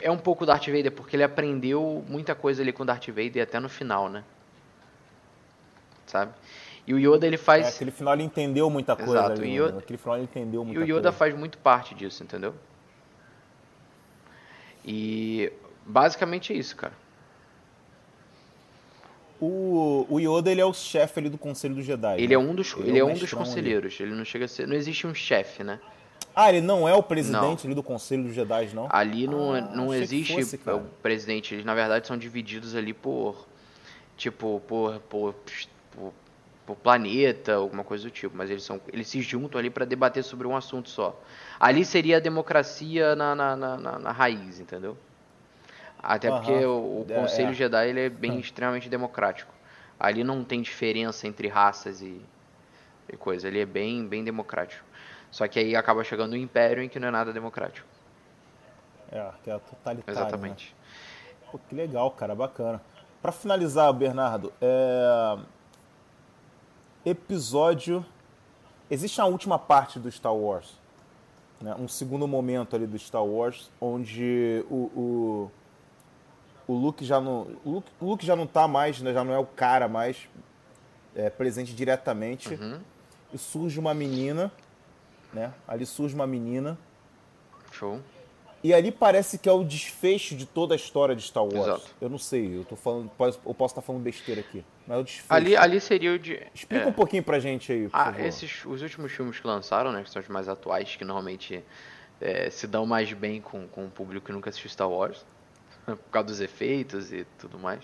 [0.00, 3.60] é um pouco Darth Vader, porque ele aprendeu muita coisa ali com Darth Vader até
[3.60, 4.24] no final, né?
[6.06, 6.32] Sabe?
[6.86, 7.66] E o Yoda ele faz.
[7.66, 9.12] É, aquele final ele entendeu muita coisa.
[9.12, 9.40] Exato.
[9.40, 9.78] Ali, Yoda...
[9.78, 10.90] Aquele final ele entendeu muita coisa.
[10.90, 11.18] E o Yoda coisa.
[11.18, 12.54] faz muito parte disso, entendeu?
[14.84, 15.50] E
[15.86, 16.92] basicamente é isso, cara.
[19.40, 22.16] O, o Yoda ele é o chefe ali do Conselho do Jedi.
[22.18, 22.34] Ele né?
[22.34, 23.94] é um dos, ele, ele é, um dos conselheiros.
[23.94, 24.10] Ali.
[24.10, 25.80] Ele não chega a ser, não existe um chefe, né?
[26.36, 28.88] Ah, ele não é o presidente ali do Conselho dos Jedi, não?
[28.90, 31.54] Ali não, ah, não existe fosse, o presidente.
[31.54, 33.46] Eles na verdade são divididos ali por
[34.16, 35.34] tipo por, por,
[35.92, 36.12] por,
[36.66, 38.36] por planeta, alguma coisa do tipo.
[38.36, 41.20] Mas eles são eles se juntam ali para debater sobre um assunto só.
[41.58, 44.96] Ali seria a democracia na, na, na, na, na raiz, entendeu?
[46.02, 47.54] Até porque o, o é, Conselho é.
[47.54, 48.38] Jedi ele é bem hum.
[48.38, 49.52] extremamente democrático.
[49.98, 52.20] Ali não tem diferença entre raças e,
[53.08, 53.48] e coisa.
[53.48, 54.84] Ele é bem, bem democrático.
[55.30, 57.86] Só que aí acaba chegando o Império em que não é nada democrático.
[59.10, 60.20] É, que é totalitário.
[60.20, 60.74] Exatamente.
[60.74, 61.34] Né?
[61.50, 62.80] Pô, que legal, cara, bacana.
[63.22, 65.38] Para finalizar, Bernardo, é...
[67.04, 68.04] episódio.
[68.90, 70.78] Existe a última parte do Star Wars,
[71.60, 71.74] né?
[71.78, 75.50] um segundo momento ali do Star Wars, onde o, o
[76.66, 77.46] o Luke já não.
[77.64, 80.28] O Luke, o Luke já não tá mais, né, já não é o cara mais
[81.14, 82.54] é, presente diretamente.
[82.54, 82.80] Uhum.
[83.32, 84.50] E surge uma menina,
[85.32, 85.52] né?
[85.66, 86.78] Ali surge uma menina.
[87.72, 88.00] Show.
[88.64, 91.66] E ali parece que é o desfecho de toda a história de Star Wars.
[91.66, 91.94] Exato.
[92.00, 94.64] Eu não sei, eu tô falando, eu posso estar falando besteira aqui.
[94.86, 95.26] Mas é o desfecho.
[95.28, 96.40] Ali, ali seria o de.
[96.54, 96.86] Explica é.
[96.86, 97.90] um pouquinho pra gente aí.
[97.92, 98.20] ah, favor.
[98.24, 100.02] esses os últimos filmes que lançaram, né?
[100.02, 101.62] Que são os mais atuais, que normalmente
[102.18, 105.26] é, se dão mais bem com, com o público que nunca assistiu Star Wars.
[105.84, 107.82] por causa dos efeitos e tudo mais.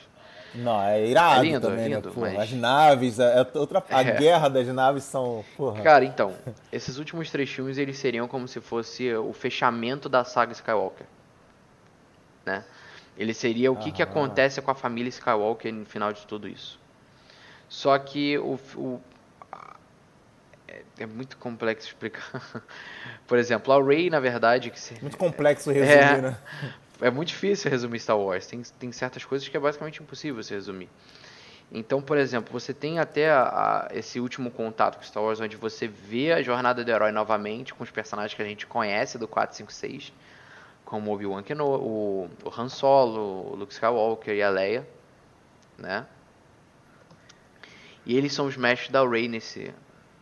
[0.55, 2.32] Não, é irado é lindo, também, é lindo, né?
[2.35, 2.39] Mas...
[2.39, 4.18] As naves, é, é outra, a é.
[4.18, 5.44] guerra das naves são.
[5.56, 5.82] Porra.
[5.82, 6.35] Cara, então,
[6.72, 11.06] esses últimos três filmes eles seriam como se fosse o fechamento da saga Skywalker.
[12.44, 12.64] Né?
[13.16, 16.81] Ele seria o que, que acontece com a família Skywalker no final de tudo isso.
[17.68, 19.01] Só que o, o
[20.66, 22.62] é, é muito complexo explicar.
[23.27, 25.01] Por exemplo, a Rey, na verdade, que se...
[25.01, 26.39] muito complexo resumir, é, né?
[27.01, 28.47] É muito difícil resumir Star Wars.
[28.47, 30.89] Tem, tem certas coisas que é basicamente impossível se resumir.
[31.72, 35.56] Então, por exemplo, você tem até a, a, esse último contato com Star Wars, onde
[35.56, 39.28] você vê a jornada do herói novamente, com os personagens que a gente conhece do
[39.28, 40.12] 4, 5, 6,
[40.85, 44.86] como Obi-Wan Kenobi, o, o Han Solo, o Luke Skywalker e a Leia,
[45.78, 46.06] né?
[48.05, 49.72] E eles são os mestres da Rey nesse,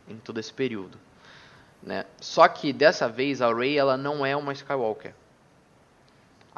[0.07, 0.99] em todo esse período,
[1.83, 2.05] né?
[2.21, 5.15] Só que dessa vez a Rey ela não é uma Skywalker.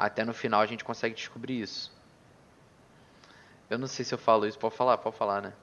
[0.01, 1.93] Até no final a gente consegue descobrir isso.
[3.69, 5.53] Eu não sei se eu falo isso, pode falar, pode falar, né?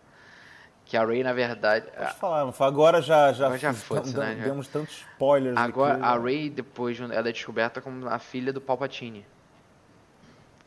[0.85, 1.91] Que a Ray, na verdade.
[1.91, 4.37] Pode falar, agora já, já, agora já foda né?
[4.45, 5.57] demos tantos spoilers.
[5.57, 9.27] Agora, aqui, a Ray, depois, ela é descoberta como a filha do Palpatine.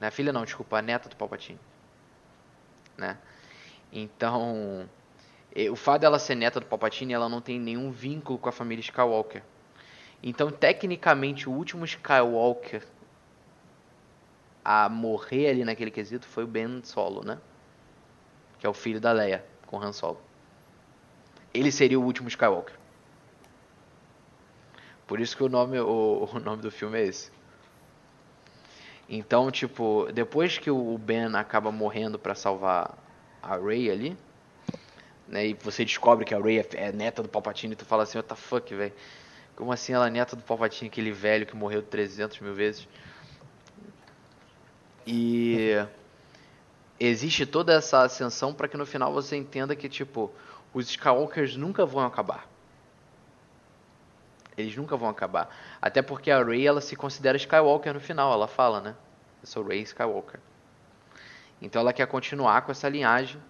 [0.01, 1.59] Não é a filha, não, desculpa, a neta do Palpatine.
[2.97, 3.17] Né?
[3.89, 4.85] Então,
[5.71, 8.81] o fato dela ser neta do Palpatine, ela não tem nenhum vínculo com a família
[8.81, 9.41] Skywalker.
[10.21, 12.85] Então, tecnicamente, o último Skywalker
[14.63, 17.37] a morrer ali naquele quesito foi o Ben Solo, né?
[18.59, 20.21] Que é o filho da Leia com Han Solo.
[21.53, 22.75] Ele seria o último Skywalker.
[25.07, 27.31] Por isso que o nome, o, o nome do filme é esse.
[29.09, 32.97] Então, tipo, depois que o Ben acaba morrendo para salvar
[33.43, 34.17] a Rey ali,
[35.27, 38.03] né, e você descobre que a Rey é, é neta do Palpatine, e tu fala
[38.03, 38.93] assim, what the fuck, velho?
[39.53, 42.87] Como assim ela é neta do Palpatine, aquele velho que morreu 300 mil vezes?
[45.13, 45.85] E
[46.97, 50.31] existe toda essa ascensão para que no final você entenda que, tipo,
[50.73, 52.47] os Skywalkers nunca vão acabar.
[54.57, 55.53] Eles nunca vão acabar.
[55.81, 58.95] Até porque a Rey, ela se considera Skywalker no final, ela fala, né?
[59.41, 60.39] Eu sou Rey Skywalker.
[61.61, 63.41] Então ela quer continuar com essa linhagem.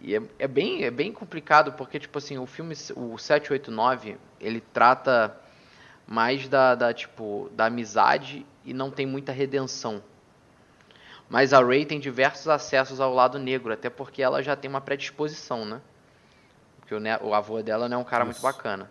[0.00, 4.60] E é, é, bem, é bem complicado, porque, tipo assim, o filme, o 789, ele
[4.60, 5.36] trata
[6.04, 10.02] mais da, da, tipo, da amizade e não tem muita redenção.
[11.28, 14.80] Mas a Rey tem diversos acessos ao lado negro, até porque ela já tem uma
[14.80, 15.80] predisposição, né?
[16.80, 18.32] Porque o, o avô dela não é um cara Isso.
[18.32, 18.90] muito bacana.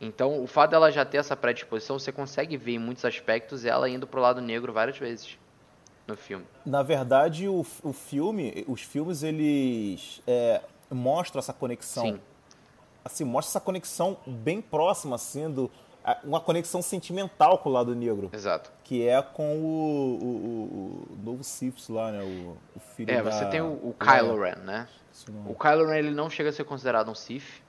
[0.00, 3.88] Então, o fato dela já ter essa predisposição, você consegue ver em muitos aspectos ela
[3.88, 5.38] indo pro lado negro várias vezes
[6.06, 6.44] no filme.
[6.64, 10.60] Na verdade, o, o filme, os filmes, eles é,
[10.90, 12.04] mostram essa conexão.
[12.04, 12.20] Sim.
[13.04, 15.70] Assim, mostra essa conexão bem próxima, assim, do,
[16.22, 18.30] uma conexão sentimental com o lado negro.
[18.32, 18.72] Exato.
[18.84, 22.22] Que é com o, o, o, o novo Sith lá, né?
[22.22, 23.30] O, o filho É, da...
[23.30, 24.86] você tem o, o Kylo Ren, né?
[25.46, 27.62] O Kylo Ren ele não chega a ser considerado um Sith.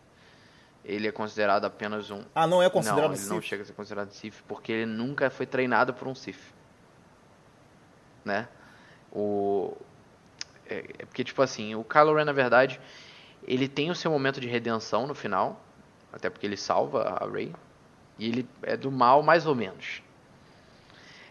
[0.83, 2.23] Ele é considerado apenas um.
[2.35, 3.29] Ah, não é considerado não, ele Sith?
[3.31, 6.53] não chega a ser considerado Sith porque ele nunca foi treinado por um Sith.
[8.23, 8.47] Né?
[9.11, 9.75] O
[10.67, 12.79] é, é porque tipo assim, o Kylo Ren na verdade,
[13.47, 15.61] ele tem o seu momento de redenção no final,
[16.11, 17.53] até porque ele salva a Rey,
[18.17, 20.01] e ele é do mal mais ou menos.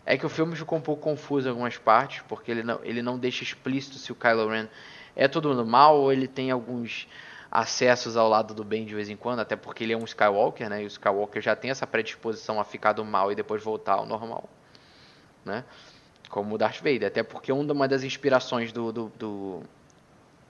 [0.07, 3.03] É que o filme ficou um pouco confuso em algumas partes, porque ele não, ele
[3.03, 4.69] não deixa explícito se o Kylo Ren
[5.17, 7.09] é todo mundo mal ou ele tem alguns
[7.51, 10.69] acessos ao lado do bem de vez em quando, até porque ele é um Skywalker,
[10.69, 10.83] né?
[10.83, 14.05] E o Skywalker já tem essa predisposição a ficar do mal e depois voltar ao
[14.05, 14.49] normal,
[15.45, 15.65] né?
[16.29, 19.63] Como o Darth Vader, até porque uma das inspirações do, do, do,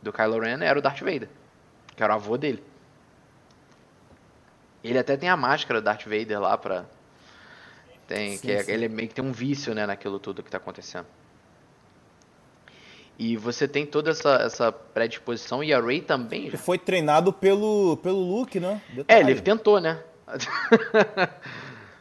[0.00, 1.28] do Kylo Ren era o Darth Vader,
[1.94, 2.64] que era o avô dele.
[4.82, 6.86] Ele até tem a máscara do Darth Vader lá pra...
[8.06, 10.58] Tem, sim, que é, ele meio que tem um vício, né, naquilo tudo que tá
[10.58, 11.06] acontecendo.
[13.18, 16.50] E você tem toda essa, essa predisposição e a Ray também.
[16.50, 16.58] Já.
[16.58, 18.82] Foi treinado pelo, pelo Luke, né?
[18.88, 19.06] Detalhe.
[19.08, 20.02] É, ele tentou, né?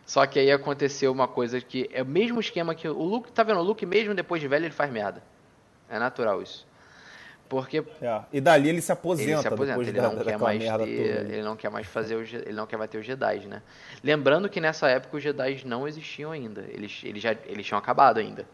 [0.06, 3.44] Só que aí aconteceu uma coisa que é o mesmo esquema que o Luke, tá
[3.44, 3.60] vendo?
[3.60, 5.24] O Luke mesmo depois de velho ele faz merda.
[5.88, 6.66] É natural isso.
[7.50, 8.22] Porque é.
[8.32, 11.44] e dali ele se aposenta, ele se aposenta, ele da, não quer mais ter, ele
[11.44, 13.62] não quer mais fazer ele não quer mais ter os Jedi, né?
[14.04, 16.66] Lembrando que nessa época os Jedi não existiam ainda.
[16.70, 18.46] Eles eles já eles tinham acabado ainda.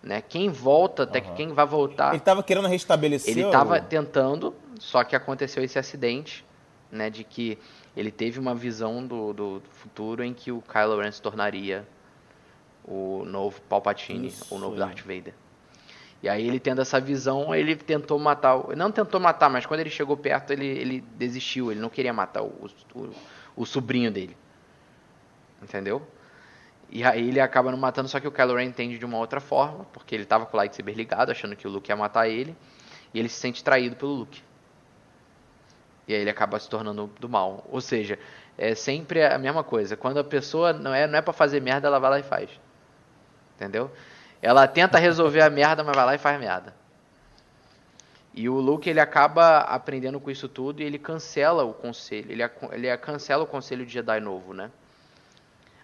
[0.00, 0.22] Né?
[0.22, 2.10] Quem volta, até que quem vai voltar.
[2.10, 3.36] Ele estava querendo restabelecer.
[3.36, 3.80] Ele estava ou...
[3.80, 6.44] tentando, só que aconteceu esse acidente,
[6.92, 7.10] né?
[7.10, 7.58] De que
[7.96, 11.84] ele teve uma visão do, do futuro em que o Kylo Ren se tornaria
[12.84, 14.54] o novo Palpatine, Isso.
[14.54, 15.34] o novo Darth Vader.
[16.22, 19.90] E aí ele tendo essa visão, ele tentou matar, não tentou matar, mas quando ele
[19.90, 23.10] chegou perto, ele, ele desistiu, ele não queria matar o, o,
[23.56, 24.36] o sobrinho dele.
[25.62, 26.02] Entendeu?
[26.90, 29.40] E aí ele acaba não matando, só que o Kylo Ren entende de uma outra
[29.40, 32.56] forma, porque ele estava com o lightsaber ligado, achando que o Luke ia matar ele,
[33.12, 34.42] e ele se sente traído pelo Luke.
[36.08, 37.66] E aí ele acaba se tornando do mal.
[37.70, 38.18] Ou seja,
[38.56, 39.96] é sempre a mesma coisa.
[39.96, 42.48] Quando a pessoa não é, não é para fazer merda, ela vai lá e faz.
[43.54, 43.90] Entendeu?
[44.40, 46.74] Ela tenta resolver a merda, mas vai lá e faz merda.
[48.32, 52.30] E o Luke ele acaba aprendendo com isso tudo e ele cancela o conselho.
[52.30, 52.42] Ele,
[52.72, 54.70] ele cancela o conselho de Jedi novo, né?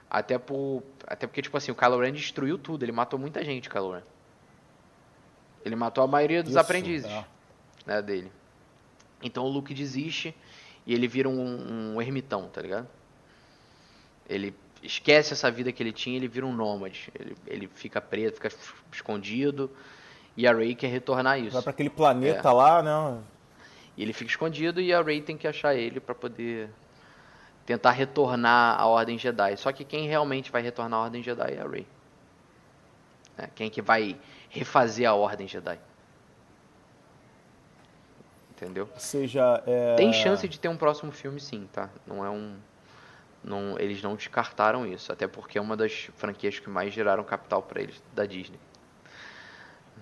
[0.08, 2.84] Até, por, até porque, tipo assim, o Kylo Ren destruiu tudo.
[2.84, 4.02] Ele matou muita gente, Kylo Ren.
[5.64, 7.24] Ele matou a maioria dos Isso, aprendizes é.
[7.84, 8.30] né, dele.
[9.20, 10.32] Então o Luke desiste
[10.86, 12.86] e ele vira um, um ermitão, tá ligado?
[14.28, 14.54] Ele
[14.84, 17.10] esquece essa vida que ele tinha ele vira um nômade.
[17.18, 18.50] Ele, ele fica preso, fica
[18.92, 19.70] escondido.
[20.36, 21.52] E a Rey quer retornar isso.
[21.52, 22.52] Vai para aquele planeta é.
[22.52, 23.22] lá, né?
[23.96, 26.68] E ele fica escondido e a Rey tem que achar ele para poder
[27.64, 29.56] tentar retornar à Ordem Jedi.
[29.56, 31.86] Só que quem realmente vai retornar à Ordem Jedi é a Rey.
[33.38, 34.16] É, quem que vai
[34.50, 35.78] refazer a Ordem Jedi.
[38.50, 38.88] Entendeu?
[38.92, 39.96] Ou seja, é...
[39.96, 41.90] tem chance de ter um próximo filme, sim, tá?
[42.06, 42.56] Não é um,
[43.44, 47.62] não, eles não descartaram isso, até porque é uma das franquias que mais geraram capital
[47.62, 48.58] para eles da Disney.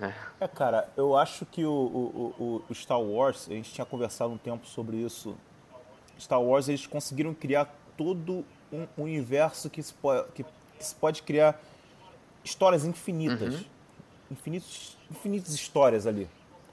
[0.01, 0.15] É.
[0.41, 0.49] é.
[0.49, 4.67] cara, eu acho que o, o, o, Star Wars, a gente tinha conversado um tempo
[4.67, 5.37] sobre isso
[6.19, 11.23] Star Wars eles conseguiram criar todo um universo que se pode, que, que se pode
[11.23, 11.61] criar
[12.45, 13.55] histórias infinitas.
[13.55, 13.65] Uhum.
[14.31, 16.29] Infinitos, infinitas histórias ali.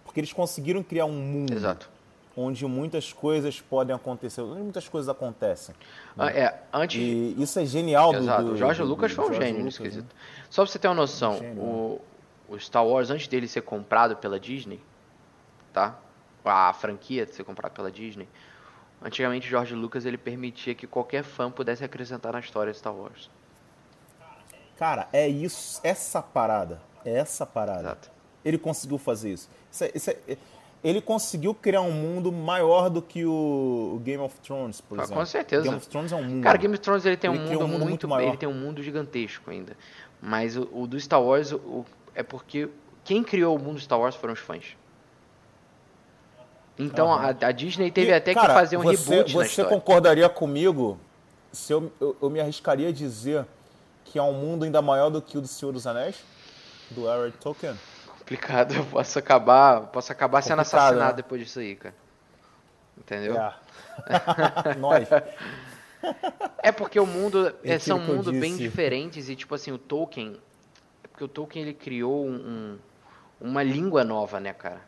[0.05, 1.89] Porque eles conseguiram criar um mundo Exato.
[2.39, 5.75] Onde muitas coisas podem acontecer, onde muitas coisas acontecem.
[6.15, 6.25] Né?
[6.25, 6.99] Ah, é, antes...
[6.99, 8.43] E isso é genial Exato.
[8.43, 10.03] do, do, Jorge Lucas foi um gênio nesse quesito.
[10.03, 10.21] Né?
[10.49, 12.01] Só pra você ter uma noção, um o,
[12.49, 14.79] o Star Wars, antes dele ser comprado pela Disney,
[15.73, 15.97] tá?
[16.45, 18.27] A franquia ser comprada pela Disney,
[19.01, 23.29] Antigamente, George Lucas ele permitia que qualquer fã pudesse acrescentar na história de Star Wars.
[24.77, 27.81] Cara, é isso, essa parada, é essa parada.
[27.81, 28.11] Exato.
[28.43, 29.49] Ele conseguiu fazer isso.
[29.71, 30.37] isso, é, isso é,
[30.83, 35.19] ele conseguiu criar um mundo maior do que o Game of Thrones, por ah, exemplo.
[35.19, 35.63] Com certeza.
[35.63, 36.43] Game of Thrones é um mundo.
[36.43, 38.49] Cara, Game of Thrones ele tem ele um, mundo um, mundo muito, muito ele tem
[38.49, 39.75] um mundo gigantesco ainda.
[40.21, 41.85] Mas o, o do Star Wars o,
[42.15, 42.69] é porque
[43.03, 44.77] quem criou o mundo Star Wars foram os fãs.
[46.77, 47.13] Então uhum.
[47.13, 50.97] a, a, Disney teve e, até cara, que fazer um você, reboot Você concordaria comigo
[51.51, 53.45] se eu, eu, eu, me arriscaria a dizer
[54.05, 56.23] que é um mundo ainda maior do que o do Senhor dos Anéis?
[56.91, 57.75] Do Eric Tolkien?
[58.29, 61.13] Complicado, eu posso acabar, posso acabar sendo assassinado né?
[61.13, 61.95] depois disso aí, cara.
[62.95, 63.35] Entendeu?
[63.35, 63.55] É.
[64.77, 65.07] Nós.
[66.61, 70.39] É porque o mundo é, são mundos bem diferentes e tipo assim, o Tolkien,
[71.03, 72.77] é porque o Tolkien ele criou um,
[73.41, 74.81] uma língua nova, né, cara?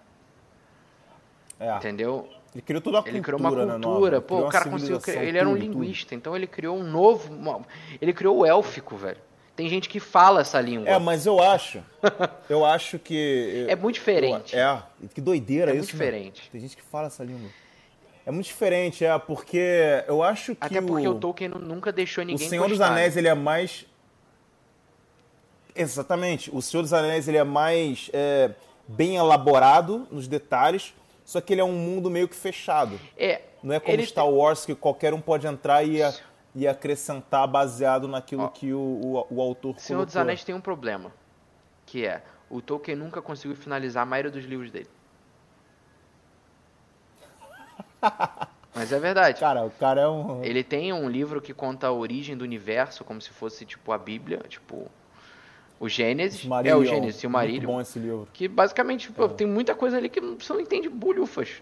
[1.60, 1.76] É.
[1.78, 2.30] Entendeu?
[2.54, 4.22] Ele criou toda a ele cultura, criou uma né, cultura, nova.
[4.22, 5.82] pô, o cara conseguiu ele era um tudo, tudo.
[5.82, 7.66] linguista, então ele criou um novo,
[8.00, 9.31] ele criou o élfico, velho.
[9.62, 10.90] Tem gente que fala essa língua.
[10.90, 11.84] É, mas eu acho.
[12.50, 13.68] Eu acho que.
[13.70, 14.56] É muito diferente.
[14.56, 14.84] Eu- é,
[15.14, 15.96] que doideira É isso.
[15.96, 16.06] muito né?
[16.12, 16.50] diferente.
[16.52, 17.48] Tem gente que fala essa língua.
[18.26, 20.66] É muito diferente, é, porque eu acho que.
[20.66, 23.22] Até porque o, o Tolkien nu- nunca deixou O ninguém Senhor dos encostar, Anéis, né?
[23.22, 23.86] ele é mais.
[25.76, 26.50] Exatamente.
[26.52, 28.50] O Senhor dos Anéis, ele é mais é,
[28.88, 30.92] bem elaborado nos detalhes,
[31.24, 33.00] só que ele é um mundo meio que fechado.
[33.16, 36.00] É, Não é como Star Wars, que qualquer um pode entrar e,
[36.54, 40.22] e acrescentar baseado naquilo Ó, que o, o, o autor Senhor dos colocou.
[40.22, 41.12] Anéis tem um problema,
[41.86, 44.90] que é o Tolkien nunca conseguiu finalizar a maioria dos livros dele.
[48.74, 49.40] Mas é verdade.
[49.40, 50.44] Cara, o cara é um.
[50.44, 53.98] Ele tem um livro que conta a origem do universo, como se fosse tipo a
[53.98, 54.90] Bíblia, tipo
[55.80, 56.46] o Gênesis.
[56.66, 56.84] é o.
[56.84, 57.66] Gênesis, Muito Silmarillion.
[57.72, 58.28] bom esse livro.
[58.34, 61.62] Que basicamente pô, tem muita coisa ali que você não entende bolhufas.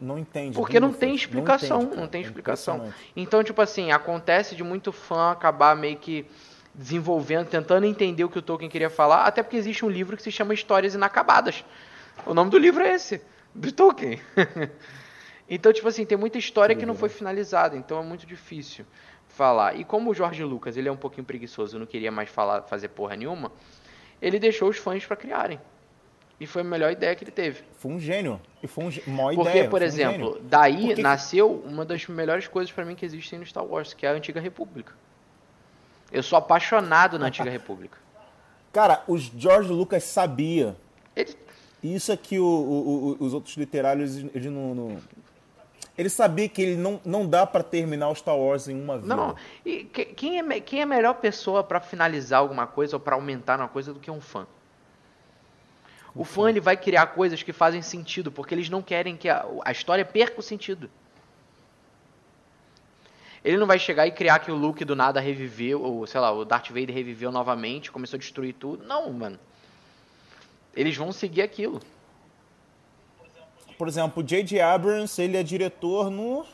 [0.00, 0.56] Não entende.
[0.56, 2.08] Porque não tem explicação, não, entende, cara.
[2.08, 2.92] tem explicação.
[3.14, 6.26] Então, tipo assim, acontece de muito fã acabar meio que
[6.74, 10.22] desenvolvendo, tentando entender o que o Tolkien queria falar, até porque existe um livro que
[10.22, 11.64] se chama Histórias Inacabadas.
[12.26, 13.22] O nome do livro é esse,
[13.54, 14.20] do Tolkien.
[15.48, 18.84] então, tipo assim, tem muita história que não foi finalizada, então é muito difícil
[19.28, 19.78] falar.
[19.78, 22.88] E como o Jorge Lucas, ele é um pouquinho preguiçoso, não queria mais falar, fazer
[22.88, 23.52] porra nenhuma,
[24.20, 25.60] ele deixou os fãs pra criarem.
[26.40, 27.62] E foi a melhor ideia que ele teve.
[27.78, 28.40] Foi um gênio.
[28.62, 29.68] E foi um, gê- uma Porque, ideia.
[29.70, 30.40] por um exemplo, gênio.
[30.48, 33.94] daí Por que- nasceu uma das melhores coisas pra mim que existem no Star Wars,
[33.94, 34.92] que é a Antiga República.
[36.10, 37.98] Eu sou apaixonado na Antiga República.
[38.72, 40.76] Cara, os George Lucas sabia.
[41.14, 41.36] Ele,
[41.82, 44.74] isso aqui o- o- o- os outros literários, ele não.
[44.74, 44.96] não-
[45.96, 49.14] Ele sabia que ele não, não dá pra terminar o Star Wars em uma vida.
[49.14, 53.00] não, e que- quem é, quem é a melhor pessoa pra finalizar alguma coisa ou
[53.00, 54.44] pra aumentar uma coisa do que um fã?
[56.14, 59.44] O fã ele vai criar coisas que fazem sentido, porque eles não querem que a,
[59.64, 60.88] a história perca o sentido.
[63.44, 66.32] Ele não vai chegar e criar que o Luke do nada reviveu, ou sei lá,
[66.32, 68.86] o Darth Vader reviveu novamente, começou a destruir tudo.
[68.86, 69.38] Não, mano.
[70.74, 71.80] Eles vão seguir aquilo.
[73.76, 74.60] Por exemplo, o J.J.
[74.60, 76.46] Abrams, ele é diretor no,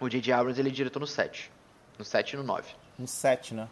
[0.00, 0.32] O J.J.
[0.32, 1.50] Abrams ele é diretor no 7.
[1.98, 2.74] No 7 e no 9.
[2.98, 3.68] no 7, né?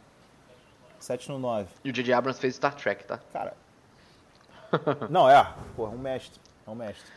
[0.98, 1.68] 7 no 9.
[1.82, 2.12] E o J.J.
[2.12, 3.18] Abrams fez Star Trek, tá?
[3.32, 3.63] Cara.
[5.10, 5.46] Não, é.
[5.76, 6.40] Porra, é um mestre.
[6.66, 7.10] É um mestre.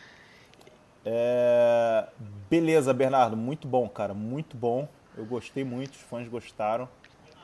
[1.06, 2.08] É,
[2.50, 3.38] Beleza, Bernardo.
[3.38, 4.14] Muito bom, cara.
[4.14, 4.88] Muito bom.
[5.18, 6.88] Eu gostei muito, os fãs gostaram.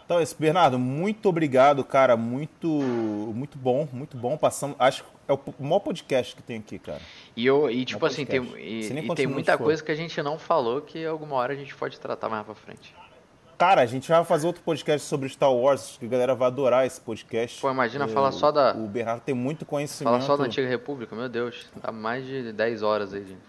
[0.05, 2.17] Então, esse Bernardo, muito obrigado, cara.
[2.17, 4.37] Muito, muito bom, muito bom.
[4.37, 7.01] Passamos, acho que é o maior podcast que tem aqui, cara.
[7.35, 8.69] E, eu, e tipo assim, tem, podcast.
[8.69, 11.53] e, nem e quantos tem muita coisa que a gente não falou que alguma hora
[11.53, 12.93] a gente pode tratar mais pra frente.
[13.63, 16.47] Cara, a gente vai fazer outro podcast sobre Star Wars, acho que a galera vai
[16.49, 17.61] adorar esse podcast.
[17.61, 20.11] Pô, imagina O- falar só da- O Bernardo tem muito conhecimento.
[20.11, 21.67] Fala só da Antiga República, meu Deus.
[21.81, 23.25] Dá mais de 10 horas aí.
[23.25, 23.39] gente.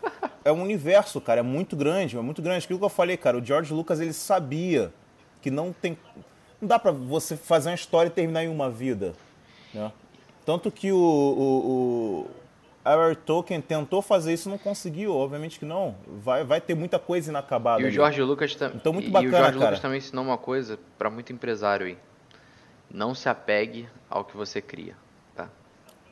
[0.44, 2.64] é um universo, cara, é muito grande, é muito grande.
[2.64, 4.92] Aquilo que eu falei, cara, o George Lucas ele sabia
[5.42, 5.98] que não tem,
[6.60, 9.14] não dá pra você fazer uma história e terminar em uma vida,
[9.74, 9.90] né?
[10.46, 12.26] Tanto que o, o,
[12.84, 15.94] Aaron Tolkien tentou fazer isso e não conseguiu, obviamente que não.
[16.06, 17.82] Vai, vai ter muita coisa inacabada.
[17.82, 17.90] E o.
[17.90, 18.76] George Lucas também.
[18.76, 19.66] Então, muito bacana, e o George cara.
[19.70, 21.98] Lucas também ensinou uma coisa pra muito empresário aí.
[22.90, 24.96] Não se apegue ao que você cria,
[25.36, 25.48] tá?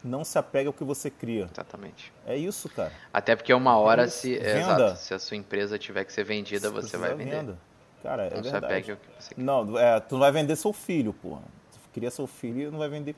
[0.05, 1.49] Não se apega ao que você cria.
[1.53, 2.13] Exatamente.
[2.27, 2.93] É isso, cara.
[3.13, 4.19] Até porque uma hora, isso.
[4.19, 7.31] se, é, exato, se a sua empresa tiver que ser vendida, Se você vai vender.
[7.31, 7.59] venda.
[8.03, 8.67] Cara, é Não se verdade.
[8.67, 9.41] apegue ao que você quer.
[9.41, 11.43] Não, é, tu não vai vender seu filho, porra.
[11.73, 13.17] Tu cria seu filho e não vai vender.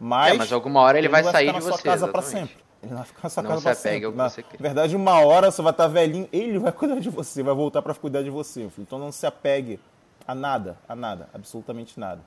[0.00, 2.30] Mas, É, mas alguma hora ele vai não sair de você, casa exatamente.
[2.48, 2.67] sempre.
[2.82, 4.06] Ele não vai ficar na sua Não casa se apegue sempre.
[4.06, 4.58] ao que Na você quer.
[4.60, 7.94] verdade, uma hora você vai estar velhinho, ele vai cuidar de você, vai voltar pra
[7.94, 8.68] cuidar de você.
[8.78, 9.80] Então não se apegue
[10.26, 12.20] a nada, a nada, absolutamente nada.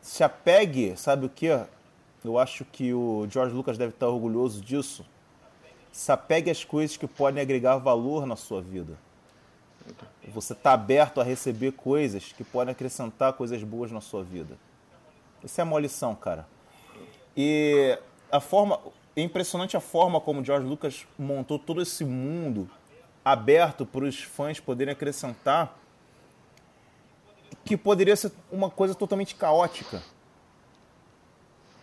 [0.00, 1.46] Se apegue, sabe o que?
[2.24, 5.04] Eu acho que o George Lucas deve estar orgulhoso disso.
[5.90, 8.94] Se apegue às coisas que podem agregar valor na sua vida.
[10.28, 14.56] Você está aberto a receber coisas que podem acrescentar coisas boas na sua vida.
[15.42, 16.46] Isso é uma lição, cara.
[17.36, 17.98] E
[18.30, 18.78] a forma.
[19.16, 22.68] É impressionante a forma como George Lucas montou todo esse mundo
[23.24, 25.78] aberto para os fãs poderem acrescentar,
[27.64, 30.02] que poderia ser uma coisa totalmente caótica.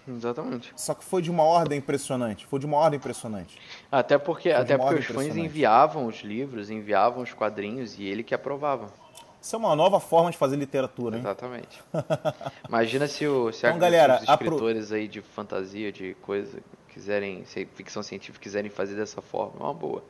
[0.07, 0.73] Exatamente.
[0.75, 2.45] Só que foi de uma ordem impressionante.
[2.47, 3.59] Foi de uma ordem impressionante.
[3.91, 8.33] Até porque, até porque os fãs enviavam os livros, enviavam os quadrinhos e ele que
[8.33, 8.91] aprovava.
[9.39, 11.21] Isso é uma nova forma de fazer literatura, hein?
[11.21, 11.81] Exatamente.
[12.67, 16.59] Imagina se, o, se, a- Então, galera, os apro- escritores aí de fantasia, de coisa,
[16.89, 20.03] quiserem, se ficção científica, quiserem fazer dessa forma, é uma boa.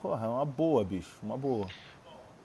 [0.00, 1.66] Porra, é uma boa, bicho, uma boa.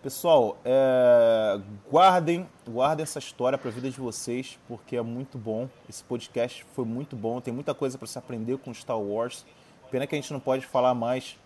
[0.02, 1.60] Pessoal, é,
[1.92, 5.68] guardem, guardem essa história para a vida de vocês, porque é muito bom.
[5.90, 9.46] Esse podcast foi muito bom, tem muita coisa para se aprender com Star Wars.
[9.90, 11.38] Pena que a gente não pode falar mais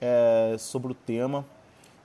[0.00, 1.46] é, sobre o tema,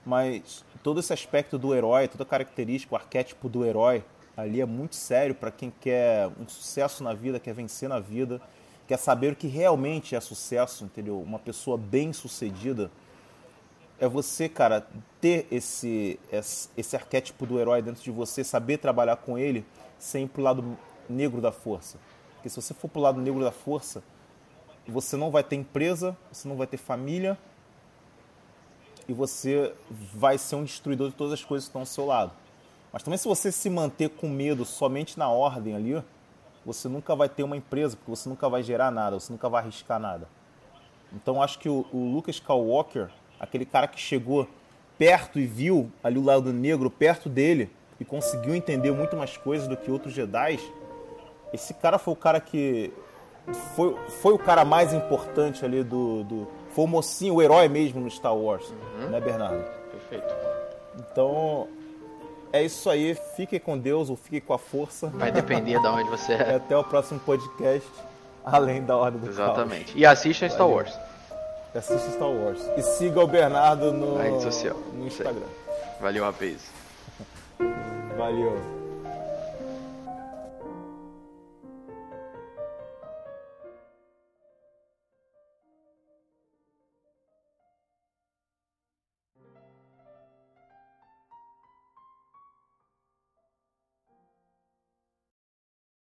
[0.06, 4.02] mas todo esse aspecto do herói, toda a característica, o arquétipo do herói
[4.36, 8.40] ali é muito sério para quem quer um sucesso na vida, quer vencer na vida,
[8.86, 11.20] quer saber o que realmente é sucesso, entendeu?
[11.20, 12.90] Uma pessoa bem sucedida
[13.98, 14.86] é você, cara,
[15.20, 19.64] ter esse, esse, esse arquétipo do herói dentro de você, saber trabalhar com ele
[19.98, 20.76] sem ir pro lado
[21.08, 21.98] negro da força.
[22.34, 24.02] Porque se você for pro lado negro da força,
[24.86, 27.38] você não vai ter empresa, você não vai ter família
[29.08, 32.32] e você vai ser um destruidor de todas as coisas que estão ao seu lado.
[32.92, 36.02] Mas também se você se manter com medo somente na ordem ali,
[36.64, 39.62] você nunca vai ter uma empresa, porque você nunca vai gerar nada, você nunca vai
[39.62, 40.28] arriscar nada.
[41.12, 43.08] Então acho que o, o Lucas Skywalker,
[43.38, 44.48] aquele cara que chegou
[44.98, 47.70] perto e viu ali o lado negro perto dele
[48.00, 50.58] e conseguiu entender muito mais coisas do que outros Jedi,
[51.52, 52.92] esse cara foi o cara que
[53.76, 58.00] foi, foi o cara mais importante ali do, do foi o mocinho, o herói mesmo
[58.00, 58.68] no Star Wars,
[58.98, 59.10] uhum.
[59.10, 59.64] né, Bernardo?
[59.92, 60.34] Perfeito.
[60.98, 61.68] Então,
[62.54, 63.16] é isso aí.
[63.34, 65.08] Fique com Deus ou fique com a força.
[65.08, 66.54] Vai depender de onde você é.
[66.54, 67.88] Até o próximo podcast,
[68.44, 69.86] além da hora do Exatamente.
[69.86, 69.96] Caos.
[69.96, 70.68] E assista Star.
[70.68, 70.96] Wars.
[71.74, 72.60] Assista Star Wars.
[72.76, 74.76] E siga o Bernardo no, rede social.
[74.92, 75.46] no Instagram.
[76.00, 76.62] Valeu, vez.
[78.16, 78.83] Valeu.